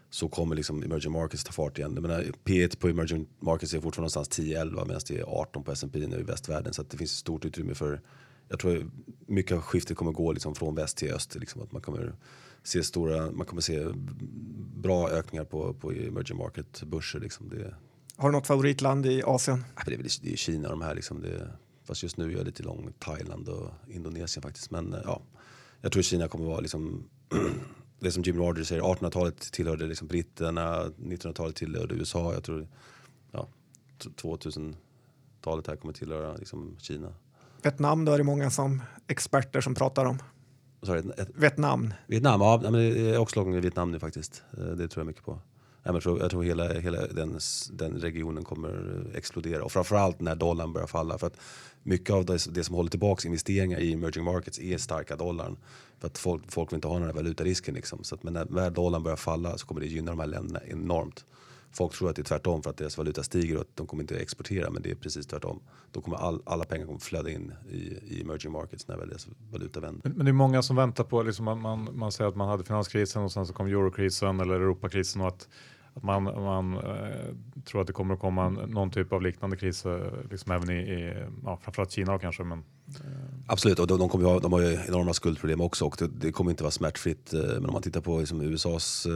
så 0.09 0.29
kommer 0.29 0.55
liksom 0.55 0.83
emerging 0.83 1.11
markets 1.11 1.43
ta 1.43 1.51
fart 1.51 1.77
igen. 1.77 1.93
menar, 1.93 2.25
P1 2.43 2.77
på 2.79 2.87
emerging 2.87 3.27
markets 3.39 3.73
är 3.73 3.79
fortfarande 3.81 4.13
någonstans 4.15 4.47
10-11 4.47 4.85
medan 4.87 5.01
det 5.07 5.19
är 5.19 5.23
18 5.23 5.63
på 5.63 5.71
S&P 5.71 6.07
nu 6.07 6.19
i 6.19 6.23
västvärlden. 6.23 6.73
Så 6.73 6.83
det 6.83 6.97
finns 6.97 7.11
stort 7.11 7.45
utrymme 7.45 7.75
för, 7.75 8.01
jag 8.49 8.59
tror 8.59 8.91
mycket 9.25 9.57
av 9.57 9.61
skiftet 9.61 9.97
kommer 9.97 10.11
gå 10.11 10.31
liksom 10.31 10.55
från 10.55 10.75
väst 10.75 10.97
till 10.97 11.13
öst. 11.13 11.35
Liksom, 11.35 11.61
att 11.61 11.71
man 11.71 11.81
kommer 11.81 12.13
se 12.63 12.83
stora, 12.83 13.31
man 13.31 13.45
kommer 13.45 13.61
se 13.61 13.87
bra 14.75 15.09
ökningar 15.09 15.45
på, 15.45 15.73
på 15.73 15.91
emerging 15.91 16.37
market 16.37 16.83
börser. 16.83 17.19
Liksom. 17.19 17.49
Det, 17.49 17.75
har 18.15 18.29
du 18.29 18.37
något 18.37 18.47
favoritland 18.47 19.05
i 19.05 19.23
Asien? 19.25 19.63
det, 19.85 19.93
är 19.93 19.97
väl, 19.97 20.07
det 20.21 20.33
är 20.33 20.37
Kina 20.37 20.69
de 20.69 20.81
här. 20.81 20.95
Liksom. 20.95 21.21
Det, 21.21 21.51
fast 21.83 22.03
just 22.03 22.17
nu 22.17 22.31
är 22.31 22.37
jag 22.37 22.45
lite 22.45 22.63
lång 22.63 22.93
Thailand 22.99 23.49
och 23.49 23.69
Indonesien 23.87 24.43
faktiskt. 24.43 24.71
Men 24.71 24.95
ja, 25.05 25.21
jag 25.81 25.91
tror 25.91 26.03
Kina 26.03 26.27
kommer 26.27 26.45
vara 26.45 26.59
liksom 26.59 27.03
det 27.99 28.11
som 28.11 28.23
Jim 28.23 28.37
Rogers 28.37 28.67
säger, 28.67 28.81
1800-talet 28.81 29.39
tillhörde 29.39 29.85
liksom 29.85 30.07
britterna, 30.07 30.85
1900-talet 30.85 31.55
tillhörde 31.55 31.95
USA. 31.95 32.33
Jag 32.33 32.43
tror 32.43 32.67
ja, 33.31 33.47
2000-talet 33.99 35.67
här 35.67 35.75
kommer 35.75 35.93
tillhöra 35.93 36.35
liksom 36.35 36.75
Kina. 36.79 37.13
Vietnam, 37.63 38.05
då 38.05 38.11
är 38.11 38.17
det 38.17 38.23
många 38.23 38.49
som 38.49 38.81
experter 39.07 39.61
som 39.61 39.75
pratar 39.75 40.05
om. 40.05 40.19
Sorry, 40.83 41.03
ett, 41.17 41.29
Vietnam. 41.35 41.93
Vietnam, 42.07 42.41
ja 42.41 42.59
men 42.63 42.73
det 42.73 43.09
är 43.09 43.17
också 43.17 43.43
långt 43.43 43.55
i 43.55 43.59
Vietnam 43.59 43.91
nu 43.91 43.99
faktiskt. 43.99 44.43
Eh, 44.57 44.63
det 44.63 44.87
tror 44.87 45.01
jag 45.01 45.07
mycket 45.07 45.23
på. 45.23 45.39
Jag 45.83 46.03
tror, 46.03 46.19
jag 46.19 46.31
tror 46.31 46.43
hela, 46.43 46.73
hela 46.73 47.07
den, 47.07 47.39
den 47.71 47.93
regionen 47.93 48.43
kommer 48.43 49.05
explodera 49.15 49.63
och 49.63 49.71
framförallt 49.71 50.21
när 50.21 50.35
dollarn 50.35 50.73
börjar 50.73 50.87
falla. 50.87 51.17
För 51.17 51.27
att 51.27 51.37
mycket 51.83 52.15
av 52.15 52.25
det, 52.25 52.53
det 52.53 52.63
som 52.63 52.75
håller 52.75 52.89
tillbaka 52.89 53.27
investeringar 53.27 53.79
i 53.79 53.93
emerging 53.93 54.23
markets 54.23 54.59
är 54.59 54.77
starka 54.77 55.15
dollarn. 55.15 55.57
För 55.99 56.07
att 56.07 56.17
folk, 56.17 56.51
folk 56.51 56.71
vill 56.71 56.77
inte 56.77 56.87
ha 56.87 56.95
den 56.95 57.05
här 57.05 57.13
valutarisken. 57.13 57.73
Liksom. 57.73 58.03
Så 58.03 58.15
att, 58.15 58.23
men 58.23 58.33
när, 58.33 58.45
när 58.49 58.69
dollarn 58.69 59.03
börjar 59.03 59.17
falla 59.17 59.57
så 59.57 59.67
kommer 59.67 59.81
det 59.81 59.87
gynna 59.87 60.11
de 60.11 60.19
här 60.19 60.27
länderna 60.27 60.59
enormt. 60.67 61.25
Folk 61.71 61.93
tror 61.93 62.09
att 62.09 62.15
det 62.15 62.21
är 62.21 62.23
tvärtom 62.23 62.63
för 62.63 62.69
att 62.69 62.77
deras 62.77 62.97
valuta 62.97 63.23
stiger 63.23 63.55
och 63.55 63.61
att 63.61 63.75
de 63.75 63.87
kommer 63.87 64.03
inte 64.03 64.17
exportera 64.19 64.69
men 64.69 64.81
det 64.81 64.91
är 64.91 64.95
precis 64.95 65.27
tvärtom. 65.27 65.59
Då 65.91 66.01
kommer 66.01 66.17
all, 66.17 66.41
alla 66.45 66.63
pengar 66.63 66.85
kommer 66.85 66.99
flöda 66.99 67.29
in 67.29 67.53
i, 67.69 67.75
i 67.75 68.21
emerging 68.21 68.51
markets 68.51 68.87
när 68.87 68.97
väl 68.97 69.09
deras 69.09 69.27
valuta 69.51 69.79
vänder. 69.79 70.01
Men, 70.03 70.13
men, 70.17 70.25
det 70.25 70.31
är 70.31 70.33
många 70.33 70.61
som 70.61 70.75
väntar 70.75 71.03
på, 71.03 71.23
liksom, 71.23 71.45
man, 71.45 71.61
man, 71.61 71.89
man 71.93 72.11
säger 72.11 72.29
att 72.29 72.35
man 72.35 72.49
hade 72.49 72.63
finanskrisen 72.63 73.23
och 73.23 73.31
sen 73.31 73.45
så 73.45 73.53
kom 73.53 73.67
eurokrisen 73.67 74.39
eller 74.39 74.53
Europakrisen 74.55 75.21
och 75.21 75.27
att 75.27 75.47
att 75.93 76.03
man, 76.03 76.23
man 76.23 76.73
eh, 76.77 77.35
tror 77.65 77.81
att 77.81 77.87
det 77.87 77.93
kommer 77.93 78.13
att 78.13 78.19
komma 78.19 78.49
någon 78.49 78.91
typ 78.91 79.13
av 79.13 79.21
liknande 79.21 79.57
kris 79.57 79.85
eh, 79.85 79.99
liksom 80.31 80.51
även 80.51 80.69
i, 80.69 80.73
i 80.73 81.13
ja, 81.43 81.59
framförallt 81.63 81.91
Kina 81.91 82.19
kanske. 82.19 82.43
Men, 82.43 82.59
eh. 82.87 83.05
Absolut, 83.47 83.79
och 83.79 83.87
de, 83.87 83.99
de, 83.99 84.09
kommer 84.09 84.25
ha, 84.25 84.39
de 84.39 84.53
har 84.53 84.59
ju 84.59 84.77
enorma 84.87 85.13
skuldproblem 85.13 85.61
också 85.61 85.85
och 85.85 85.95
det, 85.99 86.07
det 86.07 86.31
kommer 86.31 86.51
inte 86.51 86.63
vara 86.63 86.71
smärtfritt. 86.71 87.33
Eh, 87.33 87.39
men 87.39 87.65
om 87.65 87.73
man 87.73 87.81
tittar 87.81 88.01
på 88.01 88.19
liksom, 88.19 88.41
USAs 88.41 89.07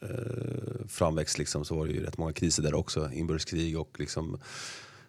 eh, 0.00 0.86
framväxt 0.88 1.38
liksom, 1.38 1.64
så 1.64 1.76
var 1.76 1.86
det 1.86 1.92
ju 1.92 2.02
rätt 2.04 2.18
många 2.18 2.32
kriser 2.32 2.62
där 2.62 2.74
också. 2.74 3.10
Inbördeskrig 3.12 3.78
och 3.78 4.00
liksom 4.00 4.38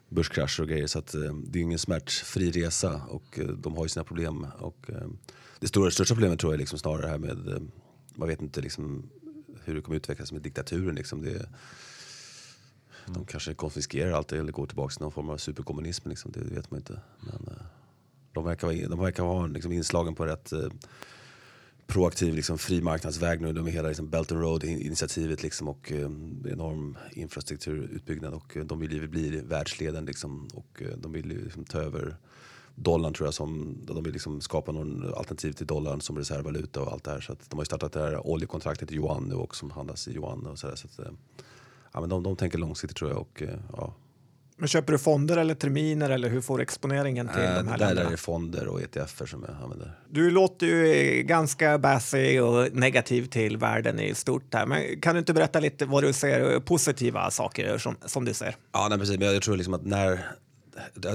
börskrascher 0.10 0.62
och 0.62 0.70
grejer. 0.70 0.88
Så 0.88 1.00
att, 1.00 1.14
eh, 1.16 1.34
det 1.46 1.60
är 1.60 1.64
ingen 1.64 1.80
smärtfri 1.80 2.52
resa 2.52 3.02
och 3.10 3.40
eh, 3.40 3.48
de 3.48 3.76
har 3.78 3.86
ju 3.86 3.90
sina 3.90 4.04
problem. 4.06 4.48
Och, 4.60 4.90
eh, 4.90 5.08
det 5.60 5.68
stora, 5.68 5.92
största 5.92 6.16
problemet 6.16 6.40
tror 6.40 6.52
jag 6.54 6.56
är 6.58 6.60
liksom 6.60 6.80
snarare 6.80 7.08
här 7.08 7.18
med, 7.18 7.48
eh, 7.50 7.62
man 8.16 8.28
vet 8.28 8.42
inte 8.42 8.62
liksom 8.62 9.10
hur 9.64 9.76
det 9.76 9.82
kommer 9.82 9.98
utvecklas 9.98 10.32
med 10.32 10.42
diktaturen. 10.42 10.96
Liksom. 10.96 11.22
Det, 11.22 11.50
De 13.08 13.26
kanske 13.26 13.54
konfiskerar 13.54 14.12
allt 14.12 14.32
eller 14.32 14.52
går 14.52 14.66
tillbaka 14.66 14.94
till 14.94 15.02
någon 15.02 15.12
form 15.12 15.30
av 15.30 15.38
superkommunism. 15.38 16.10
Liksom. 16.10 16.32
Det 16.32 16.40
vet 16.40 16.72
man 16.72 16.80
inte. 16.80 17.00
Men, 17.20 17.50
de 18.34 18.46
verkar, 18.46 18.68
vara- 18.68 18.88
de 18.88 19.00
verkar 19.00 19.24
ha 19.24 19.48
liksom, 19.48 19.72
inslagen 19.72 20.16
på 20.16 20.26
rätt 20.26 20.54
proaktiv 21.92 22.36
liksom, 22.36 22.58
fri 22.58 22.82
marknadsväg 22.82 23.42
nu. 23.42 23.54
De 23.54 23.68
är 23.68 23.72
hela 23.72 23.88
liksom, 23.88 24.10
Belt 24.10 24.32
and 24.32 24.42
Road-initiativet 24.42 25.44
liksom, 25.44 25.68
och 25.68 25.92
eh, 25.92 26.10
enorm 26.52 26.98
infrastrukturutbyggnad. 27.12 28.34
Och 28.34 28.58
eh, 28.58 28.64
de 28.64 28.80
vill 28.80 28.92
ju 28.92 29.08
bli 29.08 29.42
världsledande 29.42 30.08
liksom, 30.08 30.48
och 30.54 30.82
eh, 30.82 30.98
de 30.98 31.12
vill 31.12 31.32
ju 31.32 31.44
liksom, 31.44 31.64
ta 31.66 31.80
över 31.80 32.16
dollarn 32.76 33.14
tror 33.14 33.28
jag 33.28 33.34
som, 33.34 33.78
de 33.86 34.04
vill 34.04 34.14
liksom 34.14 34.42
skapa 34.42 34.72
någon 34.72 35.14
alternativ 35.14 35.52
till 35.52 35.66
dollarn 35.66 36.02
som 36.02 36.18
reservvaluta 36.18 36.82
och 36.82 36.92
allt 36.92 37.04
det 37.04 37.12
här. 37.12 37.22
Så 37.22 37.34
att 37.34 37.50
de 37.50 37.56
har 37.56 37.62
ju 37.62 37.66
startat 37.66 37.94
det 37.94 38.00
här 38.00 38.28
oljekontraktet 38.28 38.92
i 38.92 38.96
yuan 38.96 39.24
nu 39.24 39.36
och 39.36 39.56
som 39.56 39.72
handlas 39.72 40.08
i 40.08 40.12
yuan 40.12 40.46
och 40.46 40.60
sådär. 40.60 40.76
Så 40.76 40.88
att, 40.88 41.00
eh, 41.00 41.14
ja, 41.92 42.00
men 42.00 42.10
de, 42.10 42.24
de 42.24 42.36
tänker 42.36 42.58
långsiktigt 42.58 42.98
tror 42.98 43.12
jag 43.12 43.20
och 43.20 43.42
eh, 43.42 43.60
ja. 43.78 43.94
Men 44.58 44.68
köper 44.68 44.92
du 44.94 45.00
fonder 45.00 45.38
eller 45.38 45.54
terminer 45.56 46.10
eller 46.10 46.30
hur 46.30 46.42
får 46.42 46.58
du 46.58 46.64
exponeringen 46.64 47.28
till 47.28 47.42
Eh, 47.42 47.56
de 47.56 47.68
här 47.68 47.78
där 47.78 47.86
länderna? 47.86 48.08
är 48.08 48.12
det 48.12 48.18
fonder 48.18 48.68
och 48.68 48.82
ETFer 48.82 49.26
som 49.26 49.46
jag 49.48 49.64
använder. 49.64 49.92
Du 50.10 50.32
låter 50.32 50.66
ju 50.68 51.24
ganska 51.24 51.78
bassy 51.78 52.40
och 52.40 52.74
negativ 52.76 53.26
till 53.26 53.58
världen 53.58 54.00
i 54.00 54.16
stort 54.16 54.54
här. 54.54 54.66
Men 54.66 55.02
kan 55.02 55.16
du 55.16 55.20
inte 55.20 55.34
berätta 55.34 55.60
lite 55.60 55.86
vad 55.86 56.04
du 56.04 56.14
ser 56.14 56.60
positiva 56.60 57.32
saker 57.32 57.78
som, 57.78 57.96
som 58.06 58.26
du 58.26 58.34
ser? 58.34 58.56
Ja, 58.72 58.88
nej, 58.90 59.00
precis. 59.00 59.20
Men 59.20 59.34
jag 59.34 59.42
tror 59.42 59.58
liksom 59.58 59.74
att 59.74 59.86
när 59.86 60.06
jag 60.10 60.18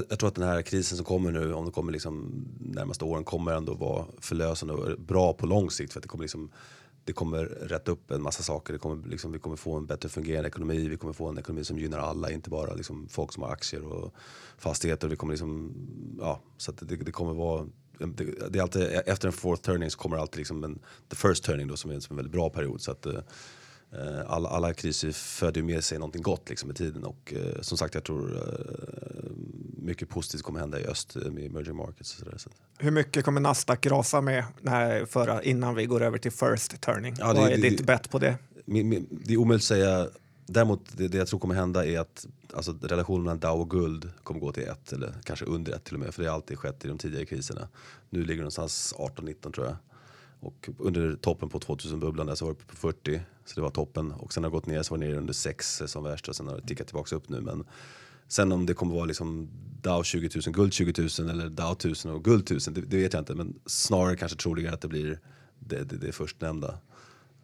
jag 0.09 0.19
tror 0.19 0.27
att 0.29 0.35
den 0.35 0.47
här 0.47 0.61
krisen 0.61 0.97
som 0.97 1.05
kommer 1.05 1.31
nu, 1.31 1.53
om 1.53 1.65
det 1.65 1.71
kommer 1.71 1.91
liksom 1.91 2.45
närmaste 2.59 3.05
åren, 3.05 3.23
kommer 3.23 3.51
ändå 3.51 3.73
vara 3.73 4.05
förlösande 4.21 4.73
och 4.73 4.99
bra 4.99 5.33
på 5.33 5.45
lång 5.45 5.71
sikt. 5.71 5.93
För 5.93 5.99
att 5.99 6.03
det 6.03 6.09
kommer 6.09 6.23
liksom 6.23 6.51
det 7.07 7.13
kommer 7.13 7.45
rätta 7.45 7.91
upp 7.91 8.11
en 8.11 8.21
massa 8.21 8.43
saker. 8.43 8.73
Det 8.73 8.79
kommer 8.79 9.07
liksom, 9.09 9.31
vi 9.31 9.39
kommer 9.39 9.55
få 9.55 9.77
en 9.77 9.85
bättre 9.85 10.09
fungerande 10.09 10.49
ekonomi. 10.49 10.87
Vi 10.87 10.97
kommer 10.97 11.13
få 11.13 11.27
en 11.27 11.37
ekonomi 11.37 11.63
som 11.63 11.79
gynnar 11.79 11.99
alla, 11.99 12.31
inte 12.31 12.49
bara 12.49 12.73
liksom 12.73 13.07
folk 13.09 13.33
som 13.33 13.43
har 13.43 13.49
aktier 13.49 13.83
och 13.83 14.13
fastigheter. 14.57 15.07
Vi 15.07 15.15
kommer 15.15 15.33
liksom, 15.33 15.73
ja, 16.19 16.41
så 16.57 16.71
att 16.71 16.77
det, 16.89 16.95
det 16.95 17.11
kommer 17.11 17.33
vara 17.33 17.67
det, 17.99 18.49
det 18.49 18.59
är 18.59 18.63
alltid, 18.63 18.81
efter 19.05 19.27
en 19.27 19.33
fourth 19.33 19.61
turning 19.61 19.91
så 19.91 19.97
kommer 19.97 20.17
alltid 20.17 20.37
liksom 20.37 20.63
en 20.63 20.79
the 21.09 21.15
first 21.15 21.43
turning 21.43 21.67
då 21.67 21.77
som 21.77 21.91
är, 21.91 21.99
som 21.99 22.13
är 22.13 22.13
en 22.13 22.17
väldigt 22.17 22.33
bra 22.33 22.49
period. 22.49 22.81
Så 22.81 22.91
att, 22.91 23.05
eh, 23.05 23.21
alla, 24.27 24.49
alla 24.49 24.73
kriser 24.73 25.11
föder 25.11 25.61
med 25.61 25.83
sig 25.83 25.99
någonting 25.99 26.21
gott 26.21 26.49
liksom, 26.49 26.67
med 26.67 26.75
tiden 26.75 27.03
och 27.03 27.33
eh, 27.33 27.61
som 27.61 27.77
sagt 27.77 27.95
jag 27.95 28.03
tror 28.03 28.35
eh, 28.35 29.06
mycket 29.87 30.09
positivt 30.09 30.41
kommer 30.43 30.59
hända 30.59 30.79
i 30.79 30.85
öst 30.85 31.15
eh, 31.15 31.31
med 31.31 31.45
emerging 31.45 31.75
markets. 31.75 32.13
Och 32.13 32.19
så 32.19 32.25
där, 32.25 32.37
Hur 32.77 32.91
mycket 32.91 33.25
kommer 33.25 33.41
Nasdaq 33.41 33.85
rasa 33.85 34.21
med 34.21 34.43
när, 34.61 35.05
för, 35.05 35.41
innan 35.47 35.75
vi 35.75 35.85
går 35.85 36.01
över 36.01 36.17
till 36.17 36.31
first 36.31 36.81
turning? 36.81 37.15
Ja, 37.19 37.33
det- 37.33 37.39
vad 37.39 37.51
är 37.51 37.57
det- 37.57 37.69
ditt 37.69 37.85
bett 37.85 38.09
på 38.09 38.19
det? 38.19 38.35
Det 39.11 39.33
är 39.33 39.37
omöjligt 39.37 39.61
att 39.63 39.67
säga. 39.67 40.07
Däremot 40.45 40.97
det, 40.97 41.07
det 41.07 41.17
jag 41.17 41.27
tror 41.27 41.39
kommer 41.39 41.55
hända 41.55 41.85
är 41.85 41.99
att 41.99 42.27
alltså, 42.53 42.75
relationen 42.81 43.23
mellan 43.23 43.39
Dow 43.39 43.61
och 43.61 43.69
guld 43.69 44.09
kommer 44.23 44.39
gå 44.39 44.51
till 44.51 44.63
ett 44.63 44.93
eller 44.93 45.13
kanske 45.23 45.45
under 45.45 45.73
ett 45.75 45.83
till 45.83 45.93
och 45.93 45.99
med. 45.99 46.13
För 46.13 46.23
det 46.23 46.29
har 46.29 46.35
alltid 46.35 46.57
skett 46.59 46.85
i 46.85 46.87
de 46.87 46.97
tidigare 46.97 47.25
kriserna. 47.25 47.67
Nu 48.09 48.19
ligger 48.19 48.33
det 48.35 48.41
någonstans 48.41 48.93
18-19 48.97 49.51
tror 49.51 49.65
jag. 49.67 49.75
Och 50.39 50.69
under 50.79 51.15
toppen 51.15 51.49
på 51.49 51.59
2000-bubblan 51.59 52.27
där 52.27 52.35
så 52.35 52.45
var 52.45 52.53
det 52.53 52.65
på 52.67 52.75
40. 52.75 53.21
Så 53.45 53.55
det 53.55 53.61
var 53.61 53.69
toppen. 53.69 54.11
Och 54.11 54.33
sen 54.33 54.43
har 54.43 54.49
det 54.49 54.53
gått 54.53 54.65
ner 54.65 54.83
så 54.83 54.93
var 54.93 54.97
det 54.97 55.07
nere 55.07 55.17
under 55.17 55.33
6 55.33 55.81
som 55.85 56.03
värst 56.03 56.27
och 56.29 56.35
sen 56.35 56.47
har 56.47 56.55
det 56.55 56.67
tickat 56.67 56.87
tillbaka 56.87 57.15
upp 57.15 57.29
nu. 57.29 57.41
Men 57.41 57.63
sen 58.27 58.51
om 58.51 58.65
det 58.65 58.73
kommer 58.73 58.95
vara 58.95 59.05
liksom 59.05 59.49
Dow 59.81 60.03
20 60.03 60.29
000, 60.45 60.53
guld 60.53 60.73
20 60.73 61.09
000 61.19 61.29
eller 61.29 61.49
Dow 61.49 61.71
1000 61.71 62.11
och 62.11 62.23
guld 62.23 62.43
1000 62.43 62.73
det, 62.73 62.81
det 62.81 62.97
vet 62.97 63.13
jag 63.13 63.21
inte. 63.21 63.35
Men 63.35 63.59
snarare 63.65 64.15
kanske 64.15 64.37
troligare 64.37 64.73
att 64.73 64.81
det 64.81 64.87
blir 64.87 65.19
det, 65.59 65.83
det, 65.83 65.97
det 65.97 66.11
förstnämnda. 66.11 66.79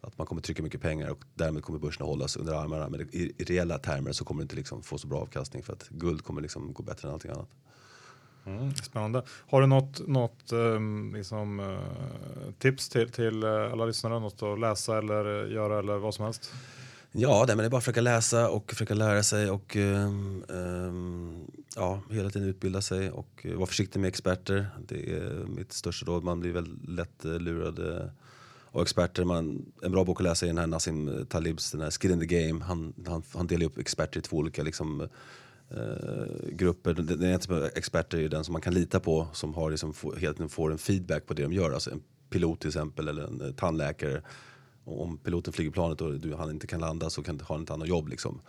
Att 0.00 0.18
man 0.18 0.26
kommer 0.26 0.42
trycka 0.42 0.62
mycket 0.62 0.80
pengar 0.80 1.08
och 1.08 1.24
därmed 1.34 1.62
kommer 1.62 1.78
börserna 1.78 2.06
hållas 2.06 2.36
under 2.36 2.52
armarna. 2.52 2.88
Men 2.88 3.00
i, 3.00 3.32
i 3.38 3.44
reella 3.44 3.78
termer 3.78 4.12
så 4.12 4.24
kommer 4.24 4.40
det 4.40 4.42
inte 4.42 4.56
liksom 4.56 4.82
få 4.82 4.98
så 4.98 5.06
bra 5.06 5.20
avkastning 5.20 5.62
för 5.62 5.72
att 5.72 5.88
guld 5.88 6.24
kommer 6.24 6.40
liksom 6.40 6.72
gå 6.72 6.82
bättre 6.82 7.08
än 7.08 7.14
allting 7.14 7.30
annat. 7.30 7.48
Mm, 8.46 8.74
spännande. 8.74 9.22
Har 9.50 9.60
du 9.60 9.66
något, 9.66 10.08
något 10.08 10.52
ehm, 10.52 11.14
liksom, 11.14 11.60
eh, 11.60 12.52
tips 12.58 12.88
till, 12.88 13.10
till 13.10 13.42
eh, 13.42 13.72
alla 13.72 13.84
lyssnare? 13.84 14.20
Något 14.20 14.42
att 14.42 14.60
läsa 14.60 14.98
eller 14.98 15.46
göra 15.46 15.78
eller 15.78 15.96
vad 15.96 16.14
som 16.14 16.24
helst? 16.24 16.52
Ja, 17.16 17.44
nej, 17.46 17.56
men 17.56 17.62
det 17.62 17.64
är 17.64 17.70
bara 17.70 17.76
att 17.76 17.84
försöka 17.84 18.00
läsa 18.00 18.50
och 18.50 18.70
försöka 18.70 18.94
lära 18.94 19.22
sig 19.22 19.50
och 19.50 19.76
um, 19.76 20.44
um, 20.48 21.50
ja, 21.76 22.02
hela 22.10 22.30
tiden 22.30 22.48
utbilda 22.48 22.80
sig 22.80 23.10
och 23.10 23.46
uh, 23.48 23.56
vara 23.56 23.66
försiktig 23.66 24.00
med 24.00 24.08
experter. 24.08 24.68
Det 24.88 25.12
är 25.12 25.46
mitt 25.46 25.72
största 25.72 26.06
råd. 26.06 26.24
Man 26.24 26.40
blir 26.40 26.52
väldigt 26.52 26.88
lätt 26.88 27.24
uh, 27.24 27.38
lurad 27.38 27.78
uh, 27.78 28.06
av 28.70 28.82
experter. 28.82 29.24
Man, 29.24 29.72
en 29.82 29.92
bra 29.92 30.04
bok 30.04 30.20
att 30.20 30.24
läsa 30.24 30.46
är 30.46 30.48
den 30.48 30.58
här 30.58 30.66
Nassim 30.66 31.26
Talibs, 31.28 31.70
den 31.70 31.80
här 31.80 31.90
Skin 31.90 32.10
in 32.10 32.20
the 32.20 32.26
Game. 32.26 32.64
Han, 32.64 32.94
han, 33.06 33.22
han 33.34 33.46
delar 33.46 33.66
upp 33.66 33.78
experter 33.78 34.18
i 34.18 34.22
två 34.22 34.36
olika 34.36 34.62
liksom, 34.62 35.08
grupper. 36.48 36.94
Den, 36.94 37.06
den 37.06 37.22
ena 37.22 37.38
typen 37.38 37.56
av 37.56 37.64
experter 37.64 38.18
är 38.18 38.28
den 38.28 38.44
som 38.44 38.52
man 38.52 38.62
kan 38.62 38.74
lita 38.74 39.00
på 39.00 39.28
som 39.32 39.54
har 39.54 39.70
liksom, 39.70 39.94
få- 39.94 40.14
helt 40.16 40.52
får 40.52 40.72
en 40.72 40.78
feedback 40.78 41.26
på 41.26 41.34
det 41.34 41.42
de 41.42 41.52
gör. 41.52 41.72
Alltså 41.72 41.90
en 41.90 42.02
pilot 42.30 42.60
till 42.60 42.68
exempel 42.68 43.08
eller 43.08 43.22
en 43.22 43.54
tandläkare. 43.54 44.22
Om 44.84 45.18
piloten 45.18 45.52
flyger 45.52 45.70
planet 45.70 46.00
och 46.00 46.20
du, 46.20 46.34
han 46.34 46.50
inte 46.50 46.66
kan 46.66 46.80
landa 46.80 47.10
så 47.10 47.22
kan 47.22 47.40
har 47.40 47.54
han 47.54 47.60
inte 47.60 47.72
annat 47.72 47.88
jobb. 47.88 48.08
Liksom. 48.08 48.40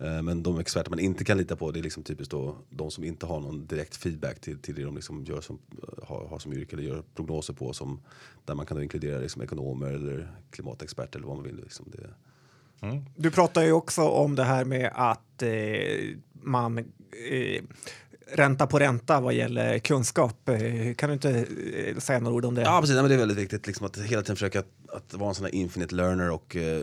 Eh, 0.00 0.22
men 0.22 0.42
de 0.42 0.58
experter 0.58 0.90
man 0.90 0.98
inte 0.98 1.24
kan 1.24 1.38
lita 1.38 1.56
på 1.56 1.70
det 1.70 1.78
är 1.78 1.82
liksom 1.82 2.02
typiskt 2.02 2.30
då 2.30 2.56
de 2.70 2.90
som 2.90 3.04
inte 3.04 3.26
har 3.26 3.40
någon 3.40 3.66
direkt 3.66 3.96
feedback 3.96 4.40
till, 4.40 4.58
till 4.58 4.74
det 4.74 4.82
de 4.82 4.94
liksom 4.94 5.24
gör 5.24 5.40
som, 5.40 5.58
eh, 5.82 6.08
har, 6.08 6.26
har 6.26 6.38
som 6.38 6.52
yrke 6.52 6.76
eller 6.76 6.88
gör 6.88 7.02
prognoser 7.14 7.54
på. 7.54 7.72
Som, 7.72 8.00
där 8.44 8.54
man 8.54 8.66
kan 8.66 8.76
då 8.76 8.82
inkludera 8.82 9.18
liksom 9.18 9.42
ekonomer 9.42 9.86
eller 9.86 10.32
klimatexperter 10.50 11.18
eller 11.18 11.28
vad 11.28 11.36
man 11.36 11.44
vill. 11.44 11.56
Liksom. 11.56 11.86
Det, 11.92 12.10
mm. 12.86 13.04
Du 13.16 13.30
pratar 13.30 13.62
ju 13.62 13.72
också 13.72 14.02
om 14.02 14.34
det 14.34 14.44
här 14.44 14.64
med 14.64 14.92
att 14.94 15.42
eh, 15.42 16.16
man 16.32 16.78
eh, 16.78 17.62
ränta 18.32 18.66
på 18.66 18.78
ränta 18.78 19.20
vad 19.20 19.34
gäller 19.34 19.78
kunskap. 19.78 20.48
Eh, 20.48 20.94
kan 20.94 21.08
du 21.08 21.12
inte 21.12 21.30
eh, 21.30 21.96
säga 21.96 22.20
några 22.20 22.36
ord 22.36 22.44
om 22.44 22.54
det? 22.54 22.62
Ja 22.62 22.80
precis, 22.80 22.94
Nej, 22.94 23.02
men 23.02 23.08
det 23.08 23.14
är 23.14 23.18
väldigt 23.18 23.38
viktigt 23.38 23.66
liksom, 23.66 23.86
att 23.86 23.98
hela 23.98 24.22
tiden 24.22 24.36
försöka 24.36 24.58
att, 24.58 24.66
att 24.92 25.14
vara 25.14 25.28
en 25.28 25.34
sån 25.34 25.44
här 25.44 25.54
infinite 25.54 25.94
learner 25.94 26.30
och 26.30 26.56
eh, 26.56 26.82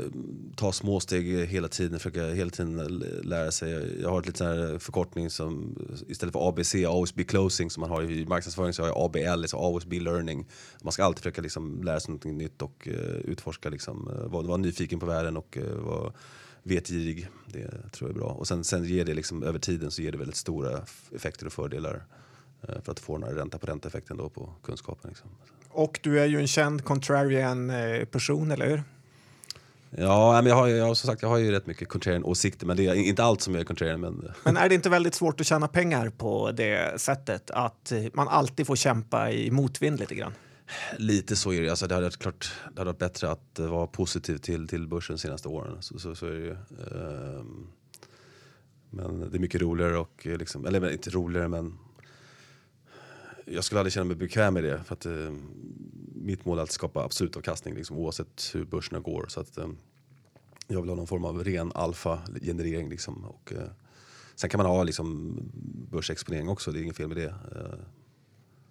ta 0.55 0.71
små 0.71 0.99
steg 0.99 1.47
hela 1.47 1.67
tiden, 1.67 1.99
försöka 1.99 2.25
hela 2.25 2.49
tiden 2.49 3.03
lära 3.23 3.51
sig. 3.51 4.01
Jag 4.01 4.09
har 4.09 4.19
ett 4.19 4.25
litet 4.25 4.47
här 4.47 4.79
förkortning 4.79 5.29
som 5.29 5.77
istället 6.07 6.33
för 6.33 6.49
ABC, 6.49 6.75
always 6.75 7.15
be 7.15 7.23
closing 7.23 7.69
som 7.69 7.81
man 7.81 7.89
har 7.89 8.03
i 8.03 8.25
marknadsföring 8.25 8.73
så 8.73 8.81
har 8.81 8.87
jag 8.87 8.97
ABL, 8.97 9.41
liksom 9.41 9.59
always 9.59 9.85
be 9.85 9.99
learning. 9.99 10.45
Man 10.83 10.91
ska 10.91 11.03
alltid 11.03 11.19
försöka 11.23 11.41
liksom, 11.41 11.83
lära 11.83 11.99
sig 11.99 12.13
något 12.13 12.23
nytt 12.23 12.61
och 12.61 12.87
eh, 12.87 13.15
utforska, 13.23 13.69
liksom, 13.69 14.07
eh, 14.07 14.31
vara, 14.31 14.47
vara 14.47 14.57
nyfiken 14.57 14.99
på 14.99 15.05
världen 15.05 15.37
och 15.37 15.57
uh, 15.57 15.77
vara 15.77 16.11
vetgirig. 16.65 17.27
Det 17.45 17.91
tror 17.91 18.09
jag 18.09 18.15
är 18.15 18.19
bra. 18.19 18.29
Och 18.29 18.47
sen, 18.47 18.63
sen 18.63 18.83
ger 18.83 19.05
det 19.05 19.13
liksom, 19.13 19.43
över 19.43 19.59
tiden 19.59 19.91
så 19.91 20.01
ger 20.01 20.11
det 20.11 20.17
väldigt 20.17 20.35
stora 20.35 20.81
effekter 21.15 21.45
och 21.45 21.53
fördelar 21.53 22.03
eh, 22.67 22.81
för 22.83 22.91
att 22.91 22.99
få 22.99 23.17
den 23.17 23.27
här 23.29 23.35
ränta 23.35 23.57
på 23.57 23.67
ränta-effekten 23.67 24.17
då 24.17 24.29
på 24.29 24.53
kunskapen. 24.63 25.09
Liksom. 25.09 25.29
Och 25.69 25.99
du 26.03 26.19
är 26.19 26.25
ju 26.25 26.39
en 26.39 26.47
känd 26.47 26.83
contrarian 26.83 27.69
eh, 27.69 28.05
person, 28.05 28.51
eller 28.51 28.69
hur? 28.69 28.83
Ja, 29.89 30.33
men 30.41 30.45
jag 30.45 30.55
har, 30.55 30.67
jag, 30.67 30.97
som 30.97 31.07
sagt, 31.07 31.21
jag 31.21 31.29
har 31.29 31.37
ju 31.37 31.51
rätt 31.51 31.67
mycket 31.67 31.89
contrarian 31.89 32.23
åsikter, 32.23 32.65
men 32.65 32.77
det 32.77 32.87
är 32.87 32.93
inte 32.93 33.23
allt 33.23 33.41
som 33.41 33.53
jag 33.53 33.61
är 33.61 33.65
contrarian. 33.65 34.01
Men, 34.01 34.31
Men 34.43 34.57
är 34.57 34.69
det 34.69 34.75
inte 34.75 34.89
väldigt 34.89 35.15
svårt 35.15 35.41
att 35.41 35.47
tjäna 35.47 35.67
pengar 35.67 36.09
på 36.09 36.51
det 36.51 37.01
sättet? 37.01 37.51
Att 37.51 37.91
man 38.13 38.27
alltid 38.27 38.67
får 38.67 38.75
kämpa 38.75 39.31
i 39.31 39.51
motvind 39.51 39.99
lite 39.99 40.15
grann? 40.15 40.33
Lite 40.97 41.35
så 41.35 41.53
är 41.53 41.61
det. 41.61 41.69
Alltså, 41.69 41.87
det, 41.87 41.95
hade 41.95 42.05
varit 42.05 42.17
klart, 42.17 42.51
det 42.73 42.79
hade 42.79 42.91
varit 42.91 42.99
bättre 42.99 43.31
att 43.31 43.59
eh, 43.59 43.67
vara 43.67 43.87
positiv 43.87 44.37
till, 44.37 44.67
till 44.67 44.87
börsen 44.87 45.15
de 45.15 45.19
senaste 45.19 45.47
åren. 45.47 45.81
Så, 45.81 45.99
så, 45.99 46.15
så 46.15 46.25
är 46.25 46.31
det 46.31 46.37
ju. 46.37 46.55
Um, 46.91 47.67
men 48.89 49.19
det 49.19 49.37
är 49.37 49.39
mycket 49.39 49.61
roligare 49.61 49.97
och 49.97 50.27
eh, 50.27 50.37
liksom, 50.37 50.65
eller 50.65 50.91
inte 50.91 51.09
roligare 51.09 51.47
men 51.47 51.77
jag 53.45 53.63
skulle 53.63 53.79
aldrig 53.79 53.93
känna 53.93 54.03
mig 54.03 54.15
bekväm 54.15 54.53
med 54.53 54.63
det. 54.63 54.83
För 54.83 54.93
att, 54.93 55.05
eh, 55.05 55.33
mitt 56.15 56.45
mål 56.45 56.59
är 56.59 56.63
att 56.63 56.71
skapa 56.71 57.03
absolut 57.03 57.37
avkastning 57.37 57.75
liksom, 57.75 57.97
oavsett 57.97 58.51
hur 58.53 58.65
börserna 58.65 58.99
går. 58.99 59.25
Så 59.29 59.39
att, 59.39 59.57
eh, 59.57 59.67
jag 60.67 60.81
vill 60.81 60.89
ha 60.89 60.95
någon 60.95 61.07
form 61.07 61.25
av 61.25 61.43
ren 61.43 61.71
alfa-generering. 61.75 62.89
Liksom, 62.89 63.25
och, 63.25 63.53
eh, 63.53 63.69
sen 64.35 64.49
kan 64.49 64.57
man 64.57 64.67
ha 64.67 64.83
liksom, 64.83 65.39
börsexponering 65.91 66.49
också, 66.49 66.71
det 66.71 66.79
är 66.79 66.83
inget 66.83 66.97
fel 66.97 67.07
med 67.07 67.17
det. 67.17 67.35
Eh, 67.55 67.79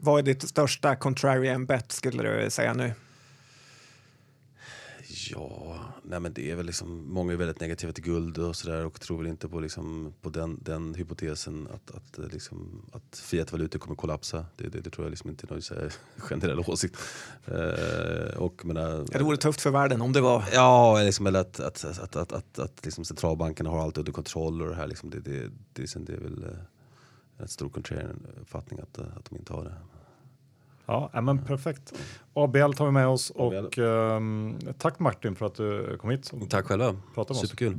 vad 0.04 0.18
är 0.18 0.22
ditt 0.22 0.48
största 0.48 0.96
contrarian 0.96 1.66
bet 1.66 1.92
skulle 1.92 2.22
du 2.22 2.50
säga 2.50 2.74
nu? 2.74 2.92
Ja, 5.30 5.78
nej 6.02 6.20
men 6.20 6.32
det 6.32 6.50
är 6.50 6.56
väl 6.56 6.66
liksom, 6.66 7.12
många 7.12 7.32
är 7.32 7.36
väldigt 7.36 7.60
negativa 7.60 7.92
till 7.92 8.04
guld 8.04 8.38
och 8.38 8.56
sådär 8.56 8.84
och 8.86 9.00
tror 9.00 9.18
väl 9.18 9.26
inte 9.26 9.48
på, 9.48 9.60
liksom, 9.60 10.14
på 10.22 10.28
den, 10.28 10.58
den 10.62 10.94
hypotesen 10.94 11.68
att, 11.74 11.90
att, 11.96 12.18
eh, 12.18 12.26
liksom, 12.26 12.82
att 12.92 13.18
fiatvalutor 13.18 13.78
kommer 13.78 13.96
kollapsa. 13.96 14.46
Det, 14.56 14.68
det, 14.68 14.80
det 14.80 14.90
tror 14.90 15.04
jag 15.06 15.10
liksom 15.10 15.30
inte 15.30 15.46
är 15.46 15.50
någon 15.52 15.62
så 15.62 15.74
här 15.74 15.92
generell 16.16 16.58
åsikt. 16.66 16.96
Eh, 17.46 18.36
och, 18.36 18.64
menar, 18.64 19.04
Det 19.12 19.22
vore 19.24 19.36
tufft 19.36 19.60
för 19.60 19.70
världen 19.70 20.00
om 20.00 20.12
det 20.12 20.20
var... 20.20 20.44
Ja, 20.52 21.02
liksom, 21.02 21.26
eller 21.26 21.40
att, 21.40 21.60
att, 21.60 21.84
att, 21.84 22.16
att, 22.16 22.32
att, 22.32 22.58
att 22.58 22.84
liksom 22.84 23.04
centralbankerna 23.04 23.70
har 23.70 23.82
allt 23.82 23.98
under 23.98 24.12
kontroll 24.12 24.62
och 24.62 24.68
det 24.68 24.74
här. 24.74 24.86
Liksom, 24.86 25.10
det, 25.10 25.20
det, 25.20 25.50
det, 25.72 25.82
är- 25.96 26.00
det 26.00 26.12
är 26.12 26.20
väl 26.20 26.42
eh, 26.44 26.50
en 27.38 27.48
stor 27.48 27.68
contrarian 27.68 28.26
uppfattning 28.40 28.80
att, 28.80 28.98
eh, 28.98 29.04
att 29.16 29.24
de 29.24 29.36
inte 29.36 29.52
har 29.52 29.64
det. 29.64 29.74
Ja, 30.86 31.10
men 31.22 31.44
perfekt. 31.44 31.92
ABL 32.34 32.72
tar 32.72 32.86
vi 32.86 32.92
med 32.92 33.08
oss 33.08 33.30
och 33.30 33.78
um, 33.78 34.58
tack 34.78 34.98
Martin 34.98 35.36
för 35.36 35.46
att 35.46 35.54
du 35.54 35.98
kom 36.00 36.10
hit. 36.10 36.30
Och 36.32 36.50
tack 36.50 36.66
själva. 36.66 36.96
Pratade 37.14 37.40
med 37.40 37.48
Superkul. 37.48 37.78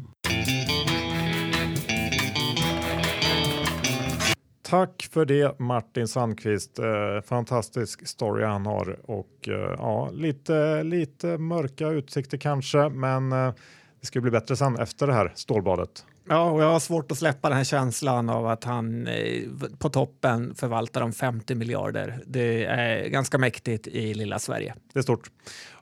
Tack 4.62 5.10
för 5.12 5.26
det 5.26 5.60
Martin 5.60 6.08
Sandqvist. 6.08 6.80
Eh, 6.80 7.22
fantastisk 7.26 8.08
story 8.08 8.44
han 8.44 8.66
har 8.66 9.00
och 9.04 9.48
eh, 9.48 9.76
ja, 9.78 10.10
lite, 10.12 10.84
lite 10.84 11.38
mörka 11.38 11.88
utsikter 11.88 12.38
kanske, 12.38 12.90
men 12.90 13.32
eh, 13.32 13.54
det 14.00 14.08
ska 14.08 14.22
bli 14.22 14.32
bättre 14.32 14.56
sen 14.56 14.80
efter 14.80 15.08
det 15.08 15.14
här 15.14 15.32
stålbadet. 15.36 16.06
Ja, 16.30 16.52
och 16.52 16.62
jag 16.62 16.72
har 16.72 16.80
svårt 16.80 17.12
att 17.12 17.18
släppa 17.18 17.50
den 17.50 17.58
här 17.58 17.64
känslan 17.64 18.30
av 18.30 18.48
att 18.48 18.64
han 18.64 19.08
eh, 19.08 19.44
på 19.78 19.90
toppen 19.90 20.56
förvaltar 20.56 21.02
om 21.02 21.14
50 21.14 21.56
miljarder. 21.56 22.20
Det 22.28 22.66
är 22.66 23.08
ganska 23.08 23.38
mäktigt 23.38 23.88
i 23.88 24.14
lilla 24.14 24.40
Sverige. 24.40 24.76
Det 24.94 25.00
är 25.00 25.04
stort. 25.04 25.32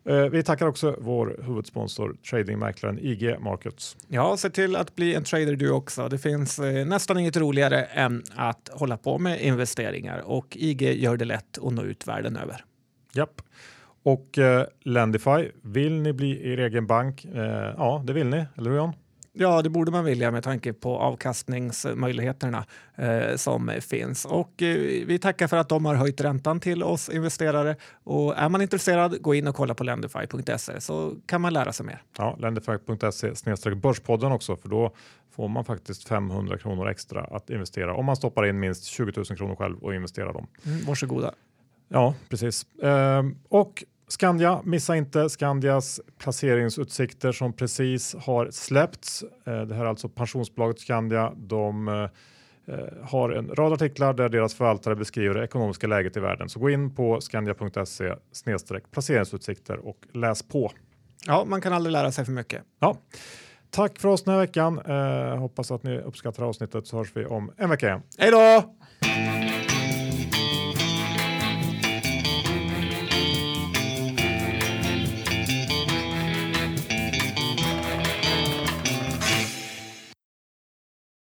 Eh, 0.06 0.16
vi 0.16 0.44
tackar 0.44 0.68
också 0.68 0.96
vår 1.00 1.40
huvudsponsor 1.44 2.16
tradingmäklaren 2.30 3.00
IG 3.00 3.40
Markets. 3.40 3.98
Ja, 4.08 4.38
se 4.38 4.50
till 4.50 4.76
att 4.76 4.96
bli 4.96 5.16
en 5.16 5.24
trader 5.24 5.56
du 5.56 5.72
också. 5.72 6.08
Det 6.08 6.18
finns 6.18 6.60
eh, 6.60 6.86
nästan 6.86 7.18
inget 7.18 7.38
roligare 7.38 7.84
än 7.84 8.24
att 8.36 8.70
hålla 8.74 8.98
på 8.98 9.20
med 9.20 9.42
investeringar 9.42 10.20
och 10.20 10.58
IG 10.60 10.82
gör 10.82 11.18
det 11.18 11.26
lätt 11.26 11.58
att 11.62 11.74
nå 11.74 11.84
ut 11.84 12.08
världen 12.08 12.38
över. 12.38 12.66
Japp. 13.14 13.42
Och 14.04 14.38
eh, 14.38 14.66
Lendify, 14.82 15.50
vill 15.62 16.02
ni 16.02 16.14
bli 16.14 16.52
er 16.52 16.58
egen 16.58 16.88
bank? 16.88 17.26
Eh, 17.26 17.74
ja, 17.78 18.04
det 18.06 18.14
vill 18.14 18.28
ni, 18.28 18.46
eller 18.58 18.70
hur 18.72 18.78
John? 18.78 18.94
Ja, 19.36 19.62
det 19.62 19.70
borde 19.70 19.92
man 19.92 20.06
vilja 20.06 20.32
med 20.32 20.44
tanke 20.44 20.74
på 20.74 20.98
avkastningsmöjligheterna 20.98 22.66
eh, 22.96 23.36
som 23.36 23.72
finns. 23.82 24.26
Och 24.26 24.62
eh, 24.62 25.06
vi 25.06 25.20
tackar 25.20 25.48
för 25.48 25.58
att 25.58 25.70
de 25.70 25.86
har 25.86 25.96
höjt 25.96 26.22
räntan 26.22 26.60
till 26.60 26.84
oss 26.84 27.10
investerare. 27.10 27.76
Och 28.04 28.38
är 28.38 28.50
man 28.50 28.62
intresserad, 28.62 29.22
gå 29.22 29.36
in 29.36 29.48
och 29.48 29.56
kolla 29.56 29.74
på 29.74 29.84
lendify.se 29.84 30.82
så 30.82 31.16
kan 31.26 31.42
man 31.42 31.54
lära 31.54 31.74
sig 31.74 31.86
mer. 31.86 32.02
Ja, 32.18 32.38
lendify.se 32.40 33.76
börspodden 33.76 34.32
också, 34.32 34.56
för 34.56 34.70
då 34.70 34.96
får 35.32 35.48
man 35.48 35.66
faktiskt 35.66 36.08
500 36.08 36.58
kronor 36.58 36.90
extra 36.90 37.24
att 37.24 37.50
investera 37.50 37.96
om 37.96 38.06
man 38.06 38.16
stoppar 38.16 38.46
in 38.46 38.60
minst 38.60 38.84
20 38.84 39.12
000 39.16 39.26
kronor 39.26 39.56
själv 39.56 39.78
och 39.78 39.96
investerar 39.96 40.34
dem. 40.34 40.48
Mm, 40.66 40.86
varsågoda. 40.86 41.34
Ja, 41.88 42.16
precis. 42.30 42.66
Ehm, 42.84 43.36
och 43.50 43.84
Skandia, 44.08 44.62
missa 44.64 44.96
inte 44.96 45.30
Skandias 45.30 46.02
placeringsutsikter 46.18 47.32
som 47.32 47.54
precis 47.54 48.16
har 48.16 48.52
släppts. 48.52 49.24
Eh, 49.46 49.62
det 49.62 49.76
här 49.76 49.86
är 49.86 49.90
alltså 49.90 50.10
pensionsbolaget 50.10 50.80
Skandia. 50.80 51.34
De 51.36 51.88
eh, 51.88 52.08
har 53.02 53.30
en 53.30 53.56
rad 53.56 53.74
artiklar 53.74 54.14
där 54.14 54.30
deras 54.30 54.54
förvaltare 54.54 54.96
beskriver 54.96 55.36
det 55.36 55.44
ekonomiska 55.44 55.88
läget 55.88 56.18
i 56.18 56.20
världen. 56.20 56.50
Så 56.50 56.60
gå 56.60 56.70
in 56.70 56.96
på 56.96 57.22
skandia.se 57.22 58.16
placeringsutsikter 58.92 59.88
och 59.88 59.98
läs 60.14 60.44
på. 60.44 60.72
Ja, 61.28 61.46
man 61.46 61.62
kan 61.62 61.74
aldrig 61.74 61.92
lära 61.92 62.12
sig 62.12 62.26
för 62.26 62.32
mycket. 62.32 62.64
Ja. 62.80 62.98
Tack 63.70 64.00
för 64.00 64.10
oss 64.10 64.24
den 64.24 64.34
här 64.34 64.42
veckan. 64.42 64.80
Eh, 64.86 65.38
hoppas 65.38 65.72
att 65.72 65.84
ni 65.84 66.00
uppskattar 66.00 66.44
avsnittet 66.44 66.88
så 66.88 66.98
hörs 66.98 67.12
vi 67.14 67.26
om 67.26 67.52
en 67.58 67.70
vecka 67.70 67.88
igen. 67.88 68.02
Hej 68.18 68.32
då! 68.32 68.74